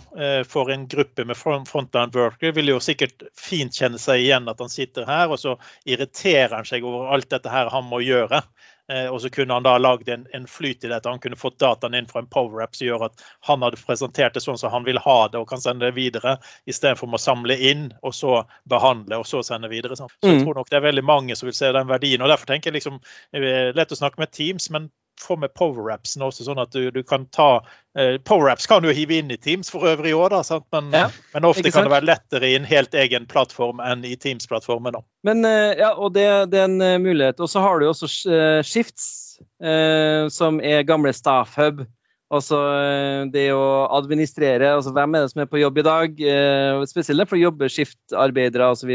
for 0.50 0.72
en 0.74 0.88
gruppe 0.90 1.28
med 1.30 1.38
frontline 1.38 2.10
worker 2.16 2.56
vil 2.58 2.72
jo 2.72 2.80
sikkert 2.82 3.28
fint 3.38 3.78
kjenne 3.78 4.02
seg 4.02 4.24
igjen 4.24 4.50
at 4.50 4.64
han 4.64 4.74
sitter 4.74 5.06
her, 5.06 5.30
og 5.30 5.38
så 5.38 5.60
irriterer 5.86 6.56
han 6.56 6.66
seg 6.66 6.88
over 6.90 7.14
alt 7.14 7.30
dette 7.30 7.54
her 7.54 7.70
han 7.76 7.86
må 7.92 8.02
gjøre. 8.02 8.42
Eh, 8.92 9.08
og 9.08 9.22
så 9.22 9.30
kunne 9.30 9.54
han 9.54 9.64
da 9.64 9.78
lagd 9.78 10.10
en, 10.10 10.26
en, 10.36 10.48
flyt 10.48 10.84
i 10.84 10.90
dette. 10.92 11.10
Han 11.10 11.20
kunne 11.24 11.40
fått 11.40 11.60
dataen 11.64 11.96
inn 11.96 12.08
fra 12.10 12.20
en 12.20 12.28
power-app 12.28 12.76
som 12.76 12.88
gjør 12.88 13.06
at 13.08 13.24
han 13.48 13.64
hadde 13.64 13.80
presentert 13.80 14.36
det 14.36 14.44
sånn 14.44 14.60
som 14.60 14.74
han 14.74 14.84
vil 14.88 15.00
ha 15.06 15.18
det 15.32 15.40
og 15.40 15.48
kan 15.50 15.62
sende 15.64 15.88
det 15.88 15.96
videre, 15.96 16.36
istedenfor 16.68 17.16
å 17.16 17.22
samle 17.22 17.56
inn 17.72 17.88
og 18.02 18.16
så 18.18 18.42
behandle 18.70 19.22
og 19.24 19.30
så 19.30 19.44
sende 19.46 19.72
videre. 19.72 19.96
Så 20.00 20.10
jeg 20.10 20.42
mm. 20.42 20.44
tror 20.44 20.60
nok 20.60 20.72
det 20.72 20.82
er 20.82 20.88
veldig 20.90 21.06
mange 21.08 21.40
som 21.40 21.48
vil 21.48 21.58
se 21.58 21.72
den 21.72 21.88
verdien. 21.88 22.22
og 22.22 22.34
Derfor 22.34 22.52
tenker 22.52 22.72
jeg 22.72 22.82
liksom, 22.82 23.00
det 23.32 23.54
er 23.54 23.78
lett 23.78 23.96
å 23.96 24.00
snakke 24.00 24.20
med 24.20 24.36
Teams, 24.36 24.68
men 24.74 24.92
få 25.22 25.36
med 25.40 25.54
power-appsene 25.54 26.26
også, 26.28 26.46
sånn 26.48 26.62
at 26.62 26.74
du, 26.74 26.90
du 26.94 27.02
kan 27.06 27.26
ta 27.34 27.64
eh, 27.98 28.18
Power-apps 28.26 28.68
kan 28.70 28.84
du 28.84 28.92
hive 28.94 29.20
inn 29.22 29.32
i 29.32 29.38
Teams 29.38 29.72
for 29.74 29.88
øvrig 29.88 30.14
òg, 30.18 30.36
men, 30.74 30.92
ja, 30.94 31.08
men, 31.34 31.48
ofte 31.48 31.72
kan 31.72 31.88
det 31.88 31.94
være 31.94 32.10
lettere 32.10 32.50
i 32.50 32.58
en 32.58 32.68
helt 32.68 32.96
egen 32.98 33.28
plattform 33.30 33.82
enn 33.84 34.06
i 34.08 34.16
Teams-plattformen. 34.20 35.00
Men 35.28 35.46
eh, 35.48 35.74
ja, 35.80 35.94
og 35.96 36.14
det, 36.18 36.28
det, 36.54 36.62
er 36.62 36.70
en 36.70 36.82
eh, 36.82 37.00
mulighet. 37.02 37.40
Og 37.44 37.50
så 37.50 37.64
har 37.64 37.80
du 37.80 37.90
også 37.90 38.10
uh, 38.30 38.62
Shifts, 38.66 39.38
eh, 39.64 40.30
som 40.34 40.62
er 40.64 40.88
gamle 40.88 41.14
Staff 41.16 41.58
Hub. 41.60 41.86
Altså 42.34 42.60
det 43.34 43.50
å 43.54 43.86
administrere, 43.94 44.72
altså 44.78 44.94
hvem 44.96 45.16
er 45.16 45.26
det 45.26 45.34
som 45.34 45.44
er 45.44 45.50
på 45.52 45.60
jobb 45.62 45.82
i 45.82 45.86
dag? 45.86 46.22
Eh, 46.34 46.84
spesielt 46.90 47.30
for 47.30 47.38
å 47.38 47.44
jobbe 47.44 47.70
skiftarbeidere 47.70 48.72
osv 48.74 48.94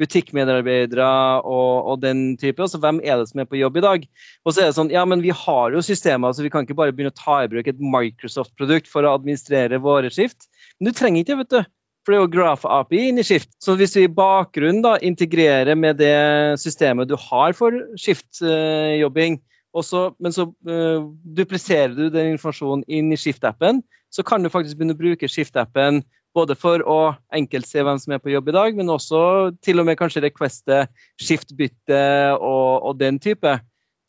butikkmedarbeidere 0.00 1.06
og, 1.46 1.86
og, 1.86 2.00
den 2.02 2.34
type. 2.40 2.62
Altså, 2.62 2.80
hvem 2.82 3.00
er 3.04 3.20
det 3.20 3.28
som 3.30 3.42
er 3.42 3.48
på 3.50 3.60
jobb 3.60 3.78
i 3.78 3.84
dag? 3.84 4.08
Og 4.44 4.54
så 4.54 4.64
er 4.64 4.70
det 4.70 4.78
sånn, 4.78 4.92
ja, 4.94 5.04
men 5.08 5.22
Vi 5.24 5.34
har 5.34 5.74
jo 5.74 5.84
systemer, 5.84 6.34
så 6.34 6.44
vi 6.44 6.50
kan 6.52 6.66
ikke 6.66 6.76
bare 6.78 6.94
begynne 6.94 7.14
å 7.14 7.18
ta 7.20 7.42
i 7.44 7.50
bruk 7.52 7.70
et 7.70 7.80
Microsoft-produkt 7.80 8.90
for 8.90 9.06
å 9.06 9.14
administrere 9.18 9.82
våre 9.82 10.10
skift. 10.14 10.48
Men 10.78 10.90
du 10.90 10.98
trenger 10.98 11.22
ikke 11.22 11.32
det, 11.32 11.40
vet 11.44 11.54
du. 11.54 11.72
For 12.04 12.12
det 12.12 12.18
er 12.18 12.24
jo 12.26 12.32
Graph-API 12.34 13.02
inn 13.08 13.20
i 13.22 13.24
Skift. 13.24 13.54
Så 13.64 13.78
hvis 13.80 13.94
du 13.94 14.02
i 14.02 14.12
bakgrunnen 14.12 14.82
da 14.84 14.98
integrerer 15.00 15.78
med 15.78 15.96
det 16.02 16.58
systemet 16.60 17.08
du 17.08 17.14
har 17.16 17.54
for 17.56 17.78
skiftjobbing, 17.96 19.38
uh, 19.74 20.12
men 20.22 20.34
så 20.34 20.48
uh, 20.48 21.06
dupliserer 21.36 21.94
du 21.96 22.08
den 22.12 22.34
informasjonen 22.34 22.84
inn 22.86 23.12
i 23.12 23.18
Skift-appen, 23.18 23.82
så 24.14 24.22
kan 24.26 24.44
du 24.44 24.52
faktisk 24.52 24.78
begynne 24.78 24.94
å 24.94 25.00
bruke 25.00 25.30
Skift-appen 25.30 26.04
både 26.34 26.56
for 26.58 26.82
å 26.90 26.98
enkelt 27.34 27.68
se 27.68 27.82
hvem 27.84 27.98
som 28.02 28.14
er 28.14 28.22
på 28.22 28.32
jobb 28.32 28.50
i 28.50 28.56
dag, 28.56 28.78
men 28.78 28.90
også 28.90 29.20
til 29.62 29.80
og 29.80 29.86
med 29.88 29.98
kanskje 30.00 30.24
requeste 30.24 30.80
skiftbytte 31.22 32.00
og, 32.34 32.88
og 32.90 32.98
den 32.98 33.20
type. 33.22 33.52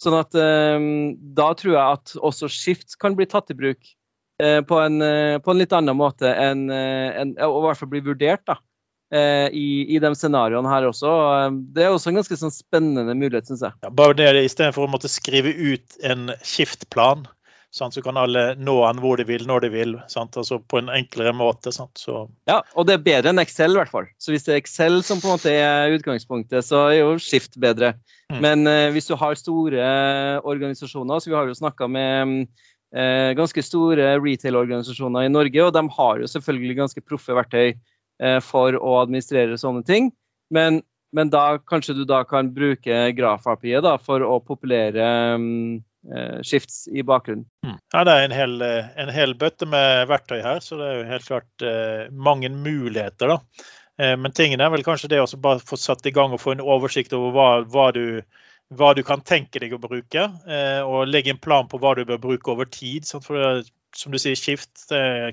Sånn 0.02 0.18
at 0.18 0.34
um, 0.36 0.88
da 1.38 1.52
tror 1.58 1.76
jeg 1.76 2.00
at 2.00 2.16
også 2.18 2.50
skift 2.52 2.98
kan 3.02 3.16
bli 3.18 3.28
tatt 3.30 3.54
i 3.54 3.58
bruk 3.58 3.80
uh, 4.42 4.62
på, 4.66 4.80
en, 4.82 4.98
uh, 5.00 5.38
på, 5.38 5.54
en, 5.54 5.62
litt 5.62 5.76
annen 5.78 5.98
måte 5.98 6.34
enn 6.34 6.66
en, 6.74 7.36
Og 7.46 7.62
i 7.62 7.66
hvert 7.68 7.82
fall 7.82 7.94
bli 7.94 8.04
vurdert 8.10 8.44
da, 8.50 8.58
i, 9.14 9.68
i, 9.86 10.00
de 10.02 10.10
scenarioene 10.18 10.72
her 10.72 10.88
også. 10.90 11.10
Det 11.76 11.84
er 11.86 11.94
også 11.94 12.10
en 12.10 12.18
ganske 12.18 12.38
sånn 12.40 12.52
spennende 12.52 13.14
mulighet, 13.14 13.46
syns 13.48 13.62
jeg. 13.68 13.78
Ja, 13.86 13.92
bare 13.94 14.18
det 14.18 14.32
istedenfor 14.48 14.88
å 14.88 14.92
måtte 14.92 15.12
skrive 15.12 15.54
ut 15.54 16.00
en 16.04 16.32
skiftplan 16.42 17.28
Sant? 17.76 17.94
Så 17.94 18.02
kan 18.06 18.16
alle 18.16 18.54
nå 18.56 18.78
han 18.86 19.02
hvor 19.04 19.20
de 19.20 19.26
vil, 19.28 19.44
når 19.50 19.66
de 19.66 19.70
vil. 19.74 19.96
Sant? 20.12 20.38
Altså 20.40 20.62
på 20.64 20.80
en 20.80 20.92
enklere 20.96 21.34
måte. 21.36 21.74
Så... 21.76 22.22
Ja, 22.48 22.62
og 22.74 22.88
det 22.88 22.96
er 22.96 23.04
bedre 23.04 23.34
enn 23.34 23.44
Excel, 23.44 23.76
i 23.76 23.82
hvert 23.82 23.92
fall. 23.92 24.08
Så 24.22 24.32
hvis 24.32 24.48
det 24.48 24.54
er 24.54 24.62
Excel 24.62 25.02
som 25.04 25.20
på 25.20 25.28
en 25.28 25.36
måte 25.36 25.52
er 25.52 25.96
utgangspunktet, 25.98 26.64
så 26.64 26.86
er 26.94 27.02
jo 27.02 27.18
Skift 27.20 27.60
bedre. 27.60 27.98
Mm. 28.32 28.40
Men 28.46 28.70
eh, 28.72 28.92
hvis 28.96 29.10
du 29.10 29.18
har 29.20 29.36
store 29.40 29.90
organisasjoner, 30.48 31.20
så 31.20 31.32
vi 31.32 31.36
har 31.36 31.52
jo 31.52 31.58
snakka 31.60 31.90
med 31.92 32.48
eh, 32.96 33.36
ganske 33.36 33.66
store 33.68 34.14
retail-organisasjoner 34.24 35.28
i 35.28 35.34
Norge, 35.34 35.68
og 35.68 35.76
de 35.76 35.84
har 35.98 36.24
jo 36.24 36.32
selvfølgelig 36.32 36.80
ganske 36.80 37.04
proffe 37.04 37.36
verktøy 37.36 37.68
eh, 37.74 37.76
for 38.46 38.78
å 38.80 38.94
administrere 39.02 39.58
sånne 39.60 39.84
ting. 39.84 40.06
Men, 40.56 40.78
men 41.12 41.32
da 41.34 41.58
kanskje 41.60 41.98
du 41.98 42.06
da 42.08 42.22
kan 42.24 42.54
bruke 42.56 43.10
graf-API 43.18 43.82
for 44.06 44.24
å 44.24 44.38
populere 44.40 45.10
um, 45.36 45.82
skifts 46.46 46.86
i 46.88 47.04
bakgrunnen. 47.04 47.44
Mm. 47.66 47.78
Ja, 47.94 48.04
Det 48.08 48.14
er 48.14 48.28
en 48.28 48.36
hel, 48.38 48.56
eh, 48.62 48.92
en 49.04 49.12
hel, 49.12 49.36
bøtte 49.36 49.68
med 49.68 50.08
verktøy 50.08 50.40
her, 50.46 50.64
så 50.64 50.78
det 50.80 50.88
er 50.88 51.00
jo 51.00 51.10
helt 51.10 51.28
klart 51.28 51.66
eh, 51.66 52.06
mange 52.12 52.52
muligheter. 52.54 53.36
da. 53.36 53.66
Eh, 53.98 54.16
men 54.20 54.34
tingen 54.36 54.62
er 54.62 54.72
vel 54.74 54.84
kanskje 54.84 55.10
det 55.14 55.22
å 55.24 55.30
bare 55.42 55.64
få 55.64 55.80
satt 55.80 56.06
i 56.06 56.14
gang 56.16 56.36
og 56.36 56.42
få 56.44 56.56
en 56.56 56.64
oversikt 56.64 57.16
over 57.16 57.32
hva, 57.36 57.50
hva, 57.72 57.88
du, 57.96 58.22
hva 58.76 58.92
du, 58.96 59.04
kan 59.08 59.24
tenke 59.24 59.62
deg 59.64 59.76
å 59.76 59.82
bruke, 59.82 60.28
eh, 60.48 60.82
og 60.84 61.08
legge 61.08 61.32
en 61.32 61.42
plan 61.42 61.70
på 61.72 61.80
hva 61.80 61.96
du 61.96 62.04
bør 62.08 62.22
bruke 62.30 62.52
over 62.52 62.68
tid. 62.68 63.08
Sant? 63.08 63.28
For 63.28 63.40
det, 63.40 63.72
som 63.98 64.14
du 64.14 64.20
sier, 64.22 64.38
skift. 64.40 64.72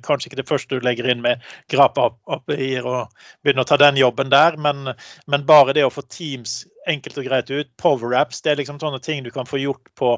Kanskje 0.07 0.31
ikke 0.31 0.41
det 0.41 0.49
første 0.49 0.79
du 0.79 0.87
legger 0.87 1.11
inn 1.13 1.23
med 1.25 1.43
grap-API-er 1.73 2.87
og 2.89 3.25
begynner 3.43 3.67
å 3.67 3.71
ta 3.71 3.79
den 3.81 4.01
jobben 4.01 4.33
der, 4.33 4.59
men, 4.61 4.95
men, 5.27 5.47
bare 5.49 5.75
det 5.77 5.87
å 5.87 5.93
få 5.93 6.05
Teams 6.07 6.63
enkelt 6.91 7.19
og 7.21 7.29
greit 7.29 7.51
ut, 7.53 7.71
power-apps, 7.81 8.43
det 8.43 8.55
er 8.55 8.63
liksom 8.63 8.81
sånne 8.83 9.03
ting 9.03 9.23
du 9.27 9.31
kan 9.35 9.49
få 9.49 9.61
gjort 9.63 9.93
på 9.99 10.17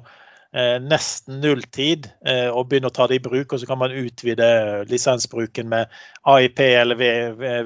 nesten 0.78 1.40
nulltid 1.42 2.06
eh, 2.22 2.46
og 2.46 2.68
begynne 2.70 2.86
å 2.86 2.94
ta 2.94 3.08
det 3.10 3.18
i 3.18 3.22
bruk. 3.22 3.50
Og 3.52 3.58
så 3.58 3.66
kan 3.66 3.80
man 3.80 3.94
utvide 3.94 4.46
lisensbruken 4.86 5.66
med 5.70 5.90
AIP 6.30 6.60
eller 6.66 7.00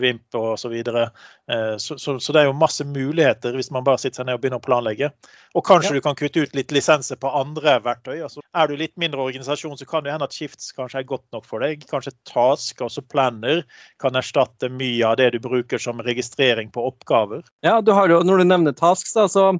VIMP 0.00 0.38
osv. 0.38 0.56
Så, 0.62 0.70
videre. 0.72 1.10
eh, 1.52 1.76
så, 1.76 1.98
så, 2.00 2.16
så 2.20 2.32
det 2.32 2.40
er 2.40 2.48
jo 2.48 2.56
masse 2.56 2.84
muligheter 2.88 3.56
hvis 3.56 3.70
man 3.74 3.84
bare 3.84 4.00
sitter 4.00 4.22
seg 4.22 4.28
ned 4.28 4.38
og 4.38 4.42
begynner 4.42 4.62
å 4.62 4.64
planlegge. 4.64 5.10
Og 5.56 5.64
kanskje 5.68 5.92
ja. 5.92 5.98
du 5.98 6.06
kan 6.06 6.16
kutte 6.16 6.44
ut 6.44 6.56
litt 6.56 6.72
lisenser 6.72 7.20
på 7.20 7.32
andre 7.36 7.76
verktøy. 7.84 8.16
Altså, 8.24 8.40
er 8.56 8.72
du 8.72 8.80
litt 8.80 8.96
mindre 9.00 9.24
organisasjon, 9.26 9.76
så 9.80 9.88
kan 9.88 10.04
det 10.04 10.14
hende 10.14 10.28
at 10.28 10.36
Shifts 10.36 10.72
kanskje 10.76 11.02
er 11.02 11.08
godt 11.12 11.26
nok 11.36 11.44
for 11.48 11.64
deg. 11.64 11.84
Kanskje 11.92 12.16
Task, 12.28 12.80
altså 12.84 13.04
Planner, 13.04 13.64
kan 14.00 14.16
erstatte 14.16 14.72
mye 14.72 15.04
av 15.12 15.20
det 15.20 15.34
du 15.36 15.40
bruker 15.44 15.80
som 15.82 16.00
registrering 16.04 16.72
på 16.72 16.88
oppgaver. 16.88 17.44
Ja, 17.64 17.78
du 17.84 17.92
har 17.96 18.08
jo, 18.08 18.24
Når 18.24 18.44
du 18.44 18.48
nevner 18.48 18.76
Tasks, 18.76 19.12
da, 19.16 19.28
så 19.28 19.50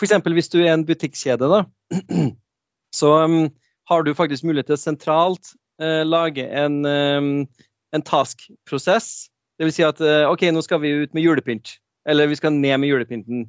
f.eks. 0.00 0.20
hvis 0.24 0.52
du 0.52 0.60
er 0.62 0.72
en 0.72 0.88
butikkjede, 0.88 1.48
da, 1.52 1.64
så 2.94 3.24
um, 3.24 3.48
har 3.88 4.02
du 4.02 4.14
faktisk 4.14 4.44
mulighet 4.44 4.72
til 4.72 4.80
sentralt 4.80 5.54
uh, 5.82 6.04
lage 6.06 6.44
en, 6.46 6.84
um, 6.86 7.46
en 7.92 8.04
task-prosess. 8.04 9.28
Dvs. 9.60 9.74
Si 9.74 9.86
at 9.86 10.00
uh, 10.04 10.30
OK, 10.30 10.48
nå 10.52 10.62
skal 10.64 10.82
vi 10.82 10.94
ut 11.02 11.14
med 11.16 11.24
julepynt. 11.24 11.78
Eller 12.08 12.30
vi 12.30 12.38
skal 12.38 12.54
ned 12.56 12.78
med 12.80 12.92
julepynten. 12.92 13.48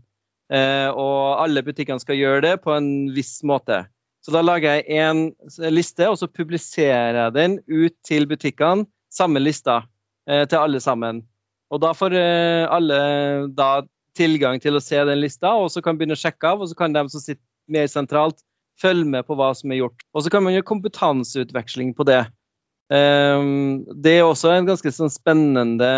Uh, 0.49 0.89
og 0.89 1.43
alle 1.43 1.63
butikkene 1.63 2.01
skal 2.01 2.17
gjøre 2.17 2.43
det 2.47 2.55
på 2.63 2.73
en 2.75 3.09
viss 3.15 3.39
måte. 3.47 3.83
Så 4.25 4.33
da 4.35 4.41
lager 4.43 4.79
jeg 4.79 4.99
en 4.99 5.29
liste, 5.71 6.09
og 6.09 6.17
så 6.19 6.27
publiserer 6.27 7.15
jeg 7.15 7.35
den 7.37 7.59
ut 7.69 7.95
til 8.03 8.27
butikkene. 8.27 8.89
Samme 9.09 9.39
lista 9.41 9.79
til 10.27 10.59
alle 10.59 10.77
sammen. 10.83 11.23
Og 11.73 11.79
da 11.81 11.95
får 11.97 12.13
alle 12.69 12.97
da 13.57 13.69
tilgang 14.13 14.59
til 14.61 14.77
å 14.77 14.81
se 14.83 14.99
den 15.07 15.21
lista, 15.23 15.55
og 15.57 15.71
så 15.73 15.81
kan 15.81 15.97
begynne 15.97 16.17
å 16.17 16.19
sjekke 16.19 16.51
av. 16.51 16.61
Og 16.61 16.69
så 16.69 16.77
kan 16.77 16.93
de 16.93 17.05
som 17.09 17.23
sitter 17.23 17.41
mer 17.71 17.87
sentralt, 17.89 18.43
følge 18.79 19.07
med 19.09 19.27
på 19.27 19.37
hva 19.39 19.51
som 19.57 19.71
er 19.73 19.81
gjort. 19.83 20.05
Og 20.13 20.25
så 20.25 20.33
kan 20.33 20.45
man 20.45 20.55
gjøre 20.55 20.69
kompetanseutveksling 20.69 21.93
på 21.97 22.07
det. 22.09 22.23
Um, 22.89 23.85
det 24.01 24.15
er 24.17 24.25
også 24.25 24.49
en 24.53 24.69
ganske 24.69 24.91
sånn 24.95 25.13
spennende 25.13 25.91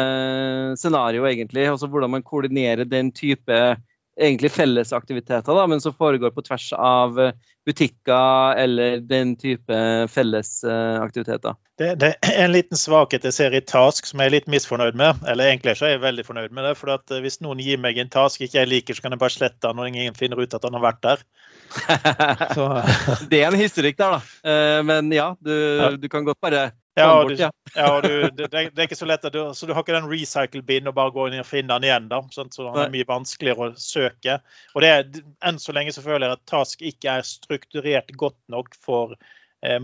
scenario, 0.79 1.23
egentlig. 1.29 1.69
Altså 1.71 1.87
hvordan 1.91 2.17
man 2.17 2.25
koordinerer 2.27 2.89
den 2.89 3.13
type 3.15 3.61
egentlig 4.21 4.51
fellesaktiviteter, 4.51 5.55
da, 5.55 5.63
men 5.71 5.79
som 5.81 5.95
foregår 5.95 6.33
på 6.35 6.43
tvers 6.45 6.67
av 6.75 7.15
butikker 7.65 8.57
eller 8.59 8.99
den 9.05 9.35
type 9.39 9.77
fellesaktiviteter. 10.11 11.55
Det, 11.79 11.93
det, 12.01 12.11
er 12.25 12.43
en 12.43 12.53
liten 12.53 12.77
svakhet 12.77 13.25
jeg 13.25 13.35
ser 13.37 13.55
i 13.57 13.63
Task 13.65 14.09
som 14.09 14.21
jeg 14.21 14.29
er 14.29 14.35
litt 14.35 14.51
misfornøyd 14.51 14.97
med. 14.99 15.23
Eller 15.29 15.51
egentlig 15.51 15.75
er 15.77 15.95
jeg 15.95 16.03
veldig 16.03 16.25
fornøyd 16.27 16.53
med 16.53 16.67
det. 16.67 16.75
for 16.77 16.93
at 16.93 17.15
Hvis 17.23 17.39
noen 17.41 17.61
gir 17.63 17.81
meg 17.81 17.97
en 17.97 18.11
task 18.11 18.41
ikke 18.41 18.59
jeg 18.59 18.69
liker, 18.69 18.97
så 18.97 19.05
kan 19.05 19.15
jeg 19.15 19.23
bare 19.23 19.37
slette 19.37 19.63
den 19.67 19.79
når 19.79 19.91
ingen 19.93 20.17
finner 20.17 20.41
ut 20.41 20.53
at 20.53 20.67
han 20.67 20.77
har 20.77 20.85
vært 20.91 21.03
der. 21.05 21.25
det 23.31 23.41
er 23.41 23.49
en 23.49 23.59
historikk 23.59 23.99
der, 23.99 24.17
da. 24.17 24.51
Eh, 24.51 24.79
men 24.87 25.11
ja, 25.15 25.31
du, 25.39 25.55
du 25.97 26.07
kan 26.11 26.27
godt 26.27 26.41
bare 26.43 26.69
ja, 26.93 27.23
bort, 27.23 27.39
ja. 27.39 27.51
ja 27.75 28.01
du, 28.01 28.29
det, 28.35 28.47
det, 28.51 28.75
er 28.75 28.83
ikke 28.83 28.99
så 28.99 29.07
lett. 29.07 29.23
Du, 29.31 29.39
så 29.55 29.67
du 29.67 29.73
har 29.73 29.85
ikke 29.85 29.95
den 29.95 30.09
recycle-bin 30.11 30.89
og 30.91 30.95
bare 30.97 31.13
gå 31.15 31.27
inn 31.29 31.39
og 31.39 31.47
finne 31.47 31.71
den 31.77 31.87
igjen. 31.87 32.09
da, 32.11 32.19
sant? 32.35 32.55
Så 32.55 32.65
den 32.67 32.81
er 32.83 32.91
mye 32.93 33.07
vanskeligere 33.07 33.69
å 33.69 33.79
søke. 33.79 34.39
Og 34.75 34.83
det 34.83 34.91
er, 34.91 35.21
Enn 35.47 35.61
så 35.61 35.75
lenge 35.75 35.95
så 35.95 36.03
føler 36.03 36.27
jeg 36.27 36.39
at 36.39 36.49
Task 36.51 36.83
ikke 36.91 37.15
er 37.19 37.27
strukturert 37.27 38.11
godt 38.19 38.39
nok 38.51 38.75
for 38.75 39.15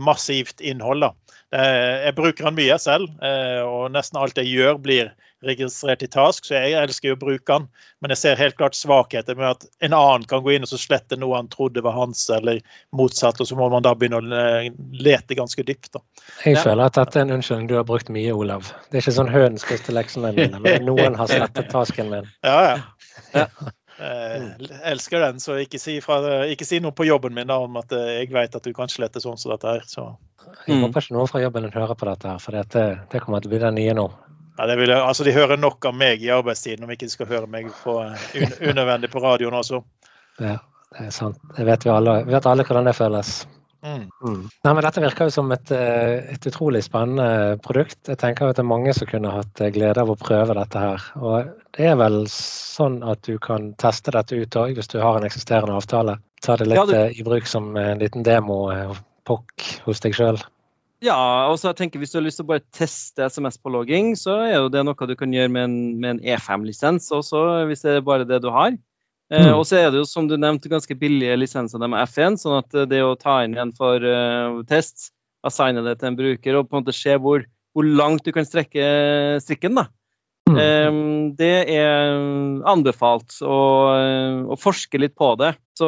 massivt 0.01 0.61
innhold. 0.61 1.05
da. 1.05 1.13
Jeg 1.53 2.15
bruker 2.17 2.49
den 2.49 2.57
mye 2.57 2.75
selv, 2.81 3.11
og 3.63 3.91
nesten 3.93 4.19
alt 4.19 4.39
jeg 4.41 4.49
gjør 4.51 4.79
blir 4.83 5.11
registrert 5.43 6.03
i 6.03 6.07
Task, 6.07 6.45
så 6.45 6.57
jeg 6.57 6.73
elsker 6.79 7.11
jo 7.11 7.15
å 7.17 7.19
bruke 7.21 7.45
den. 7.45 7.67
Men 8.01 8.13
jeg 8.13 8.21
ser 8.21 8.39
helt 8.39 8.57
klart 8.57 8.77
svakheter 8.77 9.37
med 9.37 9.49
at 9.51 9.65
en 9.85 9.93
annen 9.93 10.25
kan 10.29 10.41
gå 10.45 10.55
inn 10.55 10.65
og 10.65 10.71
så 10.71 10.79
slette 10.81 11.17
noe 11.19 11.37
han 11.37 11.49
trodde 11.51 11.83
var 11.85 11.95
hans, 11.97 12.23
eller 12.33 12.61
motsatt. 12.95 13.39
Og 13.41 13.49
så 13.49 13.57
må 13.59 13.69
man 13.73 13.85
da 13.85 13.93
begynne 13.97 14.21
å 14.21 14.73
lete 14.97 15.37
ganske 15.37 15.65
dypt. 15.67 15.91
Da. 15.93 16.03
Jeg 16.45 16.61
føler 16.65 16.87
at 16.87 16.97
dette 16.97 17.21
er 17.21 17.27
en 17.27 17.35
unnskyldning 17.37 17.69
du 17.69 17.77
har 17.77 17.87
brukt 17.87 18.09
mye, 18.13 18.33
Olav. 18.33 18.71
Det 18.89 18.99
er 18.99 19.05
ikke 19.05 19.17
sånn 19.19 19.33
hønen 19.33 19.61
spiste 19.61 19.95
leksene 19.95 20.33
mine, 20.37 20.61
men 20.63 20.85
noen 20.89 21.17
har 21.19 21.31
slettet 21.31 21.69
tasken 21.73 22.13
min. 22.13 22.31
Ja, 22.45 22.57
ja. 22.71 23.43
ja. 23.43 23.73
Jeg 23.97 24.69
elsker 24.91 25.23
den, 25.23 25.41
så 25.41 25.57
ikke 25.61 25.79
si, 25.81 25.97
fra, 26.05 26.19
ikke 26.51 26.67
si, 26.67 26.79
noe 26.83 26.93
på 26.93 27.07
jobben 27.07 27.33
min 27.33 27.49
da, 27.49 27.57
om 27.65 27.79
at 27.81 27.93
eh, 27.97 28.19
jeg 28.19 28.31
vet 28.35 28.57
at 28.59 28.65
du 28.65 28.75
kan 28.77 28.91
slette 28.91 29.23
sånn 29.23 29.39
som 29.41 29.53
dette 29.55 29.73
her. 29.73 29.87
Så. 29.89 30.05
Jeg 30.67 30.79
håper 30.83 31.03
ikke 31.03 31.17
noen 31.17 31.31
fra 31.31 31.41
jobben 31.41 31.67
din 31.67 31.75
hører 31.75 31.97
på 31.97 32.09
dette, 32.09 32.29
her, 32.29 32.43
for 32.43 32.57
det, 32.57 32.87
det 33.11 33.23
kommer 33.23 33.43
til 33.43 33.51
å 33.51 33.55
bli 33.55 33.63
den 33.65 33.79
nye 33.79 33.97
nå. 33.97 34.07
Ja, 34.57 34.65
vil, 34.75 34.93
altså 34.95 35.25
De 35.25 35.33
hører 35.35 35.59
nok 35.61 35.85
av 35.85 35.93
meg 35.97 36.23
i 36.25 36.31
arbeidstiden, 36.33 36.85
om 36.85 36.93
ikke 36.93 37.05
de 37.05 37.13
skal 37.13 37.29
høre 37.29 37.49
meg 37.51 37.69
på, 37.83 37.99
un, 38.01 38.55
unødvendig 38.71 39.11
på 39.13 39.21
radioen 39.21 39.57
også. 39.57 39.83
Ja, 40.41 40.57
det 40.95 41.09
er 41.09 41.13
sant. 41.13 41.37
Det 41.57 41.65
vet 41.67 41.85
vi 41.85 41.93
alle. 41.93 42.23
Vi 42.25 42.33
vet 42.33 42.49
alle 42.49 42.65
hvordan 42.65 42.89
det 42.89 42.97
føles. 42.97 43.37
Mm. 43.85 44.07
Mm. 44.25 44.41
Nei, 44.49 44.71
men 44.73 44.81
Dette 44.83 45.03
virker 45.03 45.29
jo 45.29 45.33
som 45.35 45.51
et, 45.53 45.71
eh, 45.71 46.33
et, 46.33 46.47
utrolig 46.49 46.81
spennende 46.85 47.59
produkt. 47.63 47.99
Jeg 48.09 48.17
tenker 48.19 48.49
at 48.49 48.57
det 48.57 48.65
er 48.65 48.71
mange 48.71 48.93
som 48.97 49.09
kunne 49.09 49.35
hatt 49.35 49.61
eh, 49.61 49.71
glede 49.73 50.01
av 50.01 50.11
å 50.11 50.17
prøve 50.19 50.57
dette 50.57 50.81
her. 50.81 51.05
Og 51.21 51.51
Det 51.77 51.85
er 51.85 51.97
vel 51.99 52.23
sånn 52.31 53.03
at 53.05 53.21
du 53.27 53.35
kan 53.41 53.71
teste 53.77 54.13
dette 54.15 54.37
ut 54.37 54.55
òg, 54.57 54.73
hvis 54.77 54.89
du 54.89 54.97
har 54.97 55.19
en 55.19 55.27
eksisterende 55.27 55.77
avtale. 55.77 56.17
Ta 56.41 56.55
det 56.57 56.69
litt 56.71 56.79
ja, 56.79 56.85
du... 56.89 56.93
Eh, 56.97 57.19
i 57.21 57.25
bruk 57.25 57.45
som 57.49 57.69
en 57.77 58.01
liten 58.01 58.25
demo-pokk 58.25 59.65
hos 59.85 60.01
deg 60.01 60.17
sjøl. 60.17 60.39
Ja, 61.05 61.45
og 61.51 61.59
så 61.61 61.69
jeg 61.69 61.77
tenker 61.83 62.01
hvis 62.01 62.15
du 62.15 62.17
har 62.17 62.25
lyst 62.25 62.39
til 62.41 62.47
å 62.47 62.49
bare 62.55 62.65
teste 62.73 63.27
SMS 63.29 63.59
på 63.61 63.69
logging, 63.69 64.15
så 64.17 64.39
er 64.47 64.55
jo 64.55 64.71
det 64.73 64.81
noe 64.87 65.09
du 65.09 65.13
kan 65.19 65.33
gjøre 65.33 65.51
med 65.53 65.67
en, 65.67 65.75
med 66.01 66.15
en 66.15 66.21
E5-lisens 66.25 67.11
også, 67.13 67.43
hvis 67.69 67.85
det 67.85 67.99
er 67.99 68.07
bare 68.07 68.25
det 68.25 68.41
du 68.41 68.49
har. 68.55 68.73
Eh, 69.29 69.43
mm. 69.45 69.51
og 69.59 69.67
så 69.69 69.77
er 69.77 69.91
det 69.91 70.01
jo, 70.01 70.07
som 70.09 70.25
du 70.25 70.33
nevnte, 70.39 70.71
ganske 70.73 70.97
billige 70.97 71.37
lisenser 71.37 71.83
med 71.85 72.01
F1, 72.07 72.39
sånn 72.41 72.57
at 72.63 72.73
det 72.89 73.03
å 73.05 73.13
ta 73.19 73.43
inn 73.45 73.53
en 73.59 73.75
for 73.77 74.01
uh, 74.01 74.63
test, 74.69 75.11
assigne 75.45 75.85
det 75.85 75.99
til 75.99 76.09
en 76.09 76.17
bruker 76.17 76.57
og 76.57 76.71
på 76.71 76.79
en 76.79 76.81
måte 76.81 76.97
se 76.97 77.13
hvor, 77.21 77.45
hvor 77.77 77.85
langt 77.85 78.25
du 78.25 78.33
kan 78.33 78.47
strekke 78.49 78.87
strikken, 79.45 79.77
da. 79.77 79.85
Mm. 80.47 81.35
Det 81.37 81.55
er 81.73 82.15
anbefalt 82.67 83.35
å, 83.43 83.57
å, 84.47 84.57
forske 84.59 84.99
litt 85.01 85.15
på 85.17 85.33
det. 85.39 85.53
Så, 85.77 85.87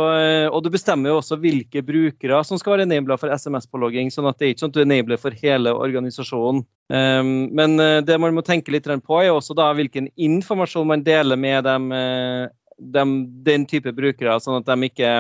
og 0.52 0.60
du 0.66 0.70
bestemmer 0.74 1.10
jo 1.14 1.20
også 1.22 1.40
hvilke 1.42 1.82
brukere 1.86 2.42
som 2.46 2.60
skal 2.62 2.76
være 2.76 2.86
enabla 2.86 3.18
for 3.18 3.34
SMS-pålogging. 3.34 4.12
sånn 4.14 4.28
at 4.30 4.38
det 4.38 4.46
er 4.46 4.54
ikke 4.54 4.66
sånn 4.66 4.74
at 4.74 4.78
du 4.78 4.84
enabler 4.84 5.22
for 5.22 5.38
hele 5.42 5.74
organisasjonen. 5.74 6.66
Men 6.90 7.80
eh, 7.80 8.00
det 8.06 8.18
man 8.22 8.34
må 8.38 8.44
tenke 8.46 8.74
litt 8.74 8.88
på, 8.88 9.20
er 9.22 9.32
også 9.34 9.56
da 9.58 9.70
hvilken 9.78 10.10
informasjon 10.18 10.88
man 10.90 11.06
deler 11.06 11.38
med 11.38 11.64
dem, 11.68 11.92
eh, 11.94 12.48
dem, 12.80 13.20
den 13.46 13.68
type 13.70 13.94
brukere, 13.94 14.40
sånn 14.42 14.62
at 14.62 14.70
de 14.70 14.90
ikke 14.90 15.12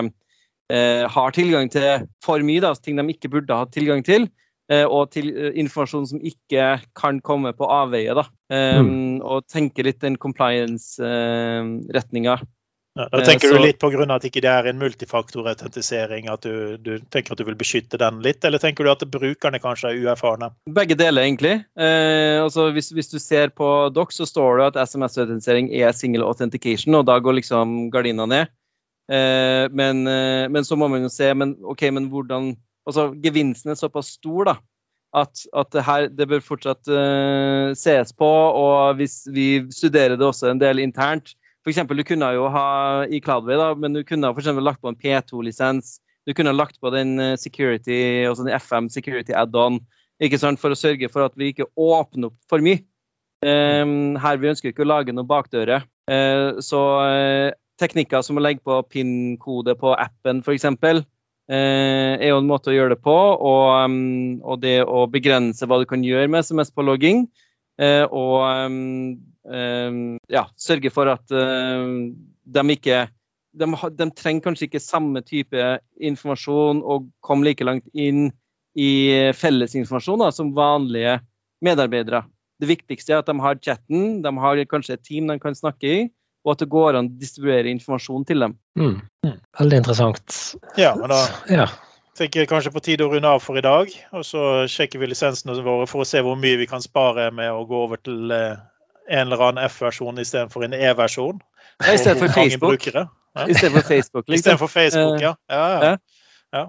eh, 0.73 1.05
har 1.09 1.35
tilgang 1.35 1.69
til 1.69 2.07
for 2.25 2.41
mye, 2.45 2.63
da, 2.63 2.73
ting 2.75 2.97
de 2.97 3.05
ikke 3.13 3.31
burde 3.31 3.57
ha 3.57 3.69
tilgang 3.69 4.03
til. 4.05 4.29
Eh, 4.69 4.85
og 4.85 5.09
til 5.15 5.31
eh, 5.33 5.55
informasjon 5.63 6.05
som 6.11 6.19
ikke 6.21 6.65
kan 6.97 7.21
komme 7.25 7.53
på 7.57 7.65
avveie. 7.73 8.13
Da. 8.17 8.25
Um, 8.53 8.85
mm. 8.85 9.21
Og 9.25 9.37
tenke 9.49 9.83
litt 9.85 10.01
den 10.03 10.17
compliance-retninga. 10.21 12.35
Ja, 12.99 13.05
da 13.13 13.19
tenker 13.23 13.53
du 13.53 13.59
litt 13.61 13.77
pga. 13.79 14.05
at 14.11 14.25
ikke 14.27 14.41
det 14.43 14.51
er 14.51 14.65
en 14.67 14.79
multifaktorautentisering, 14.81 16.27
at 16.31 16.41
du, 16.43 16.77
du, 16.81 16.99
tenker 17.13 17.33
at 17.33 17.39
du 17.39 17.45
vil 17.47 17.59
beskytte 17.59 17.97
den 18.01 18.21
litt, 18.25 18.43
eller 18.43 18.59
tenker 18.59 18.83
du 18.83 18.89
at 18.91 19.05
brukerne 19.07 19.59
kanskje 19.63 19.89
er 19.91 19.97
uerfarne? 20.03 20.47
Begge 20.67 20.95
deler, 20.99 21.21
egentlig. 21.23 21.55
Eh, 21.79 22.43
altså 22.43 22.71
hvis, 22.75 22.89
hvis, 22.91 23.11
du 23.13 23.19
ser 23.21 23.47
på 23.55 23.89
Dox, 23.95 24.15
så 24.19 24.25
står 24.27 24.51
det 24.59 24.65
at 24.71 24.79
SMS-autentisering 24.89 25.67
er 25.79 25.91
single 25.95 26.25
authentication, 26.27 26.95
og 26.99 27.03
da 27.07 27.15
går 27.23 27.33
liksom 27.39 27.65
gardina 27.93 28.25
ned. 28.27 28.45
Eh, 29.09 29.65
men, 29.71 30.07
eh, 30.09 30.49
men, 30.49 30.65
så 30.65 30.75
må 30.75 30.87
man 30.91 31.01
jo 31.05 31.09
se 31.13 31.33
men, 31.33 31.55
ok, 31.65 31.91
men 31.95 32.09
hvordan 32.11 32.55
altså, 32.89 33.09
gevinsten 33.23 33.73
er 33.73 33.79
såpass 33.79 34.15
stor 34.17 34.51
da, 34.51 34.55
at, 35.21 35.45
at 35.57 35.71
det, 35.73 35.83
her, 35.87 36.07
det 36.13 36.27
bør 36.29 36.43
fortsatt 36.45 36.89
uh, 36.91 37.71
ses 37.77 38.13
på. 38.17 38.29
Og 38.29 38.99
hvis 38.99 39.21
vi 39.33 39.51
studerer 39.73 40.17
det 40.17 40.27
også 40.27 40.51
en 40.51 40.61
del 40.61 40.83
internt 40.83 41.35
F.eks. 41.65 41.81
du 41.91 42.03
kunne 42.07 42.29
jo 42.33 42.45
ha 42.53 42.67
i 43.11 43.19
Cloudway, 43.21 43.57
da, 43.59 43.73
men 43.75 43.93
du 43.93 44.03
kunne 44.07 44.31
for 44.33 44.61
lagt 44.63 44.81
på 44.81 44.91
en 44.91 44.97
P2-lisens. 44.99 45.99
Du 46.27 46.33
kunne 46.33 46.53
lagt 46.55 46.79
på 46.79 46.91
den 46.93 47.19
eh, 47.19 47.37
security, 47.37 48.25
altså 48.27 48.45
den 48.45 48.55
FM 48.55 48.89
security 48.89 49.33
add-on 49.35 49.79
for 50.59 50.71
å 50.71 50.77
sørge 50.77 51.09
for 51.09 51.25
at 51.25 51.35
vi 51.35 51.51
ikke 51.51 51.69
åpner 51.75 52.29
opp 52.29 52.37
for 52.49 52.63
mye. 52.63 52.83
Um, 53.39 54.17
her 54.19 54.35
vi 54.37 54.49
ønsker 54.51 54.73
ikke 54.73 54.83
å 54.83 54.89
lage 54.89 55.13
noen 55.15 55.27
bakdører. 55.27 55.85
Uh, 56.11 56.59
så 56.59 56.81
uh, 56.99 57.51
teknikker 57.79 58.23
som 58.25 58.37
å 58.37 58.43
legge 58.43 58.63
på 58.67 58.81
PIN-kode 58.91 59.77
på 59.79 59.93
appen 59.95 60.43
f.eks. 60.43 60.67
Eh, 61.49 62.13
er 62.21 62.29
jo 62.29 62.39
en 62.43 62.49
måte 62.49 62.69
å 62.69 62.75
gjøre 62.75 62.93
det 62.93 63.03
på. 63.03 63.15
Og, 63.15 63.95
og 64.43 64.61
det 64.63 64.79
å 64.85 65.05
begrense 65.11 65.65
hva 65.65 65.81
du 65.81 65.87
kan 65.89 66.03
gjøre 66.05 66.29
med 66.29 66.45
SMS-pålogging. 66.45 67.25
Eh, 67.79 68.05
og 68.05 68.43
ja, 70.29 70.43
sørge 70.61 70.91
for 70.93 71.09
at 71.09 71.31
de 71.31 72.63
ikke 72.75 73.07
de, 73.57 73.65
de, 73.97 74.05
trenger 74.13 74.43
kanskje 74.45 74.67
ikke 74.67 74.81
samme 74.83 75.23
type 75.25 75.63
informasjon 75.97 76.83
og 76.83 77.07
komme 77.25 77.47
like 77.47 77.65
langt 77.65 77.87
inn 77.97 78.27
i 78.77 78.91
fellesinformasjon 79.33 80.27
som 80.35 80.53
vanlige 80.53 81.17
medarbeidere. 81.65 82.23
Det 82.59 82.69
viktigste 82.69 83.15
er 83.15 83.23
at 83.23 83.29
de 83.31 83.35
har 83.41 83.59
chatten, 83.63 84.19
de 84.21 84.31
har 84.43 84.61
kanskje 84.69 84.97
et 84.97 85.05
team 85.07 85.29
de 85.31 85.39
kan 85.41 85.55
snakke 85.57 85.89
i, 85.89 85.99
og 86.45 86.53
at 86.53 86.63
det 86.63 86.69
går 86.71 86.97
an 86.97 87.09
å 87.09 87.19
distribuere 87.19 87.71
informasjon 87.73 88.25
til 88.27 88.45
dem. 88.45 88.55
Mm. 88.79 88.97
Veldig 89.59 89.79
interessant. 89.81 90.35
Ja, 90.79 90.93
men 90.95 91.11
da 91.11 91.19
ja. 91.51 91.67
tenker 92.17 92.43
jeg 92.43 92.51
kanskje 92.51 92.71
på 92.75 92.83
tide 92.85 93.05
å 93.05 93.11
runde 93.11 93.27
av 93.27 93.43
for 93.43 93.59
i 93.59 93.65
dag. 93.65 93.91
Og 94.15 94.25
så 94.27 94.45
sjekker 94.71 95.01
vi 95.01 95.11
lisensene 95.11 95.57
våre 95.65 95.87
for 95.89 96.05
å 96.05 96.07
se 96.07 96.23
hvor 96.25 96.39
mye 96.39 96.61
vi 96.61 96.69
kan 96.69 96.83
spare 96.83 97.29
med 97.35 97.51
å 97.51 97.65
gå 97.67 97.83
over 97.87 98.01
til 98.01 98.31
eh, 98.35 98.61
en 99.09 99.27
eller 99.27 99.45
annen 99.49 99.67
F-versjon 99.67 100.21
istedenfor 100.23 100.67
en 100.67 100.77
E-versjon. 100.77 101.43
Ja, 101.79 101.93
Istedenfor 101.93 102.31
Facebook. 102.35 102.87
Ja. 102.93 103.05
Istedenfor 103.47 103.85
Facebook, 103.87 104.25
liksom. 104.31 104.39
Istedenfor 104.39 104.71
Facebook, 104.71 105.21
ja. 105.21 105.35
ja, 105.51 105.67
ja. 105.69 105.97
ja. 106.55 106.65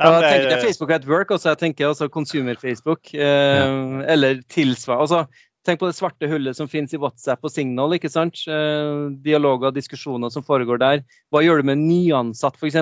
Ja, 0.00 0.14
jeg 0.16 0.32
tenker 0.32 0.54
det 0.54 0.62
Facebook 0.64 0.90
at 0.94 1.06
work, 1.08 1.30
og 1.34 1.40
så 1.42 1.52
jeg 1.52 1.58
tenker 1.60 1.90
også 1.90 2.08
consumer-Facebook. 2.08 3.10
Eh, 3.12 3.72
eller 4.14 4.40
tilsvarende. 4.48 5.02
Altså, 5.02 5.24
Tenk 5.66 5.80
på 5.82 5.88
det 5.90 5.96
svarte 5.98 6.28
hullet 6.30 6.56
som 6.56 6.68
finnes 6.72 6.94
i 6.96 7.00
WhatsApp 7.00 7.44
og 7.44 7.52
Signal. 7.52 7.92
ikke 7.96 8.08
sant? 8.12 8.38
Eh, 8.48 9.10
dialoger 9.24 9.68
og 9.68 9.76
diskusjoner 9.76 10.32
som 10.32 10.44
foregår 10.46 10.80
der. 10.80 11.02
Hva 11.28 11.42
gjør 11.44 11.60
du 11.60 11.68
med 11.68 11.82
nyansatt, 11.82 12.56
f.eks.? 12.56 12.80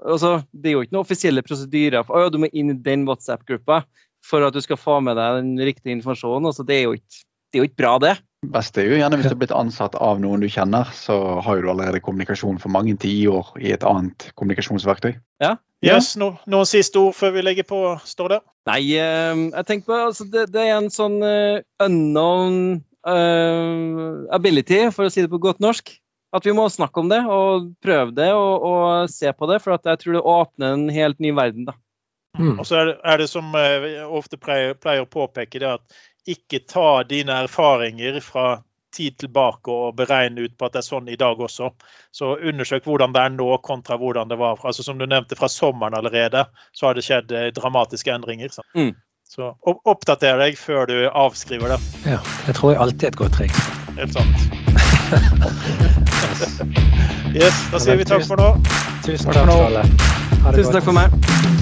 Altså, 0.00 0.40
det 0.50 0.70
er 0.70 0.74
jo 0.74 0.84
ikke 0.86 0.96
noen 0.96 1.04
offisielle 1.04 1.44
prosedyrer. 1.46 2.02
For, 2.08 2.26
å, 2.26 2.32
du 2.32 2.40
må 2.42 2.50
inn 2.50 2.72
i 2.72 2.78
den 2.82 3.06
WhatsApp-gruppa 3.06 3.84
for 4.26 4.44
at 4.44 4.56
du 4.56 4.60
skal 4.64 4.80
få 4.80 4.98
med 5.04 5.18
deg 5.20 5.38
den 5.38 5.54
riktige 5.70 5.94
informasjonen. 5.94 6.50
Altså, 6.50 6.66
det, 6.66 6.80
er 6.80 6.98
ikke, 6.98 7.22
det 7.50 7.58
er 7.58 7.62
jo 7.62 7.70
ikke 7.70 7.82
bra, 7.82 7.94
det. 8.02 8.16
Best 8.40 8.78
er 8.80 8.86
jo 8.88 8.96
gjerne 8.96 9.18
hvis 9.20 9.26
du 9.28 9.34
har 9.34 9.40
blitt 9.42 9.52
ansatt 9.52 9.96
av 10.00 10.20
noen 10.20 10.40
du 10.40 10.46
kjenner, 10.48 10.88
så 10.96 11.16
har 11.44 11.60
du 11.60 11.68
allerede 11.68 12.00
kommunikasjon 12.00 12.60
for 12.62 12.72
mange 12.72 12.94
tiår 13.00 13.50
i 13.60 13.74
et 13.74 13.84
annet 13.84 14.30
kommunikasjonsverktøy. 14.32 15.12
Ja. 15.44 15.58
Yes, 15.84 16.12
no, 16.20 16.34
Noen 16.48 16.68
siste 16.68 17.00
ord 17.00 17.14
før 17.16 17.34
vi 17.36 17.44
legger 17.44 17.64
på, 17.68 17.80
står 18.04 18.34
det? 18.34 18.38
Nei, 18.68 18.80
uh, 19.00 19.44
jeg 19.48 19.66
tenker 19.68 19.88
på 19.88 19.98
altså, 20.10 20.26
det, 20.28 20.46
det, 20.52 20.64
er 20.66 20.76
en 20.76 20.90
sånn 20.92 21.16
uh, 21.24 21.60
unknown 21.80 22.56
uh, 23.08 24.26
ability, 24.36 24.82
for 24.92 25.08
å 25.08 25.12
si 25.12 25.24
det 25.24 25.32
på 25.32 25.40
godt 25.40 25.60
norsk. 25.64 25.94
At 26.36 26.44
vi 26.46 26.52
må 26.54 26.68
snakke 26.70 27.00
om 27.00 27.08
det 27.10 27.22
og 27.26 27.72
prøve 27.82 28.12
det 28.14 28.28
og, 28.36 28.66
og 28.68 29.12
se 29.12 29.32
på 29.34 29.48
det, 29.50 29.60
for 29.64 29.74
jeg 29.74 30.02
tror 30.02 30.16
det 30.16 30.26
åpner 30.32 30.76
en 30.76 30.84
helt 30.94 31.20
ny 31.20 31.32
verden. 31.36 31.68
da. 31.68 31.76
Mm. 32.38 32.60
Og 32.60 32.66
så 32.68 32.76
er 32.78 32.92
det, 32.92 32.94
er 33.04 33.18
det 33.18 33.28
som 33.32 33.56
jeg 33.56 34.04
ofte 34.06 34.38
pleier, 34.40 34.76
pleier 34.78 35.02
å 35.04 35.10
påpeke, 35.10 35.58
det 35.58 35.72
at 35.72 36.00
ikke 36.28 36.64
ta 36.68 37.02
dine 37.08 37.44
erfaringer 37.44 38.20
fra 38.24 38.48
tid 38.96 39.18
tilbake 39.18 39.70
og 39.70 39.96
beregne 39.96 40.40
ut 40.40 40.58
på 40.58 40.66
at 40.66 40.72
det 40.74 40.78
er 40.82 40.86
sånn 40.86 41.08
i 41.10 41.16
dag 41.20 41.40
også. 41.40 41.70
Så 42.12 42.36
undersøk 42.36 42.84
hvordan 42.88 43.12
det 43.14 43.22
er 43.22 43.30
nå 43.34 43.56
kontra 43.64 43.96
hvordan 44.00 44.30
det 44.30 44.38
var. 44.40 44.58
Altså 44.64 44.82
Som 44.82 44.98
du 44.98 45.06
nevnte, 45.06 45.36
fra 45.38 45.48
sommeren 45.48 45.94
allerede 45.94 46.44
så 46.72 46.86
har 46.88 46.98
det 46.98 47.04
skjedd 47.06 47.32
eh, 47.32 47.52
dramatiske 47.54 48.12
endringer. 48.12 48.48
Så, 48.52 48.62
mm. 48.74 48.94
så 49.30 49.52
oppdater 49.62 50.38
deg 50.42 50.58
før 50.58 50.86
du 50.90 50.96
avskriver 51.08 51.76
det. 51.76 51.80
Ja, 52.16 52.20
det 52.46 52.58
tror 52.58 52.74
jeg 52.74 52.82
alltid 52.86 53.08
er 53.08 53.14
et 53.14 53.22
godt 53.22 53.38
triks. 53.38 53.70
Helt 54.00 54.18
sant. 54.18 54.36
yes, 57.40 57.56
da 57.70 57.80
sier 57.82 57.98
vi 57.98 58.06
takk 58.06 58.26
for 58.26 58.36
nå. 58.40 58.52
Tusen 59.06 59.32
takk 59.32 59.46
for 59.46 59.70
alle. 59.70 59.82
Tusen 60.54 60.78
takk 60.78 60.86
for 60.86 60.96
meg. 60.96 61.59